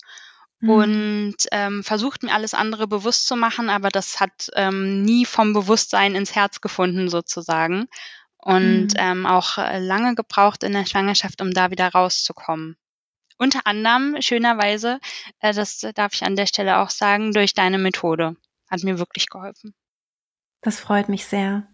mhm. 0.60 0.69
und 0.69 1.36
ähm, 1.51 1.81
versucht 1.81 2.23
mir 2.23 2.33
alles 2.33 2.53
andere 2.53 2.88
bewusst 2.88 3.27
zu 3.27 3.38
machen, 3.38 3.69
aber 3.69 3.88
das 3.88 4.19
hat 4.19 4.49
ähm, 4.55 5.03
nie 5.03 5.23
vom 5.25 5.53
Bewusstsein 5.53 6.15
ins 6.15 6.36
Herz 6.36 6.60
gefunden 6.60 7.07
sozusagen 7.07 7.88
und 8.38 8.88
mhm. 8.88 8.97
ähm, 8.97 9.25
auch 9.25 9.57
äh, 9.57 9.79
lange 9.79 10.15
gebraucht 10.15 10.63
in 10.63 10.73
der 10.73 10.86
Schwangerschaft, 10.86 11.41
um 11.41 11.51
da 11.51 11.71
wieder 11.71 11.88
rauszukommen. 11.88 12.75
Unter 13.38 13.65
anderem, 13.65 14.21
schönerweise, 14.21 15.00
äh, 15.39 15.54
das 15.54 15.80
darf 15.95 16.13
ich 16.13 16.23
an 16.23 16.36
der 16.36 16.47
Stelle 16.47 16.80
auch 16.80 16.89
sagen, 16.89 17.34
durch 17.34 17.54
deine 17.54 17.78
Methode. 17.78 18.36
Hat 18.69 18.84
mir 18.84 19.00
wirklich 19.00 19.28
geholfen. 19.30 19.73
Das 20.62 20.80
freut 20.80 21.08
mich 21.08 21.26
sehr. 21.26 21.67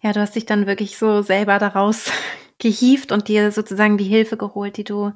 Ja, 0.00 0.12
du 0.12 0.20
hast 0.20 0.34
dich 0.34 0.46
dann 0.46 0.66
wirklich 0.66 0.98
so 0.98 1.22
selber 1.22 1.58
daraus 1.58 2.10
gehieft 2.58 3.12
und 3.12 3.28
dir 3.28 3.52
sozusagen 3.52 3.98
die 3.98 4.04
Hilfe 4.04 4.36
geholt, 4.36 4.76
die 4.76 4.84
du, 4.84 5.12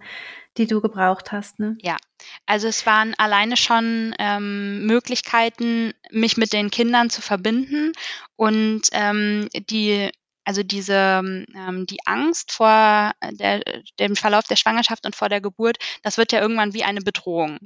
die 0.57 0.67
du 0.67 0.81
gebraucht 0.81 1.33
hast. 1.33 1.59
Ne? 1.59 1.77
Ja, 1.81 1.97
also 2.45 2.69
es 2.69 2.87
waren 2.87 3.15
alleine 3.19 3.57
schon 3.57 4.15
ähm, 4.19 4.87
Möglichkeiten, 4.87 5.93
mich 6.11 6.37
mit 6.37 6.53
den 6.53 6.71
Kindern 6.71 7.11
zu 7.11 7.23
verbinden 7.23 7.93
und 8.37 8.83
ähm, 8.93 9.49
die 9.71 10.11
also 10.47 10.63
diese 10.63 10.95
ähm, 10.95 11.87
die 11.87 11.99
Angst 12.07 12.53
vor 12.53 13.13
der, 13.33 13.63
dem 13.99 14.17
Verlauf 14.17 14.45
der 14.45 14.57
Schwangerschaft 14.57 15.05
und 15.05 15.17
vor 15.17 15.29
der 15.29 15.41
Geburt, 15.41 15.79
das 16.03 16.17
wird 16.17 16.33
ja 16.33 16.41
irgendwann 16.41 16.73
wie 16.73 16.85
eine 16.85 17.01
Bedrohung. 17.01 17.59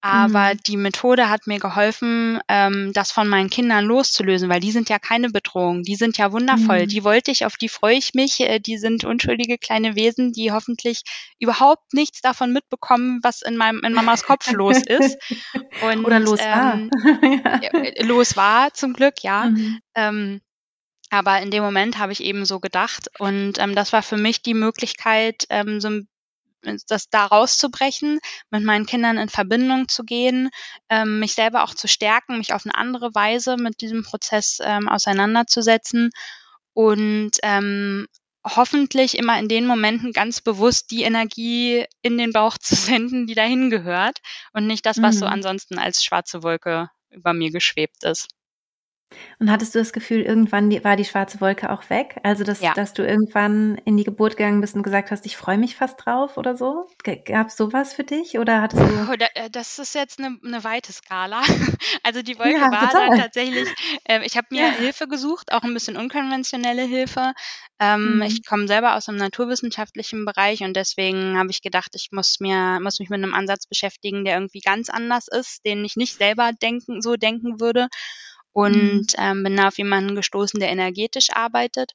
Aber 0.00 0.54
mhm. 0.54 0.58
die 0.66 0.76
Methode 0.76 1.28
hat 1.28 1.48
mir 1.48 1.58
geholfen, 1.58 2.38
ähm, 2.48 2.92
das 2.92 3.10
von 3.10 3.26
meinen 3.26 3.50
Kindern 3.50 3.84
loszulösen, 3.84 4.48
weil 4.48 4.60
die 4.60 4.70
sind 4.70 4.88
ja 4.88 5.00
keine 5.00 5.30
Bedrohung, 5.30 5.82
die 5.82 5.96
sind 5.96 6.18
ja 6.18 6.30
wundervoll. 6.30 6.82
Mhm. 6.82 6.88
Die 6.88 7.02
wollte 7.02 7.32
ich, 7.32 7.44
auf 7.44 7.56
die 7.56 7.68
freue 7.68 7.96
ich 7.96 8.14
mich. 8.14 8.38
Äh, 8.40 8.60
die 8.60 8.78
sind 8.78 9.04
unschuldige 9.04 9.58
kleine 9.58 9.96
Wesen, 9.96 10.32
die 10.32 10.52
hoffentlich 10.52 11.02
überhaupt 11.40 11.94
nichts 11.94 12.20
davon 12.20 12.52
mitbekommen, 12.52 13.18
was 13.24 13.42
in 13.42 13.56
meinem 13.56 13.80
in 13.82 13.92
Mamas 13.92 14.22
Kopf 14.22 14.48
los 14.52 14.78
ist. 14.78 15.18
Und, 15.82 16.04
Oder 16.04 16.20
los 16.20 16.38
ähm, 16.40 16.90
war. 17.44 17.62
Äh, 17.62 18.04
los 18.04 18.36
war 18.36 18.72
zum 18.74 18.92
Glück, 18.92 19.24
ja. 19.24 19.46
Mhm. 19.46 19.80
Ähm, 19.96 20.40
aber 21.10 21.40
in 21.40 21.50
dem 21.50 21.62
Moment 21.62 21.98
habe 21.98 22.12
ich 22.12 22.22
eben 22.22 22.44
so 22.44 22.60
gedacht 22.60 23.08
und 23.18 23.58
ähm, 23.58 23.74
das 23.74 23.92
war 23.92 24.02
für 24.02 24.16
mich 24.16 24.42
die 24.42 24.54
Möglichkeit, 24.54 25.46
ähm, 25.50 25.80
so 25.80 26.00
das 26.88 27.08
da 27.08 27.26
rauszubrechen, 27.26 28.18
mit 28.50 28.64
meinen 28.64 28.86
Kindern 28.86 29.18
in 29.18 29.28
Verbindung 29.28 29.88
zu 29.88 30.04
gehen, 30.04 30.50
ähm, 30.88 31.20
mich 31.20 31.34
selber 31.34 31.62
auch 31.62 31.74
zu 31.74 31.88
stärken, 31.88 32.38
mich 32.38 32.52
auf 32.52 32.66
eine 32.66 32.74
andere 32.74 33.14
Weise 33.14 33.56
mit 33.56 33.80
diesem 33.80 34.02
Prozess 34.02 34.58
ähm, 34.62 34.88
auseinanderzusetzen 34.88 36.10
und 36.72 37.32
ähm, 37.42 38.06
hoffentlich 38.44 39.18
immer 39.18 39.38
in 39.38 39.48
den 39.48 39.66
Momenten 39.66 40.12
ganz 40.12 40.40
bewusst 40.40 40.90
die 40.90 41.02
Energie 41.02 41.84
in 42.02 42.18
den 42.18 42.32
Bauch 42.32 42.58
zu 42.58 42.74
senden, 42.74 43.26
die 43.26 43.34
dahin 43.34 43.70
gehört 43.70 44.18
und 44.52 44.66
nicht 44.66 44.86
das, 44.86 45.00
was 45.02 45.16
mhm. 45.16 45.20
so 45.20 45.26
ansonsten 45.26 45.78
als 45.78 46.02
schwarze 46.02 46.42
Wolke 46.42 46.90
über 47.10 47.32
mir 47.32 47.50
geschwebt 47.50 48.04
ist. 48.04 48.28
Und 49.38 49.50
hattest 49.50 49.74
du 49.74 49.78
das 49.78 49.92
Gefühl, 49.92 50.20
irgendwann 50.22 50.68
die, 50.68 50.82
war 50.84 50.96
die 50.96 51.04
schwarze 51.04 51.40
Wolke 51.40 51.70
auch 51.70 51.88
weg? 51.90 52.18
Also, 52.24 52.44
dass, 52.44 52.60
ja. 52.60 52.74
dass 52.74 52.92
du 52.92 53.06
irgendwann 53.06 53.76
in 53.84 53.96
die 53.96 54.04
Geburt 54.04 54.36
gegangen 54.36 54.60
bist 54.60 54.74
und 54.74 54.82
gesagt 54.82 55.10
hast, 55.10 55.24
ich 55.26 55.36
freue 55.36 55.58
mich 55.58 55.76
fast 55.76 56.04
drauf 56.04 56.36
oder 56.36 56.56
so? 56.56 56.88
Gab 57.24 57.48
es 57.48 57.56
sowas 57.56 57.94
für 57.94 58.04
dich 58.04 58.38
oder 58.38 58.60
hattest 58.60 58.82
du? 58.82 59.08
Oh, 59.10 59.48
das 59.50 59.78
ist 59.78 59.94
jetzt 59.94 60.18
eine, 60.18 60.36
eine 60.44 60.64
weite 60.64 60.92
Skala. 60.92 61.42
Also 62.02 62.22
die 62.22 62.38
Wolke 62.38 62.52
ja, 62.52 62.70
war 62.70 62.90
dann 62.90 63.18
tatsächlich, 63.18 63.68
äh, 64.04 64.24
ich 64.24 64.36
habe 64.36 64.46
mir 64.50 64.68
ja. 64.68 64.70
Hilfe 64.70 65.08
gesucht, 65.08 65.52
auch 65.52 65.62
ein 65.62 65.74
bisschen 65.74 65.96
unkonventionelle 65.96 66.82
Hilfe. 66.82 67.32
Ähm, 67.80 68.16
mhm. 68.16 68.22
Ich 68.22 68.46
komme 68.46 68.66
selber 68.66 68.96
aus 68.96 69.08
einem 69.08 69.18
naturwissenschaftlichen 69.18 70.24
Bereich 70.24 70.62
und 70.62 70.74
deswegen 70.74 71.36
habe 71.38 71.50
ich 71.50 71.60
gedacht, 71.60 71.90
ich 71.94 72.08
muss 72.12 72.40
mir, 72.40 72.78
muss 72.80 72.98
mich 72.98 73.10
mit 73.10 73.22
einem 73.22 73.34
Ansatz 73.34 73.66
beschäftigen, 73.66 74.24
der 74.24 74.34
irgendwie 74.34 74.60
ganz 74.60 74.88
anders 74.88 75.28
ist, 75.28 75.64
den 75.66 75.84
ich 75.84 75.96
nicht 75.96 76.14
selber 76.14 76.52
denken, 76.52 77.02
so 77.02 77.16
denken 77.16 77.60
würde 77.60 77.88
und 78.62 79.06
mhm. 79.16 79.24
ähm, 79.24 79.42
bin 79.44 79.56
da 79.56 79.68
auf 79.68 79.78
jemanden 79.78 80.14
gestoßen, 80.16 80.60
der 80.60 80.70
energetisch 80.70 81.28
arbeitet. 81.32 81.92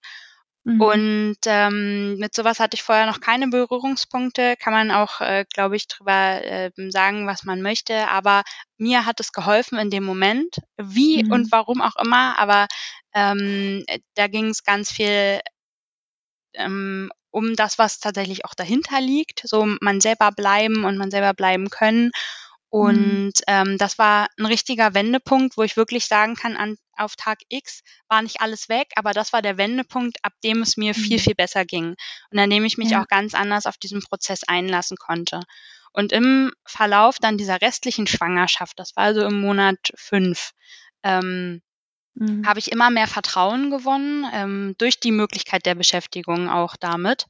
Mhm. 0.66 0.82
Und 0.82 1.38
ähm, 1.46 2.18
mit 2.18 2.34
sowas 2.36 2.60
hatte 2.60 2.76
ich 2.76 2.84
vorher 2.84 3.06
noch 3.06 3.20
keine 3.20 3.48
Berührungspunkte. 3.50 4.56
Kann 4.58 4.74
man 4.74 4.92
auch, 4.92 5.20
äh, 5.22 5.46
glaube 5.54 5.76
ich, 5.76 5.88
drüber 5.88 6.42
äh, 6.44 6.72
sagen, 6.90 7.28
was 7.28 7.44
man 7.44 7.62
möchte. 7.62 8.08
Aber 8.10 8.44
mir 8.78 9.06
hat 9.06 9.20
es 9.20 9.34
geholfen 9.34 9.78
in 9.78 9.90
dem 9.90 10.04
Moment, 10.06 10.58
wie 10.78 11.24
mhm. 11.24 11.32
und 11.32 11.52
warum 11.52 11.82
auch 11.82 11.96
immer. 11.98 12.40
Aber 12.40 12.68
Ähm, 13.16 13.84
da 14.16 14.28
ging 14.28 14.48
es 14.50 14.64
ganz 14.64 14.92
viel 14.92 15.40
ähm, 16.54 17.12
um 17.32 17.56
das, 17.56 17.78
was 17.80 18.00
tatsächlich 18.00 18.46
auch 18.46 18.54
dahinter 18.56 19.02
liegt, 19.02 19.42
so 19.46 19.66
man 19.82 20.02
selber 20.02 20.32
bleiben 20.32 20.86
und 20.86 20.98
man 20.98 21.12
selber 21.12 21.34
bleiben 21.34 21.70
können. 21.70 22.12
Und 22.74 23.28
mhm. 23.28 23.32
ähm, 23.46 23.78
das 23.78 24.00
war 24.00 24.30
ein 24.36 24.48
richtiger 24.48 24.96
Wendepunkt, 24.96 25.58
wo 25.58 25.62
ich 25.62 25.78
wirklich 25.78 26.08
sagen 26.08 26.34
kann, 26.34 26.58
an, 26.58 26.76
auf 26.98 27.16
Tag 27.16 27.38
X 27.50 27.84
war 28.08 28.24
nicht 28.24 28.42
alles 28.42 28.68
weg, 28.68 28.88
aber 28.96 29.12
das 29.12 29.32
war 29.32 29.44
der 29.44 29.60
Wendepunkt, 29.60 30.18
ab 30.24 30.34
dem 30.44 30.64
es 30.64 30.76
mir 30.76 30.96
viel, 30.96 31.18
mhm. 31.18 31.22
viel 31.22 31.36
besser 31.36 31.66
ging 31.66 31.94
und 32.32 32.40
an 32.40 32.50
dem 32.50 32.66
ich 32.66 32.80
mich 32.80 32.90
ja. 32.90 33.04
auch 33.04 33.08
ganz 33.08 33.36
anders 33.36 33.68
auf 33.68 33.78
diesen 33.78 34.02
Prozess 34.02 34.42
einlassen 34.48 34.98
konnte. 34.98 35.42
Und 35.92 36.12
im 36.12 36.52
Verlauf 36.66 37.20
dann 37.20 37.38
dieser 37.38 37.62
restlichen 37.62 38.08
Schwangerschaft, 38.08 38.80
das 38.80 38.96
war 38.96 39.04
also 39.04 39.24
im 39.24 39.40
Monat 39.40 39.78
fünf, 39.94 40.54
ähm, 41.04 41.62
mhm. 42.16 42.44
habe 42.44 42.58
ich 42.58 42.72
immer 42.72 42.90
mehr 42.90 43.08
Vertrauen 43.08 43.70
gewonnen 43.70 44.26
ähm, 44.34 44.74
durch 44.80 45.00
die 45.00 45.12
Möglichkeit 45.12 45.68
der 45.68 45.76
Beschäftigung 45.76 46.50
auch 46.50 46.76
damit. 46.76 47.28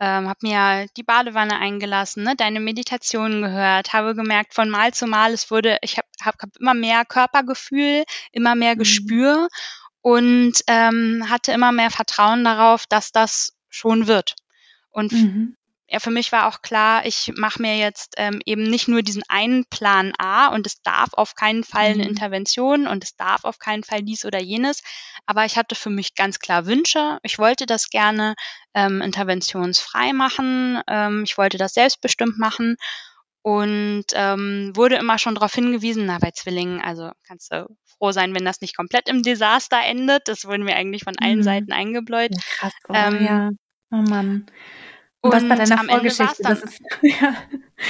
Ähm, 0.00 0.28
habe 0.28 0.38
mir 0.42 0.86
die 0.96 1.02
Badewanne 1.02 1.58
eingelassen, 1.58 2.24
ne, 2.24 2.34
deine 2.36 2.60
Meditationen 2.60 3.42
gehört, 3.42 3.92
habe 3.92 4.14
gemerkt, 4.14 4.54
von 4.54 4.68
Mal 4.68 4.92
zu 4.92 5.06
Mal, 5.06 5.32
es 5.32 5.50
wurde, 5.50 5.78
ich 5.82 5.98
habe 5.98 6.08
hab, 6.20 6.42
hab 6.42 6.56
immer 6.58 6.74
mehr 6.74 7.04
Körpergefühl, 7.04 8.04
immer 8.32 8.54
mehr 8.54 8.74
mhm. 8.74 8.78
Gespür 8.78 9.48
und 10.00 10.54
ähm, 10.66 11.26
hatte 11.30 11.52
immer 11.52 11.72
mehr 11.72 11.90
Vertrauen 11.90 12.44
darauf, 12.44 12.86
dass 12.86 13.12
das 13.12 13.52
schon 13.70 14.06
wird. 14.06 14.34
Und 14.90 15.12
mhm 15.12 15.56
ja, 15.86 16.00
für 16.00 16.10
mich 16.10 16.32
war 16.32 16.48
auch 16.48 16.62
klar, 16.62 17.04
ich 17.04 17.32
mache 17.36 17.60
mir 17.60 17.76
jetzt 17.76 18.14
ähm, 18.16 18.40
eben 18.46 18.62
nicht 18.62 18.88
nur 18.88 19.02
diesen 19.02 19.22
einen 19.28 19.66
Plan 19.66 20.12
A 20.18 20.48
und 20.48 20.66
es 20.66 20.80
darf 20.82 21.10
auf 21.12 21.34
keinen 21.34 21.62
Fall 21.62 21.86
eine 21.86 22.04
mhm. 22.04 22.10
Intervention 22.10 22.86
und 22.86 23.04
es 23.04 23.16
darf 23.16 23.44
auf 23.44 23.58
keinen 23.58 23.84
Fall 23.84 24.02
dies 24.02 24.24
oder 24.24 24.40
jenes, 24.40 24.82
aber 25.26 25.44
ich 25.44 25.56
hatte 25.56 25.74
für 25.74 25.90
mich 25.90 26.14
ganz 26.14 26.38
klar 26.38 26.66
Wünsche. 26.66 27.18
Ich 27.22 27.38
wollte 27.38 27.66
das 27.66 27.90
gerne 27.90 28.34
ähm, 28.72 29.02
interventionsfrei 29.02 30.12
machen, 30.12 30.80
ähm, 30.88 31.24
ich 31.24 31.36
wollte 31.36 31.58
das 31.58 31.74
selbstbestimmt 31.74 32.38
machen 32.38 32.76
und 33.42 34.06
ähm, 34.14 34.72
wurde 34.74 34.96
immer 34.96 35.18
schon 35.18 35.34
darauf 35.34 35.52
hingewiesen, 35.52 36.06
na 36.06 36.18
bei 36.18 36.30
Zwillingen, 36.30 36.80
also 36.80 37.10
kannst 37.26 37.52
du 37.52 37.66
froh 37.98 38.10
sein, 38.10 38.34
wenn 38.34 38.46
das 38.46 38.62
nicht 38.62 38.74
komplett 38.74 39.08
im 39.08 39.22
Desaster 39.22 39.80
endet. 39.82 40.28
Das 40.28 40.46
wurden 40.46 40.66
wir 40.66 40.76
eigentlich 40.76 41.04
von 41.04 41.14
allen 41.20 41.38
mhm. 41.38 41.42
Seiten 41.42 41.72
eingebläut. 41.72 42.30
Ja, 42.34 42.40
krass, 42.58 42.72
oh, 42.88 42.94
ähm, 42.94 43.24
ja. 43.24 43.50
oh 43.90 44.02
Mann. 44.10 44.46
Und, 45.24 45.32
was 45.32 45.48
bei 45.48 45.54
deiner 45.54 45.80
am 45.80 45.88
Vorgeschichte? 45.88 46.42
Ende 46.44 46.60
dann, 46.60 46.68
ist, 46.68 46.82
ja. 47.02 47.34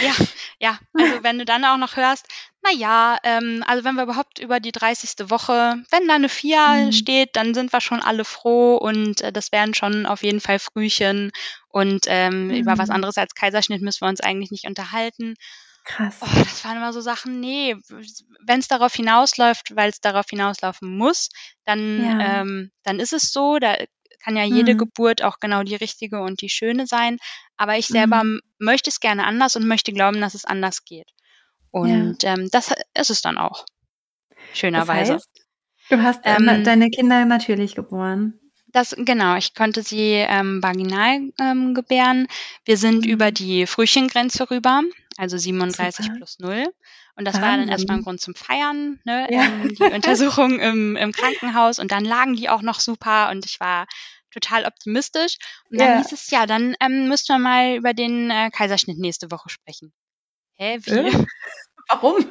ja, 0.03 0.27
ja, 0.61 0.79
also 0.92 1.25
wenn 1.25 1.37
du 1.37 1.44
dann 1.44 1.64
auch 1.64 1.79
noch 1.79 1.97
hörst, 1.97 2.29
na 2.62 2.70
ja, 2.70 3.18
ähm, 3.25 3.64
also 3.66 3.83
wenn 3.83 3.97
wir 3.97 4.05
überhaupt 4.05 4.38
über 4.38 4.61
die 4.61 4.70
30. 4.70 5.31
Woche, 5.31 5.83
wenn 5.90 6.07
da 6.07 6.14
eine 6.14 6.29
Fia 6.29 6.77
mhm. 6.77 6.92
steht, 6.92 7.35
dann 7.35 7.53
sind 7.53 7.73
wir 7.73 7.81
schon 7.81 8.01
alle 8.01 8.25
froh 8.25 8.77
und 8.77 9.20
äh, 9.20 9.33
das 9.33 9.51
wären 9.51 9.75
schon 9.75 10.07
auf 10.07 10.23
jeden 10.23 10.40
Fall 10.40 10.61
Frühchen 10.61 11.33
und 11.70 12.05
ähm, 12.07 12.47
mhm. 12.47 12.55
über 12.55 12.79
was 12.79 12.88
mhm. 12.88 12.94
anderes 12.94 13.18
als 13.18 13.35
Kaiserschnitt 13.35 13.83
müssen 13.83 14.03
wir 14.03 14.09
uns 14.09 14.20
eigentlich 14.20 14.53
nicht 14.53 14.68
unterhalten. 14.68 15.35
Krass. 15.85 16.18
Oh, 16.20 16.29
das 16.38 16.64
waren 16.64 16.77
immer 16.77 16.92
so 16.92 17.01
Sachen, 17.01 17.40
nee, 17.40 17.75
wenn 18.47 18.61
es 18.61 18.68
darauf 18.68 18.94
hinausläuft, 18.94 19.75
weil 19.75 19.90
es 19.90 20.01
darauf 20.01 20.27
hinauslaufen 20.31 20.97
muss, 20.97 21.31
dann, 21.64 22.01
ja. 22.01 22.42
ähm, 22.42 22.70
dann 22.85 23.01
ist 23.01 23.12
es 23.12 23.33
so, 23.33 23.59
da 23.59 23.77
kann 24.25 24.37
ja 24.37 24.45
jede 24.45 24.75
mhm. 24.75 24.79
Geburt 24.79 25.23
auch 25.23 25.39
genau 25.39 25.63
die 25.63 25.75
richtige 25.75 26.21
und 26.23 26.41
die 26.41 26.49
schöne 26.49 26.87
sein. 26.87 27.19
Aber 27.57 27.77
ich 27.77 27.87
selber 27.87 28.25
mhm. 28.25 28.41
möchte 28.59 28.91
es 28.91 29.01
gerne 29.01 29.27
anders 29.27 29.57
und 29.57 29.67
möchte 29.67 29.93
glauben, 29.93 30.21
dass 30.21 30.35
es 30.35 30.45
anders 30.45 30.85
geht. 30.85 31.09
Und 31.71 32.23
ja. 32.23 32.35
ähm, 32.35 32.49
das 32.51 32.73
ist 32.97 33.11
es 33.11 33.21
dann 33.21 33.37
auch. 33.37 33.65
Schönerweise. 34.55 35.15
Das 35.15 35.25
heißt, 35.25 35.45
du 35.91 36.03
hast 36.03 36.21
ähm, 36.25 36.65
deine 36.65 36.89
Kinder 36.91 37.25
natürlich 37.25 37.75
geboren. 37.75 38.41
Das, 38.75 38.93
genau, 38.99 39.37
ich 39.37 39.55
konnte 39.55 39.85
sie 39.85 40.15
ähm, 40.15 40.61
vaginal 40.61 41.31
ähm, 41.41 41.75
gebären. 41.75 42.27
Wir 42.65 42.77
sind 42.77 43.05
mhm. 43.05 43.11
über 43.11 43.31
die 43.31 43.69
Frühchengrenze 43.69 44.51
rüber, 44.51 44.83
also 45.17 45.39
37 45.39 46.07
Super. 46.07 46.17
plus 46.17 46.39
0. 46.41 46.67
Und 47.15 47.25
das 47.25 47.37
Wahnsinn. 47.37 47.51
war 47.51 47.57
dann 47.59 47.69
erstmal 47.69 47.99
ein 47.99 48.03
Grund 48.03 48.21
zum 48.21 48.35
Feiern, 48.35 48.99
ne? 49.05 49.29
Ja. 49.31 49.45
Ähm, 49.45 49.77
die 49.77 49.83
Untersuchung 49.95 50.59
im, 50.59 50.97
im 50.97 51.13
Krankenhaus. 51.13 51.79
Und 51.79 51.93
dann 51.93 52.05
lagen 52.05 52.35
die 52.35 52.49
auch 52.49 52.63
noch 52.63 52.81
super 52.81 53.31
und 53.31 53.47
ich 53.47 53.61
war 53.61 53.87
total 54.33 54.65
optimistisch. 54.67 55.39
Und 55.71 55.81
dann 55.81 55.91
ja. 55.91 55.99
hieß 55.99 56.11
es, 56.11 56.31
ja, 56.31 56.47
dann 56.47 56.75
ähm, 56.81 57.07
müssten 57.07 57.33
wir 57.33 57.39
mal 57.39 57.77
über 57.77 57.95
den 57.95 58.29
äh, 58.31 58.51
Kaiserschnitt 58.51 58.99
nächste 58.99 59.31
Woche 59.31 59.51
sprechen. 59.51 59.93
Hä, 60.55 60.81
wie? 60.83 61.27
Warum? 61.88 62.25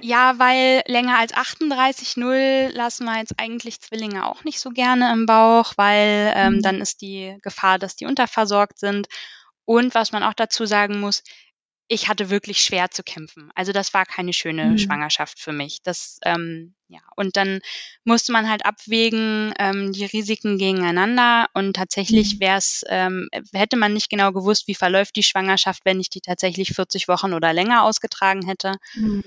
ja, 0.00 0.38
weil 0.38 0.82
länger 0.86 1.18
als 1.18 1.34
38,0 1.34 2.70
lassen 2.70 3.04
wir 3.04 3.18
jetzt 3.18 3.34
eigentlich 3.38 3.80
Zwillinge 3.80 4.26
auch 4.26 4.44
nicht 4.44 4.60
so 4.60 4.70
gerne 4.70 5.12
im 5.12 5.26
Bauch, 5.26 5.74
weil 5.76 6.32
ähm, 6.34 6.54
mhm. 6.54 6.62
dann 6.62 6.80
ist 6.80 7.00
die 7.00 7.36
Gefahr, 7.42 7.78
dass 7.78 7.96
die 7.96 8.06
unterversorgt 8.06 8.78
sind. 8.78 9.08
Und 9.64 9.94
was 9.94 10.12
man 10.12 10.22
auch 10.22 10.34
dazu 10.34 10.64
sagen 10.66 10.98
muss, 11.00 11.22
ich 11.88 12.08
hatte 12.08 12.30
wirklich 12.30 12.62
schwer 12.62 12.90
zu 12.90 13.02
kämpfen. 13.02 13.50
Also 13.54 13.72
das 13.72 13.94
war 13.94 14.04
keine 14.04 14.32
schöne 14.32 14.66
mhm. 14.66 14.78
Schwangerschaft 14.78 15.40
für 15.40 15.52
mich. 15.52 15.82
Das 15.82 16.18
ähm, 16.22 16.74
ja 16.88 17.00
und 17.16 17.36
dann 17.36 17.60
musste 18.04 18.32
man 18.32 18.48
halt 18.48 18.64
abwägen 18.64 19.54
ähm, 19.58 19.92
die 19.92 20.04
Risiken 20.04 20.58
gegeneinander 20.58 21.48
und 21.54 21.74
tatsächlich 21.74 22.34
mhm. 22.34 22.40
wäre 22.40 22.58
es 22.58 22.84
ähm, 22.88 23.28
hätte 23.52 23.76
man 23.76 23.94
nicht 23.94 24.10
genau 24.10 24.32
gewusst, 24.32 24.68
wie 24.68 24.74
verläuft 24.74 25.16
die 25.16 25.22
Schwangerschaft, 25.22 25.84
wenn 25.84 26.00
ich 26.00 26.10
die 26.10 26.20
tatsächlich 26.20 26.74
40 26.74 27.08
Wochen 27.08 27.32
oder 27.32 27.52
länger 27.52 27.84
ausgetragen 27.84 28.44
hätte. 28.44 28.76
Mhm. 28.94 29.24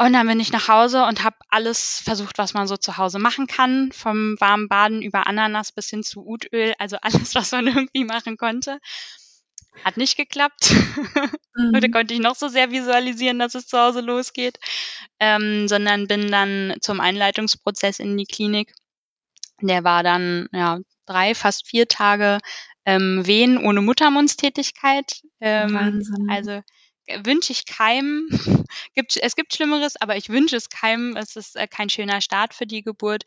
Und 0.00 0.14
dann 0.14 0.26
bin 0.26 0.40
ich 0.40 0.50
nach 0.50 0.66
Hause 0.66 1.04
und 1.04 1.24
habe 1.24 1.36
alles 1.50 2.00
versucht, 2.02 2.38
was 2.38 2.54
man 2.54 2.66
so 2.66 2.78
zu 2.78 2.96
Hause 2.96 3.18
machen 3.18 3.46
kann, 3.46 3.92
vom 3.92 4.40
warmen 4.40 4.66
Baden 4.66 5.02
über 5.02 5.26
Ananas 5.26 5.72
bis 5.72 5.90
hin 5.90 6.02
zu 6.02 6.26
Utöl, 6.26 6.72
also 6.78 6.96
alles, 7.02 7.34
was 7.34 7.52
man 7.52 7.66
irgendwie 7.66 8.04
machen 8.04 8.38
konnte. 8.38 8.78
Hat 9.84 9.96
nicht 9.96 10.16
geklappt. 10.16 10.72
Mhm. 11.52 11.74
Heute 11.74 11.90
konnte 11.90 12.14
ich 12.14 12.20
noch 12.20 12.36
so 12.36 12.46
sehr 12.46 12.70
visualisieren, 12.70 13.40
dass 13.40 13.56
es 13.56 13.66
zu 13.66 13.76
Hause 13.76 14.00
losgeht, 14.00 14.60
ähm, 15.18 15.66
sondern 15.66 16.06
bin 16.06 16.30
dann 16.30 16.76
zum 16.80 17.00
Einleitungsprozess 17.00 17.98
in 17.98 18.16
die 18.16 18.24
Klinik. 18.24 18.72
Der 19.60 19.82
war 19.82 20.04
dann 20.04 20.48
ja 20.52 20.78
drei, 21.06 21.34
fast 21.34 21.66
vier 21.66 21.88
Tage 21.88 22.38
ähm, 22.84 23.26
Wehen 23.26 23.58
ohne 23.58 23.80
Muttermundstätigkeit. 23.82 25.22
Ähm, 25.40 25.74
Wahnsinn. 25.74 26.30
Also 26.30 26.62
äh, 27.06 27.24
wünsche 27.24 27.52
ich 27.52 27.66
keinem. 27.66 28.28
gibt, 28.94 29.16
es 29.16 29.36
gibt 29.36 29.54
Schlimmeres, 29.54 30.00
aber 30.00 30.16
ich 30.16 30.28
wünsche 30.28 30.56
es 30.56 30.68
keinem. 30.68 31.16
Es 31.16 31.36
ist 31.36 31.56
äh, 31.56 31.66
kein 31.66 31.88
schöner 31.88 32.20
Start 32.20 32.54
für 32.54 32.66
die 32.66 32.82
Geburt. 32.82 33.24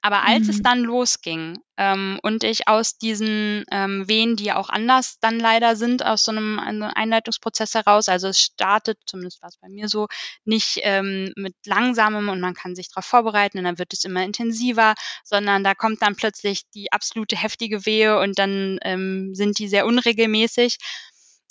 Aber 0.00 0.22
als 0.22 0.44
mhm. 0.44 0.50
es 0.50 0.62
dann 0.62 0.80
losging 0.80 1.58
ähm, 1.76 2.20
und 2.22 2.44
ich 2.44 2.68
aus 2.68 2.98
diesen 2.98 3.64
ähm, 3.72 4.06
Wehen, 4.06 4.36
die 4.36 4.52
auch 4.52 4.68
anders 4.68 5.18
dann 5.20 5.40
leider 5.40 5.74
sind, 5.74 6.04
aus 6.04 6.22
so 6.22 6.30
einem, 6.30 6.58
Einleitungsprozess 6.60 7.74
heraus, 7.74 8.08
also 8.08 8.28
es 8.28 8.40
startet, 8.40 8.98
zumindest 9.06 9.42
war 9.42 9.48
es 9.48 9.56
bei 9.56 9.68
mir 9.68 9.88
so, 9.88 10.06
nicht 10.44 10.78
ähm, 10.82 11.32
mit 11.36 11.54
langsamem 11.66 12.28
und 12.28 12.40
man 12.40 12.54
kann 12.54 12.76
sich 12.76 12.88
darauf 12.90 13.06
vorbereiten 13.06 13.58
und 13.58 13.64
dann 13.64 13.78
wird 13.78 13.92
es 13.92 14.04
immer 14.04 14.22
intensiver, 14.22 14.94
sondern 15.24 15.64
da 15.64 15.74
kommt 15.74 16.00
dann 16.00 16.14
plötzlich 16.14 16.62
die 16.74 16.92
absolute 16.92 17.36
heftige 17.36 17.84
Wehe 17.84 18.20
und 18.20 18.38
dann 18.38 18.78
ähm, 18.82 19.34
sind 19.34 19.58
die 19.58 19.68
sehr 19.68 19.84
unregelmäßig. 19.84 20.78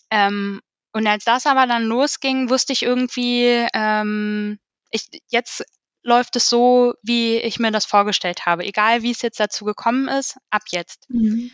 Ähm, 0.10 0.62
und 0.94 1.06
als 1.06 1.26
das 1.26 1.46
aber 1.46 1.68
dann 1.68 1.84
losging, 1.84 2.50
wusste 2.50 2.72
ich 2.72 2.84
irgendwie, 2.84 3.68
ähm, 3.74 4.58
ich, 4.90 5.10
jetzt 5.28 5.66
läuft 6.08 6.38
es 6.38 6.50
so, 6.50 6.94
wie 7.04 7.38
ich 7.38 7.60
mir 7.60 7.72
das 7.72 7.86
vorgestellt 7.86 8.46
habe. 8.46 8.66
Egal, 8.66 9.04
wie 9.04 9.12
es 9.12 9.22
jetzt 9.22 9.40
dazu 9.40 9.66
gekommen 9.66 10.08
ist, 10.08 10.38
ab 10.50 10.64
jetzt. 10.72 11.10
Mhm. 11.10 11.52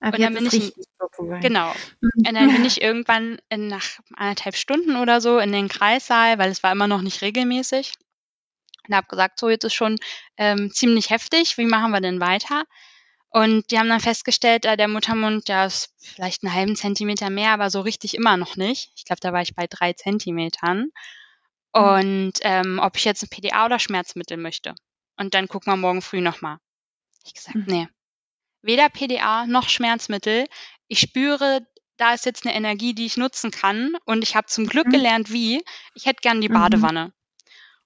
Ab 0.00 0.14
und 0.14 0.22
dann 0.22 0.34
bin 0.34 0.46
ich 0.46 0.72
genau. 1.42 1.74
Mhm. 2.00 2.10
Und 2.26 2.34
dann 2.34 2.50
bin 2.50 2.64
ich 2.64 2.80
irgendwann 2.80 3.38
in, 3.50 3.66
nach 3.66 4.00
anderthalb 4.14 4.56
Stunden 4.56 4.96
oder 4.96 5.20
so 5.20 5.38
in 5.38 5.52
den 5.52 5.68
Kreissaal, 5.68 6.38
weil 6.38 6.50
es 6.50 6.62
war 6.62 6.72
immer 6.72 6.86
noch 6.86 7.02
nicht 7.02 7.20
regelmäßig. 7.20 7.92
Und 8.88 8.96
habe 8.96 9.06
gesagt, 9.06 9.38
so 9.38 9.50
jetzt 9.50 9.64
ist 9.64 9.74
schon 9.74 9.98
ähm, 10.38 10.70
ziemlich 10.72 11.10
heftig. 11.10 11.58
Wie 11.58 11.66
machen 11.66 11.92
wir 11.92 12.00
denn 12.00 12.20
weiter? 12.20 12.64
Und 13.28 13.70
die 13.70 13.78
haben 13.78 13.90
dann 13.90 14.00
festgestellt, 14.00 14.64
äh, 14.64 14.78
der 14.78 14.88
Muttermund, 14.88 15.46
der 15.48 15.66
ist 15.66 15.94
vielleicht 16.00 16.42
einen 16.42 16.54
halben 16.54 16.74
Zentimeter 16.74 17.28
mehr, 17.28 17.50
aber 17.50 17.68
so 17.68 17.82
richtig 17.82 18.14
immer 18.14 18.38
noch 18.38 18.56
nicht. 18.56 18.92
Ich 18.96 19.04
glaube, 19.04 19.20
da 19.20 19.34
war 19.34 19.42
ich 19.42 19.54
bei 19.54 19.66
drei 19.68 19.92
Zentimetern. 19.92 20.90
Mhm. 21.74 21.82
Und 21.82 22.32
ähm, 22.42 22.78
ob 22.82 22.96
ich 22.96 23.04
jetzt 23.04 23.22
ein 23.22 23.28
PDA 23.28 23.66
oder 23.66 23.78
Schmerzmittel 23.78 24.36
möchte. 24.36 24.74
Und 25.16 25.34
dann 25.34 25.48
gucken 25.48 25.72
wir 25.72 25.76
morgen 25.76 26.02
früh 26.02 26.20
nochmal. 26.20 26.58
Ich 27.24 27.34
gesagt, 27.34 27.56
mhm. 27.56 27.64
nee. 27.66 27.88
Weder 28.62 28.88
PDA 28.88 29.46
noch 29.46 29.68
Schmerzmittel. 29.68 30.46
Ich 30.88 31.00
spüre, 31.00 31.66
da 31.96 32.14
ist 32.14 32.26
jetzt 32.26 32.46
eine 32.46 32.54
Energie, 32.54 32.94
die 32.94 33.06
ich 33.06 33.16
nutzen 33.16 33.50
kann. 33.50 33.96
Und 34.04 34.22
ich 34.22 34.36
habe 34.36 34.46
zum 34.46 34.66
Glück 34.66 34.86
mhm. 34.86 34.92
gelernt, 34.92 35.32
wie. 35.32 35.62
Ich 35.94 36.06
hätte 36.06 36.20
gern 36.22 36.40
die 36.40 36.48
mhm. 36.48 36.54
Badewanne. 36.54 37.12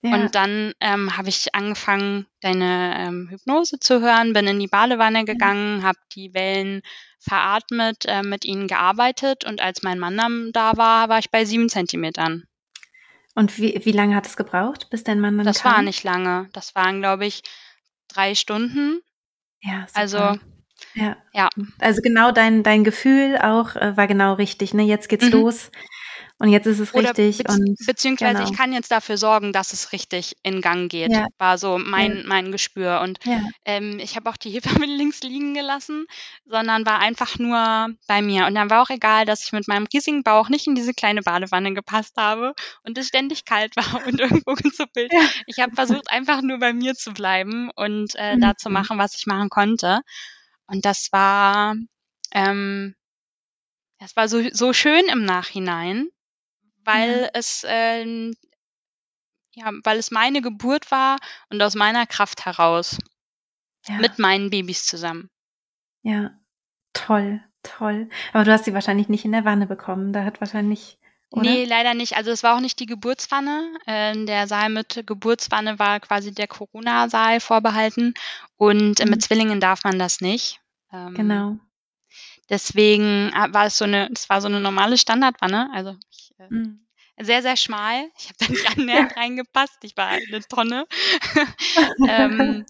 Ja. 0.03 0.15
Und 0.15 0.35
dann 0.35 0.75
ähm, 0.81 1.17
habe 1.17 1.31
ich 1.31 1.55
angefangen, 1.55 2.27
deine 2.41 2.95
ähm, 2.99 3.29
Hypnose 3.31 3.79
zu 3.81 4.03
hören, 4.03 4.35
bin 4.35 4.47
in 4.47 4.59
die 4.59 4.67
Badewanne 4.67 5.25
gegangen, 5.25 5.83
habe 5.83 5.99
die 6.15 6.35
Wellen 6.35 6.83
veratmet, 7.21 8.05
äh, 8.05 8.23
mit 8.23 8.45
ihnen 8.45 8.69
gearbeitet 8.69 9.45
und 9.45 9.63
als 9.63 9.83
mein 9.83 9.99
Mann 9.99 10.19
dann 10.19 10.51
da 10.53 10.77
war, 10.77 11.09
war 11.09 11.21
ich 11.21 11.31
bei 11.31 11.47
sieben 11.47 11.71
Zentimetern. 11.71 12.45
Und 13.35 13.59
wie, 13.59 13.81
wie 13.85 13.93
lange 13.93 14.15
hat 14.15 14.27
es 14.27 14.37
gebraucht, 14.37 14.91
bis 14.91 15.05
dein 15.05 15.21
Mann 15.21 15.37
dann 15.37 15.47
Das 15.47 15.63
kam? 15.63 15.73
war 15.75 15.83
nicht 15.83 16.05
lange. 16.05 16.49
Das 16.53 16.75
waren, 16.75 17.01
glaube 17.01 17.27
ich, 17.27 17.43
drei 18.09 18.35
Stunden. 18.35 19.01
Ja, 19.61 19.87
super. 19.89 20.01
also 20.01 20.39
ja. 20.95 21.17
ja. 21.33 21.49
Also 21.81 22.01
genau 22.03 22.31
dein, 22.31 22.63
dein 22.63 22.85
Gefühl 22.85 23.39
auch 23.39 23.77
äh, 23.77 23.97
war 23.97 24.07
genau 24.07 24.35
richtig. 24.35 24.75
Ne? 24.75 24.83
Jetzt 24.83 25.09
geht's 25.09 25.27
mhm. 25.27 25.33
los. 25.33 25.71
Und 26.39 26.49
jetzt 26.49 26.67
ist 26.67 26.81
es 26.81 26.93
Oder 26.93 27.11
richtig. 27.11 27.39
Bezieh 27.39 27.53
und, 27.53 27.79
beziehungsweise 27.87 28.39
genau. 28.39 28.51
ich 28.51 28.57
kann 28.57 28.73
jetzt 28.73 28.91
dafür 28.91 29.17
sorgen, 29.17 29.53
dass 29.53 29.73
es 29.73 29.93
richtig 29.93 30.37
in 30.43 30.61
Gang 30.61 30.91
geht, 30.91 31.13
ja. 31.13 31.29
war 31.39 31.59
so 31.59 31.79
mein, 31.79 32.19
ja. 32.19 32.23
mein 32.27 32.51
Gespür. 32.51 33.01
Und 33.03 33.25
ja. 33.25 33.41
ähm, 33.65 34.01
ich 34.01 34.17
habe 34.17 34.29
auch 34.29 34.37
die 34.37 34.51
Hebamme 34.51 34.87
links 34.87 35.23
liegen 35.23 35.55
gelassen, 35.55 36.07
sondern 36.45 36.85
war 36.87 36.99
einfach 36.99 37.39
nur 37.39 37.95
bei 38.09 38.21
mir. 38.21 38.47
Und 38.47 38.57
dann 38.57 38.69
war 38.69 38.83
auch 38.83 38.91
egal, 38.91 39.27
dass 39.27 39.45
ich 39.45 39.53
mit 39.53 39.69
meinem 39.69 39.87
riesigen 39.95 40.25
Bauch 40.25 40.49
nicht 40.49 40.67
in 40.67 40.75
diese 40.75 40.93
kleine 40.93 41.23
Badewanne 41.23 41.73
gepasst 41.73 42.17
habe 42.17 42.55
und 42.83 42.99
es 42.99 43.09
ständig 43.09 43.45
kalt 43.45 43.77
war 43.77 43.85
und 44.07 44.21
irgendwo 44.21 44.55
gezuppelt. 44.55 45.13
Ich 45.47 45.61
habe 45.61 45.75
versucht, 45.77 46.11
einfach 46.11 46.43
nur 46.43 46.59
bei 46.59 46.73
mir 46.73 46.95
zu 46.95 47.13
bleiben 47.13 47.71
und 47.77 48.13
äh, 48.17 48.35
mhm. 48.35 48.41
da 48.41 48.57
zu 48.57 48.71
machen, 48.71 48.99
was 48.99 49.17
ich 49.17 49.27
machen 49.27 49.51
konnte. 49.51 50.01
Und 50.67 50.85
das 50.85 51.09
war, 51.13 51.77
ähm, 52.33 52.97
das 54.01 54.17
war 54.17 54.29
so, 54.29 54.43
so 54.53 54.73
schön 54.73 55.05
im 55.07 55.25
Nachhinein, 55.25 56.09
weil 56.85 57.23
ja. 57.23 57.31
es 57.35 57.65
äh, 57.65 58.33
ja, 59.55 59.71
weil 59.85 59.99
es 59.99 60.11
meine 60.11 60.43
Geburt 60.43 60.91
war 60.91 61.19
und 61.49 61.63
aus 61.63 61.75
meiner 61.75 62.07
Kraft 62.07 62.45
heraus. 62.45 62.99
Ja. 63.87 63.97
Mit 63.97 64.19
meinen 64.19 64.51
Babys 64.51 64.87
zusammen. 64.87 65.31
Ja, 66.03 66.31
toll, 66.93 67.43
toll. 67.63 68.09
Aber 68.33 68.45
du 68.45 68.53
hast 68.53 68.65
sie 68.65 68.75
wahrscheinlich 68.75 69.09
nicht 69.09 69.25
in 69.25 69.33
der 69.33 69.45
Wanne 69.45 69.67
bekommen. 69.67 70.13
Da 70.13 70.25
hat 70.25 70.41
wahrscheinlich. 70.41 70.99
Oder? 71.31 71.51
Nee, 71.51 71.65
leider 71.65 71.95
nicht. 71.95 72.17
Also 72.17 72.31
es 72.31 72.43
war 72.43 72.57
auch 72.57 72.61
nicht 72.61 72.81
die 72.81 72.87
Geburtswanne. 72.87 73.75
Äh, 73.87 74.25
der 74.25 74.47
Saal 74.47 74.71
mit 74.71 75.03
Geburtswanne 75.07 75.79
war 75.79 76.01
quasi 76.01 76.33
der 76.33 76.47
Corona-Saal 76.47 77.41
vorbehalten. 77.41 78.15
Und 78.57 79.01
äh, 79.01 79.05
mhm. 79.05 79.11
mit 79.11 79.23
Zwillingen 79.23 79.61
darf 79.61 79.85
man 79.85 79.99
das 79.99 80.21
nicht. 80.21 80.61
Ähm, 80.93 81.15
genau. 81.15 81.57
Deswegen 82.49 83.33
äh, 83.35 83.53
war 83.53 83.67
es 83.67 83.77
so 83.77 83.85
eine, 83.85 84.11
es 84.13 84.31
war 84.31 84.41
so 84.41 84.49
eine 84.49 84.61
normale 84.61 84.97
Standardwanne. 84.97 85.71
Also 85.75 85.95
ich, 86.11 86.24
äh, 86.39 86.49
mhm 86.49 86.85
sehr, 87.21 87.43
sehr 87.43 87.57
schmal. 87.57 88.09
Ich 88.19 88.29
habe 88.29 88.37
da 88.39 88.49
nicht 88.49 88.79
annähernd 88.79 89.17
reingepasst. 89.17 89.79
Ich 89.83 89.97
war 89.97 90.09
eine 90.09 90.41
Tonne. 90.49 90.87
ähm, 92.09 92.67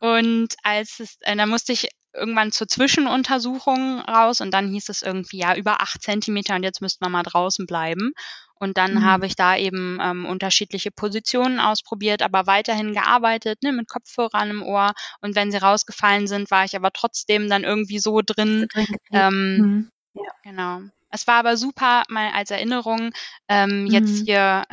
und 0.00 0.54
als 0.62 1.00
es, 1.00 1.18
äh, 1.22 1.36
da 1.36 1.46
musste 1.46 1.72
ich 1.72 1.88
irgendwann 2.14 2.52
zur 2.52 2.68
Zwischenuntersuchung 2.68 4.00
raus 4.00 4.40
und 4.40 4.52
dann 4.54 4.70
hieß 4.70 4.88
es 4.88 5.02
irgendwie, 5.02 5.38
ja, 5.38 5.54
über 5.54 5.82
acht 5.82 6.02
Zentimeter 6.02 6.54
und 6.54 6.62
jetzt 6.62 6.80
müssten 6.80 7.04
wir 7.04 7.10
mal 7.10 7.22
draußen 7.22 7.66
bleiben. 7.66 8.12
Und 8.58 8.78
dann 8.78 8.94
mhm. 8.94 9.04
habe 9.04 9.26
ich 9.26 9.36
da 9.36 9.54
eben 9.54 9.98
ähm, 10.00 10.24
unterschiedliche 10.24 10.90
Positionen 10.90 11.60
ausprobiert, 11.60 12.22
aber 12.22 12.46
weiterhin 12.46 12.94
gearbeitet, 12.94 13.62
ne, 13.62 13.72
mit 13.72 13.86
Kopfhörern 13.86 14.48
im 14.48 14.62
Ohr. 14.62 14.94
Und 15.20 15.34
wenn 15.34 15.50
sie 15.50 15.58
rausgefallen 15.58 16.26
sind, 16.26 16.50
war 16.50 16.64
ich 16.64 16.74
aber 16.74 16.90
trotzdem 16.90 17.50
dann 17.50 17.64
irgendwie 17.64 17.98
so 17.98 18.22
drin. 18.24 18.66
Ähm, 19.12 19.56
mhm. 19.58 19.90
ja. 20.14 20.30
Genau. 20.42 20.80
Es 21.16 21.26
war 21.26 21.36
aber 21.36 21.56
super, 21.56 22.02
mal 22.08 22.30
als 22.32 22.50
Erinnerung, 22.50 23.10
ähm, 23.48 23.84
mhm. 23.84 23.86
jetzt 23.86 24.24
hier 24.26 24.64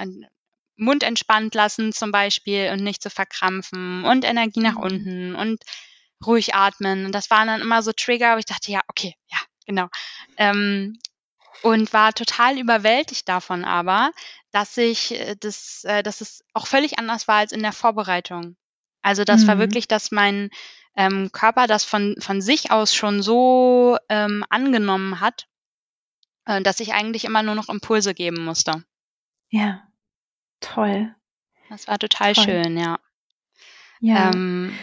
Mund 0.76 1.04
entspannt 1.04 1.56
lassen 1.56 1.94
zum 1.94 2.12
Beispiel 2.12 2.72
und 2.74 2.84
nicht 2.84 3.02
zu 3.02 3.10
verkrampfen 3.10 4.04
und 4.04 4.26
Energie 4.26 4.60
nach 4.60 4.76
mhm. 4.76 4.84
unten 4.84 5.36
und 5.36 5.64
ruhig 6.26 6.54
atmen. 6.54 7.06
Und 7.06 7.14
das 7.14 7.30
waren 7.30 7.48
dann 7.48 7.62
immer 7.62 7.82
so 7.82 7.94
Trigger, 7.94 8.36
wo 8.36 8.40
ich 8.40 8.46
dachte, 8.46 8.72
ja, 8.72 8.82
okay, 8.90 9.16
ja, 9.28 9.38
genau. 9.66 9.88
Ähm, 10.36 11.00
und 11.62 11.94
war 11.94 12.12
total 12.12 12.60
überwältigt 12.60 13.30
davon 13.30 13.64
aber, 13.64 14.12
dass 14.52 14.76
ich 14.76 15.18
äh, 15.18 15.38
das, 15.40 15.86
äh, 15.86 16.04
dass 16.04 16.20
es 16.20 16.44
auch 16.54 16.68
völlig 16.68 17.00
anders 17.00 17.30
war 17.30 17.38
als 17.38 17.54
in 17.54 17.62
der 17.62 17.72
Vorbereitung. 17.72 18.58
Also 19.02 19.24
das 19.24 19.44
mhm. 19.44 19.48
war 19.48 19.60
wirklich, 19.60 19.88
dass 19.88 20.12
mein 20.12 20.50
ähm, 20.98 21.32
Körper 21.32 21.68
das 21.68 21.86
von, 21.86 22.18
von 22.20 22.42
sich 22.42 22.72
aus 22.72 22.94
schon 22.94 23.22
so 23.22 23.98
ähm, 24.10 24.44
angenommen 24.50 25.22
hat 25.22 25.48
äh, 26.46 26.62
dass 26.62 26.80
ich 26.80 26.94
eigentlich 26.94 27.26
immer 27.26 27.44
nur 27.44 27.56
noch 27.56 27.70
Impulse 27.70 28.14
geben 28.14 28.44
musste. 28.44 28.84
Ja, 29.50 29.88
toll. 30.60 31.16
Das 31.70 31.88
war 31.88 32.00
total 32.00 32.34
toll. 32.34 32.44
schön, 32.44 32.78
ja. 32.78 33.00
Ja. 34.00 34.32
Ähm, 34.32 34.78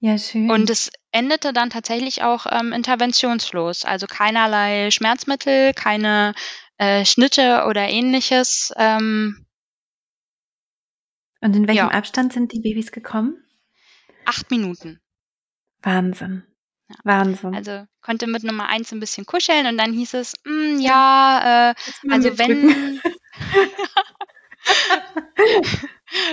ja, 0.00 0.18
schön. 0.18 0.50
Und 0.50 0.70
es 0.70 0.90
endete 1.10 1.52
dann 1.52 1.70
tatsächlich 1.70 2.22
auch 2.22 2.46
ähm, 2.50 2.72
interventionslos. 2.72 3.84
Also 3.84 4.06
keinerlei 4.06 4.90
Schmerzmittel, 4.90 5.74
keine 5.74 6.34
äh, 6.78 7.04
Schnitte 7.04 7.64
oder 7.68 7.88
ähnliches. 7.88 8.72
Ähm, 8.76 9.46
Und 11.40 11.54
in 11.54 11.68
welchem 11.68 11.88
ja. 11.88 11.90
Abstand 11.90 12.32
sind 12.32 12.52
die 12.52 12.60
Babys 12.60 12.92
gekommen? 12.92 13.44
Acht 14.24 14.50
Minuten. 14.50 15.00
Wahnsinn. 15.82 16.44
Ja. 16.92 16.98
Wahnsinn. 17.04 17.54
Also 17.54 17.84
konnte 18.00 18.26
mit 18.26 18.44
Nummer 18.44 18.68
eins 18.68 18.92
ein 18.92 19.00
bisschen 19.00 19.26
kuscheln 19.26 19.66
und 19.66 19.78
dann 19.78 19.92
hieß 19.92 20.14
es, 20.14 20.34
mm, 20.44 20.80
ja, 20.80 21.70
äh, 21.70 21.74
also 22.10 22.38
wenn, 22.38 23.00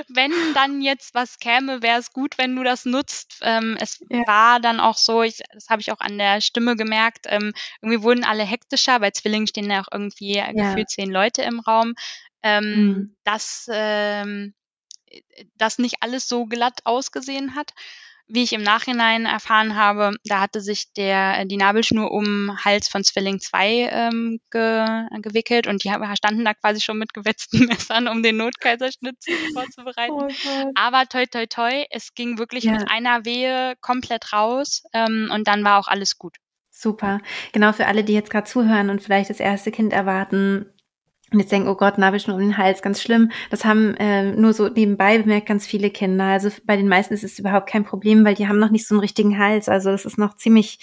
wenn 0.10 0.32
dann 0.54 0.82
jetzt 0.82 1.14
was 1.14 1.40
käme, 1.40 1.82
wäre 1.82 2.00
es 2.00 2.12
gut, 2.12 2.38
wenn 2.38 2.56
du 2.56 2.64
das 2.64 2.86
nutzt. 2.86 3.40
Ähm, 3.42 3.78
es 3.80 4.00
ja. 4.10 4.26
war 4.28 4.60
dann 4.60 4.80
auch 4.80 4.98
so, 4.98 5.24
ich, 5.24 5.40
das 5.54 5.70
habe 5.70 5.82
ich 5.82 5.92
auch 5.92 6.00
an 6.00 6.18
der 6.18 6.42
Stimme 6.42 6.76
gemerkt, 6.76 7.26
ähm, 7.28 7.54
irgendwie 7.82 8.04
wurden 8.04 8.24
alle 8.24 8.44
hektischer, 8.44 9.00
bei 9.00 9.12
Zwillingen 9.12 9.48
stehen 9.48 9.70
ja 9.70 9.82
auch 9.82 9.90
irgendwie 9.92 10.36
ja. 10.36 10.52
gefühlt 10.52 10.90
zehn 10.90 11.12
Leute 11.12 11.42
im 11.44 11.60
Raum, 11.60 11.94
ähm, 12.44 12.64
mhm. 12.64 13.16
dass 13.24 13.68
ähm, 13.72 14.54
das 15.56 15.80
nicht 15.80 15.98
alles 16.02 16.28
so 16.28 16.46
glatt 16.46 16.82
ausgesehen 16.84 17.56
hat 17.56 17.74
wie 18.30 18.44
ich 18.44 18.54
im 18.54 18.62
Nachhinein 18.62 19.26
erfahren 19.26 19.76
habe, 19.76 20.12
da 20.24 20.40
hatte 20.40 20.62
sich 20.62 20.94
der, 20.94 21.46
die 21.46 21.58
Nabelschnur 21.58 22.12
um 22.12 22.58
Hals 22.64 22.88
von 22.88 23.04
Zwilling 23.04 23.40
2 23.40 23.90
ähm, 23.92 24.40
ge, 24.52 24.86
gewickelt 25.22 25.68
und 25.68 25.84
die 25.84 25.90
standen 26.14 26.46
da 26.46 26.54
quasi 26.54 26.80
schon 26.80 27.00
mit 27.00 27.14
gewetzten 27.14 27.66
Messern, 27.66 28.08
um 28.08 28.22
den 28.24 28.38
Notkaiserschnitt 28.38 29.18
vorzubereiten. 29.54 30.14
Oh 30.14 30.72
Aber 30.76 31.06
toi 31.08 31.26
toi 31.26 31.48
toi, 31.48 31.86
es 31.90 32.14
ging 32.14 32.38
wirklich 32.38 32.66
ja. 32.66 32.74
mit 32.74 32.90
einer 32.90 33.26
Wehe 33.26 33.74
komplett 33.82 34.32
raus 34.32 34.84
ähm, 34.94 35.32
und 35.34 35.48
dann 35.48 35.64
war 35.64 35.80
auch 35.80 35.88
alles 35.88 36.18
gut. 36.18 36.38
Super. 36.70 37.20
Genau 37.52 37.74
für 37.74 37.88
alle, 37.88 38.04
die 38.04 38.14
jetzt 38.14 38.30
gerade 38.30 38.48
zuhören 38.48 38.90
und 38.90 39.02
vielleicht 39.02 39.30
das 39.30 39.40
erste 39.40 39.72
Kind 39.72 39.92
erwarten, 39.92 40.72
und 41.32 41.40
jetzt 41.40 41.52
denken, 41.52 41.68
oh 41.68 41.76
Gott, 41.76 41.98
Nabelschnur 41.98 42.36
um 42.36 42.42
den 42.42 42.58
Hals, 42.58 42.82
ganz 42.82 43.02
schlimm. 43.02 43.32
Das 43.52 43.64
haben 43.64 43.96
äh, 43.98 44.32
nur 44.32 44.54
so 44.54 44.68
nebenbei 44.68 45.18
bemerkt 45.20 45.48
ganz 45.48 45.66
viele 45.66 45.92
Kinder. 45.92 46.26
Also 46.26 46.50
bei 46.66 46.76
den 46.76 46.88
meisten 46.88 47.14
ist 47.14 47.24
es 47.24 47.38
überhaupt 47.38 47.70
kein 47.70 47.84
Problem, 47.84 48.26
weil 48.26 48.34
die 48.34 48.48
haben 48.48 48.58
noch 48.58 48.72
nicht 48.72 48.88
so 48.88 48.96
einen 48.96 49.02
richtigen 49.02 49.38
Hals. 49.38 49.70
Also 49.70 49.92
das 49.92 50.06
ist 50.06 50.18
noch 50.18 50.36
ziemlich, 50.36 50.80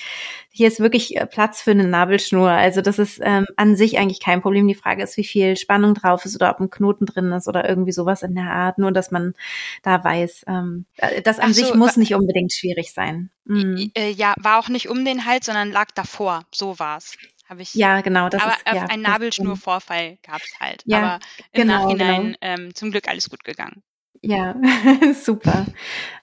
hier 0.50 0.68
ist 0.68 0.78
wirklich 0.78 1.16
äh, 1.16 1.26
Platz 1.26 1.62
für 1.62 1.72
eine 1.72 1.86
Nabelschnur. 1.86 2.48
Also 2.48 2.80
das 2.80 2.98
ist 2.98 3.20
ähm, 3.22 3.46
an 3.56 3.74
sich 3.74 3.98
eigentlich 3.98 4.20
kein 4.20 4.40
Problem. 4.40 4.68
Die 4.68 4.74
Frage 4.74 5.02
ist, 5.02 5.16
wie 5.16 5.24
viel 5.24 5.56
Spannung 5.56 5.94
drauf 5.94 6.24
ist 6.24 6.36
oder 6.36 6.50
ob 6.50 6.60
ein 6.60 6.70
Knoten 6.70 7.06
drin 7.06 7.32
ist 7.32 7.48
oder 7.48 7.68
irgendwie 7.68 7.92
sowas 7.92 8.22
in 8.22 8.34
der 8.36 8.50
Art. 8.50 8.78
Nur, 8.78 8.92
dass 8.92 9.10
man 9.10 9.34
da 9.82 10.02
weiß, 10.02 10.44
ähm, 10.46 10.86
äh, 10.98 11.22
das 11.22 11.40
an 11.40 11.52
so, 11.52 11.64
sich 11.64 11.74
muss 11.74 11.96
nicht 11.96 12.14
unbedingt 12.14 12.52
schwierig 12.52 12.92
sein. 12.92 13.30
Mhm. 13.46 13.90
Ja, 14.16 14.34
war 14.38 14.58
auch 14.58 14.68
nicht 14.68 14.88
um 14.88 15.04
den 15.04 15.24
Hals, 15.24 15.46
sondern 15.46 15.70
lag 15.70 15.90
davor. 15.94 16.44
So 16.52 16.78
war's 16.78 17.16
habe 17.48 17.62
ich. 17.62 17.74
Ja, 17.74 18.00
genau. 18.00 18.28
Das 18.28 18.42
aber 18.42 18.52
ist, 18.52 18.74
ja, 18.74 18.86
ein 18.86 19.02
Nabelschnurvorfall 19.02 20.18
gab 20.22 20.42
es 20.42 20.58
halt. 20.60 20.82
Ja, 20.86 20.98
aber 20.98 21.24
im 21.52 21.62
genau, 21.62 21.84
Nachhinein 21.84 22.22
genau. 22.22 22.36
Ähm, 22.40 22.74
zum 22.74 22.90
Glück 22.90 23.08
alles 23.08 23.30
gut 23.30 23.44
gegangen. 23.44 23.82
Ja, 24.22 24.56
super. 25.14 25.66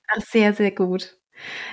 Ach, 0.08 0.22
sehr, 0.22 0.54
sehr 0.54 0.72
gut. 0.72 1.18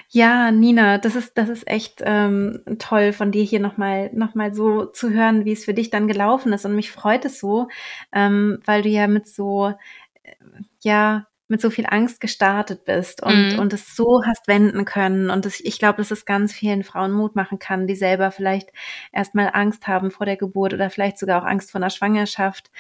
Ja, 0.09 0.51
Nina, 0.51 0.99
das 0.99 1.15
ist, 1.15 1.39
das 1.39 1.49
ist 1.49 1.69
echt 1.69 2.03
ähm, 2.05 2.63
toll 2.79 3.13
von 3.13 3.31
dir 3.31 3.45
hier 3.45 3.61
nochmal 3.61 4.11
noch 4.13 4.35
mal 4.35 4.55
so 4.55 4.87
zu 4.87 5.11
hören, 5.11 5.45
wie 5.45 5.53
es 5.53 5.65
für 5.65 5.75
dich 5.75 5.91
dann 5.91 6.09
gelaufen 6.09 6.53
ist. 6.53 6.65
Und 6.65 6.75
mich 6.75 6.91
freut 6.91 7.25
es 7.25 7.39
so, 7.39 7.69
ähm, 8.13 8.61
weil 8.65 8.83
du 8.83 8.89
ja 8.89 9.07
mit 9.07 9.29
so, 9.29 9.75
äh, 10.23 10.35
ja, 10.83 11.27
mit 11.51 11.61
so 11.61 11.69
viel 11.69 11.87
Angst 11.89 12.21
gestartet 12.21 12.85
bist 12.85 13.23
und, 13.23 13.55
mhm. 13.55 13.59
und 13.59 13.73
es 13.73 13.97
so 13.97 14.23
hast 14.25 14.47
wenden 14.49 14.85
können. 14.85 15.31
Und 15.31 15.45
das, 15.45 15.61
ich 15.61 15.79
glaube, 15.79 15.99
dass 15.99 16.11
es 16.11 16.25
ganz 16.25 16.53
vielen 16.53 16.85
Frauen 16.85 17.13
Mut 17.13 17.35
machen 17.35 17.59
kann, 17.59 17.87
die 17.87 17.97
selber 17.97 18.31
vielleicht 18.31 18.71
erstmal 19.13 19.51
Angst 19.53 19.87
haben 19.89 20.11
vor 20.11 20.27
der 20.27 20.37
Geburt 20.37 20.73
oder 20.73 20.91
vielleicht 20.91 21.19
sogar 21.19 21.43
auch 21.43 21.47
Angst 21.47 21.73
vor 21.73 21.81
einer 21.81 21.91
Schwangerschaft. 21.91 22.71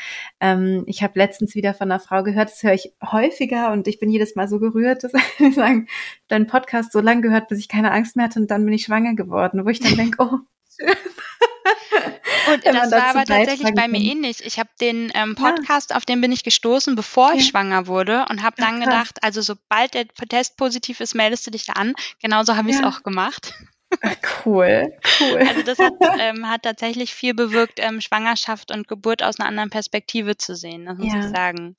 Ähm, 0.40 0.84
ich 0.86 1.02
habe 1.02 1.18
letztens 1.18 1.54
wieder 1.54 1.74
von 1.74 1.90
einer 1.90 2.00
Frau 2.00 2.22
gehört, 2.22 2.50
das 2.50 2.62
höre 2.62 2.74
ich 2.74 2.92
häufiger 3.04 3.72
und 3.72 3.88
ich 3.88 3.98
bin 3.98 4.10
jedes 4.10 4.36
Mal 4.36 4.48
so 4.48 4.58
gerührt, 4.58 5.02
dass 5.04 5.12
sie 5.38 5.50
sagen, 5.50 5.88
deinen 6.28 6.46
Podcast 6.46 6.92
so 6.92 7.00
lange 7.00 7.22
gehört, 7.22 7.48
bis 7.48 7.58
ich 7.58 7.68
keine 7.68 7.90
Angst 7.92 8.16
mehr 8.16 8.26
hatte 8.26 8.38
und 8.38 8.50
dann 8.50 8.64
bin 8.64 8.74
ich 8.74 8.84
schwanger 8.84 9.14
geworden, 9.14 9.64
wo 9.64 9.68
ich 9.68 9.80
dann 9.80 9.96
denke, 9.96 10.22
oh, 10.22 10.38
schön. 10.80 10.96
Und 12.54 12.64
das 12.64 12.90
war 12.90 13.06
aber 13.08 13.24
tatsächlich 13.24 13.74
bei 13.74 13.88
mir 13.88 14.00
ähnlich. 14.00 14.44
Ich 14.44 14.58
habe 14.58 14.70
den 14.80 15.12
ähm, 15.14 15.34
Podcast, 15.34 15.90
ja. 15.90 15.96
auf 15.96 16.04
den 16.04 16.20
bin 16.20 16.32
ich 16.32 16.42
gestoßen, 16.42 16.96
bevor 16.96 17.34
ich 17.34 17.46
schwanger 17.46 17.86
wurde 17.86 18.24
und 18.28 18.42
habe 18.42 18.56
dann 18.58 18.80
gedacht, 18.80 19.22
also 19.22 19.40
sobald 19.40 19.94
der 19.94 20.08
Test 20.08 20.56
positiv 20.56 21.00
ist, 21.00 21.14
meldest 21.14 21.46
du 21.46 21.50
dich 21.50 21.66
da 21.66 21.74
an. 21.74 21.94
Genauso 22.20 22.56
habe 22.56 22.70
ich 22.70 22.76
es 22.76 22.82
ja. 22.82 22.88
auch 22.88 23.02
gemacht. 23.02 23.54
Ach, 24.02 24.16
cool, 24.46 24.92
cool. 25.20 25.38
Also 25.38 25.62
das 25.62 25.78
hat, 25.78 25.94
ähm, 26.20 26.48
hat 26.48 26.62
tatsächlich 26.62 27.12
viel 27.12 27.34
bewirkt, 27.34 27.80
ähm, 27.80 28.00
Schwangerschaft 28.00 28.70
und 28.70 28.86
Geburt 28.86 29.22
aus 29.22 29.40
einer 29.40 29.48
anderen 29.48 29.70
Perspektive 29.70 30.36
zu 30.36 30.54
sehen, 30.54 30.86
das 30.86 30.96
muss 30.96 31.12
ja. 31.12 31.18
ich 31.18 31.26
sagen. 31.26 31.76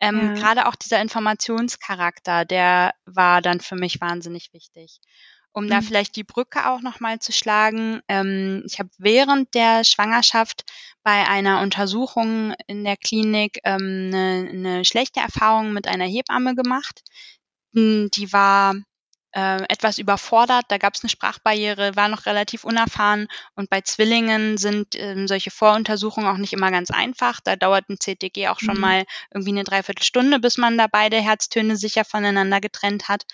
Ähm, 0.00 0.20
ja. 0.20 0.32
Gerade 0.34 0.66
auch 0.66 0.74
dieser 0.74 1.00
Informationscharakter, 1.00 2.44
der 2.44 2.94
war 3.06 3.42
dann 3.42 3.60
für 3.60 3.76
mich 3.76 4.00
wahnsinnig 4.00 4.52
wichtig. 4.52 5.00
Um 5.52 5.64
mhm. 5.64 5.68
da 5.68 5.80
vielleicht 5.82 6.16
die 6.16 6.24
Brücke 6.24 6.68
auch 6.68 6.80
nochmal 6.80 7.18
zu 7.18 7.32
schlagen, 7.32 8.00
ähm, 8.08 8.62
ich 8.66 8.78
habe 8.78 8.90
während 8.98 9.54
der 9.54 9.84
Schwangerschaft 9.84 10.64
bei 11.02 11.28
einer 11.28 11.60
Untersuchung 11.60 12.54
in 12.66 12.84
der 12.84 12.96
Klinik 12.96 13.58
ähm, 13.64 14.10
eine, 14.12 14.48
eine 14.50 14.84
schlechte 14.84 15.20
Erfahrung 15.20 15.72
mit 15.72 15.86
einer 15.86 16.06
Hebamme 16.06 16.54
gemacht. 16.54 17.02
Hm, 17.74 18.08
die 18.14 18.32
war 18.32 18.74
äh, 19.34 19.62
etwas 19.68 19.98
überfordert, 19.98 20.66
da 20.68 20.78
gab 20.78 20.94
es 20.94 21.02
eine 21.02 21.08
Sprachbarriere, 21.08 21.96
war 21.96 22.08
noch 22.08 22.26
relativ 22.26 22.64
unerfahren 22.64 23.28
und 23.54 23.70
bei 23.70 23.80
Zwillingen 23.80 24.58
sind 24.58 24.94
ähm, 24.94 25.26
solche 25.26 25.50
Voruntersuchungen 25.50 26.28
auch 26.28 26.36
nicht 26.36 26.52
immer 26.52 26.70
ganz 26.70 26.90
einfach. 26.90 27.40
Da 27.42 27.56
dauert 27.56 27.88
ein 27.88 27.98
CTG 27.98 28.48
auch 28.48 28.60
schon 28.60 28.74
mhm. 28.74 28.80
mal 28.80 29.04
irgendwie 29.32 29.52
eine 29.52 29.64
Dreiviertelstunde, 29.64 30.38
bis 30.38 30.58
man 30.58 30.76
da 30.76 30.86
beide 30.86 31.16
Herztöne 31.20 31.76
sicher 31.76 32.04
voneinander 32.04 32.60
getrennt 32.60 33.08
hat. 33.08 33.24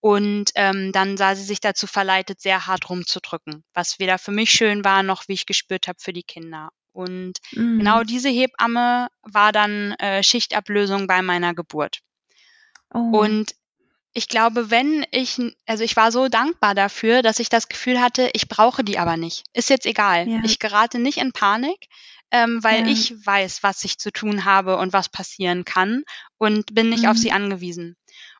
Und 0.00 0.50
ähm, 0.54 0.92
dann 0.92 1.16
sah 1.16 1.34
sie 1.34 1.42
sich 1.42 1.60
dazu 1.60 1.86
verleitet, 1.86 2.40
sehr 2.40 2.66
hart 2.66 2.88
rumzudrücken, 2.88 3.64
was 3.74 3.98
weder 3.98 4.18
für 4.18 4.30
mich 4.30 4.50
schön 4.50 4.84
war, 4.84 5.02
noch 5.02 5.26
wie 5.26 5.32
ich 5.32 5.46
gespürt 5.46 5.88
habe 5.88 5.98
für 6.00 6.12
die 6.12 6.22
Kinder. 6.22 6.70
Und 6.92 7.34
mhm. 7.52 7.78
genau 7.78 8.02
diese 8.02 8.28
Hebamme 8.28 9.08
war 9.22 9.52
dann 9.52 9.92
äh, 9.94 10.22
Schichtablösung 10.22 11.06
bei 11.06 11.22
meiner 11.22 11.54
Geburt. 11.54 12.00
Oh. 12.92 12.98
Und 12.98 13.54
ich 14.12 14.28
glaube, 14.28 14.70
wenn 14.70 15.06
ich, 15.10 15.38
also 15.66 15.84
ich 15.84 15.94
war 15.96 16.10
so 16.10 16.28
dankbar 16.28 16.74
dafür, 16.74 17.22
dass 17.22 17.38
ich 17.38 17.48
das 17.48 17.68
Gefühl 17.68 18.00
hatte, 18.00 18.30
ich 18.32 18.48
brauche 18.48 18.82
die 18.82 18.98
aber 18.98 19.16
nicht. 19.16 19.44
Ist 19.52 19.70
jetzt 19.70 19.86
egal. 19.86 20.28
Ja. 20.28 20.40
Ich 20.44 20.58
gerate 20.58 20.98
nicht 20.98 21.18
in 21.18 21.32
Panik, 21.32 21.88
ähm, 22.30 22.62
weil 22.62 22.86
ja. 22.86 22.92
ich 22.92 23.14
weiß, 23.24 23.62
was 23.62 23.84
ich 23.84 23.98
zu 23.98 24.10
tun 24.10 24.44
habe 24.44 24.76
und 24.78 24.92
was 24.92 25.08
passieren 25.08 25.64
kann 25.64 26.02
und 26.36 26.74
bin 26.74 26.88
nicht 26.90 27.04
mhm. 27.04 27.10
auf 27.10 27.16
sie 27.16 27.32
angewiesen. 27.32 27.96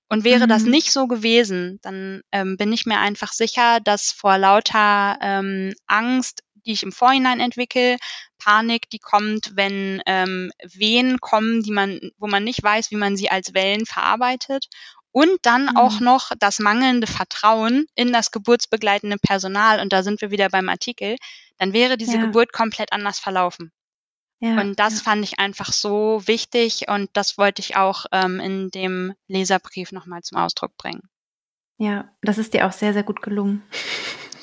Und 0.08 0.24
wäre 0.24 0.44
mhm. 0.44 0.48
das 0.48 0.62
nicht 0.64 0.90
so 0.90 1.06
gewesen, 1.06 1.78
dann 1.82 2.22
ähm, 2.32 2.56
bin 2.56 2.72
ich 2.72 2.86
mir 2.86 2.98
einfach 2.98 3.32
sicher, 3.32 3.80
dass 3.80 4.10
vor 4.10 4.38
lauter 4.38 5.18
ähm, 5.20 5.74
Angst, 5.86 6.42
die 6.66 6.72
ich 6.72 6.82
im 6.82 6.92
Vorhinein 6.92 7.40
entwickle, 7.40 7.96
Panik, 8.38 8.88
die 8.90 8.98
kommt, 8.98 9.52
wenn 9.54 10.00
ähm, 10.06 10.50
Wehen 10.62 11.18
kommen, 11.20 11.62
die 11.62 11.72
man, 11.72 12.00
wo 12.18 12.26
man 12.26 12.44
nicht 12.44 12.62
weiß, 12.62 12.90
wie 12.90 12.96
man 12.96 13.16
sie 13.16 13.30
als 13.30 13.54
Wellen 13.54 13.84
verarbeitet. 13.84 14.66
Und 15.12 15.38
dann 15.42 15.64
mhm. 15.64 15.76
auch 15.76 16.00
noch 16.00 16.30
das 16.38 16.58
mangelnde 16.58 17.06
Vertrauen 17.06 17.86
in 17.94 18.12
das 18.12 18.30
geburtsbegleitende 18.30 19.16
Personal, 19.18 19.80
und 19.80 19.92
da 19.92 20.02
sind 20.02 20.20
wir 20.20 20.30
wieder 20.30 20.48
beim 20.48 20.68
Artikel, 20.68 21.16
dann 21.58 21.72
wäre 21.72 21.96
diese 21.96 22.16
ja. 22.16 22.20
Geburt 22.20 22.52
komplett 22.52 22.92
anders 22.92 23.18
verlaufen. 23.18 23.72
Ja, 24.40 24.60
und 24.60 24.78
das 24.78 24.98
ja. 24.98 25.02
fand 25.02 25.24
ich 25.24 25.40
einfach 25.40 25.72
so 25.72 26.22
wichtig 26.26 26.86
und 26.88 27.10
das 27.12 27.38
wollte 27.38 27.60
ich 27.60 27.76
auch 27.76 28.06
ähm, 28.12 28.38
in 28.38 28.70
dem 28.70 29.14
Leserbrief 29.26 29.90
nochmal 29.90 30.22
zum 30.22 30.38
Ausdruck 30.38 30.76
bringen. 30.76 31.02
Ja, 31.76 32.10
das 32.22 32.38
ist 32.38 32.54
dir 32.54 32.66
auch 32.66 32.72
sehr, 32.72 32.92
sehr 32.92 33.02
gut 33.02 33.22
gelungen. 33.22 33.62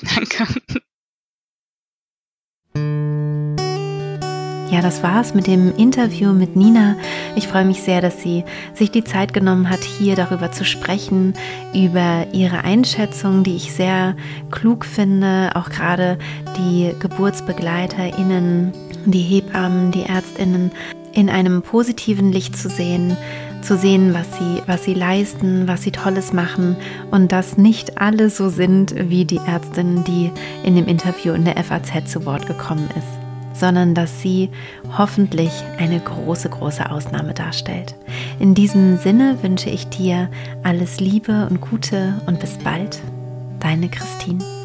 Danke. 0.14 0.46
Ja, 4.70 4.82
das 4.82 5.02
war's 5.02 5.32
mit 5.32 5.46
dem 5.46 5.74
Interview 5.76 6.32
mit 6.32 6.56
Nina. 6.56 6.96
Ich 7.36 7.46
freue 7.48 7.64
mich 7.64 7.82
sehr, 7.82 8.00
dass 8.00 8.20
sie 8.20 8.44
sich 8.74 8.90
die 8.90 9.04
Zeit 9.04 9.32
genommen 9.32 9.70
hat, 9.70 9.84
hier 9.84 10.16
darüber 10.16 10.50
zu 10.50 10.64
sprechen, 10.64 11.34
über 11.72 12.26
ihre 12.32 12.64
Einschätzung, 12.64 13.44
die 13.44 13.56
ich 13.56 13.72
sehr 13.72 14.16
klug 14.50 14.84
finde, 14.84 15.52
auch 15.54 15.70
gerade 15.70 16.18
die 16.58 16.92
GeburtsbegleiterInnen 17.00 18.72
die 19.12 19.22
Hebammen, 19.22 19.92
die 19.92 20.02
Ärztinnen 20.02 20.70
in 21.12 21.30
einem 21.30 21.62
positiven 21.62 22.30
Licht 22.32 22.56
zu 22.56 22.68
sehen, 22.68 23.16
zu 23.62 23.76
sehen, 23.76 24.14
was 24.14 24.26
sie, 24.38 24.62
was 24.66 24.84
sie 24.84 24.94
leisten, 24.94 25.66
was 25.66 25.82
sie 25.82 25.90
Tolles 25.90 26.32
machen 26.32 26.76
und 27.10 27.32
dass 27.32 27.56
nicht 27.58 27.98
alle 28.00 28.30
so 28.30 28.48
sind 28.48 28.94
wie 29.10 29.24
die 29.24 29.40
Ärztin, 29.46 30.04
die 30.04 30.30
in 30.62 30.76
dem 30.76 30.86
Interview 30.86 31.32
in 31.32 31.44
der 31.44 31.56
FAZ 31.62 32.10
zu 32.10 32.24
Wort 32.26 32.46
gekommen 32.46 32.88
ist, 32.96 33.58
sondern 33.60 33.94
dass 33.94 34.20
sie 34.22 34.50
hoffentlich 34.96 35.50
eine 35.78 35.98
große, 35.98 36.48
große 36.48 36.90
Ausnahme 36.90 37.34
darstellt. 37.34 37.94
In 38.38 38.54
diesem 38.54 38.98
Sinne 38.98 39.38
wünsche 39.42 39.70
ich 39.70 39.88
dir 39.88 40.30
alles 40.62 41.00
Liebe 41.00 41.48
und 41.50 41.60
Gute 41.60 42.20
und 42.26 42.38
bis 42.38 42.58
bald, 42.58 43.00
deine 43.58 43.88
Christine. 43.88 44.55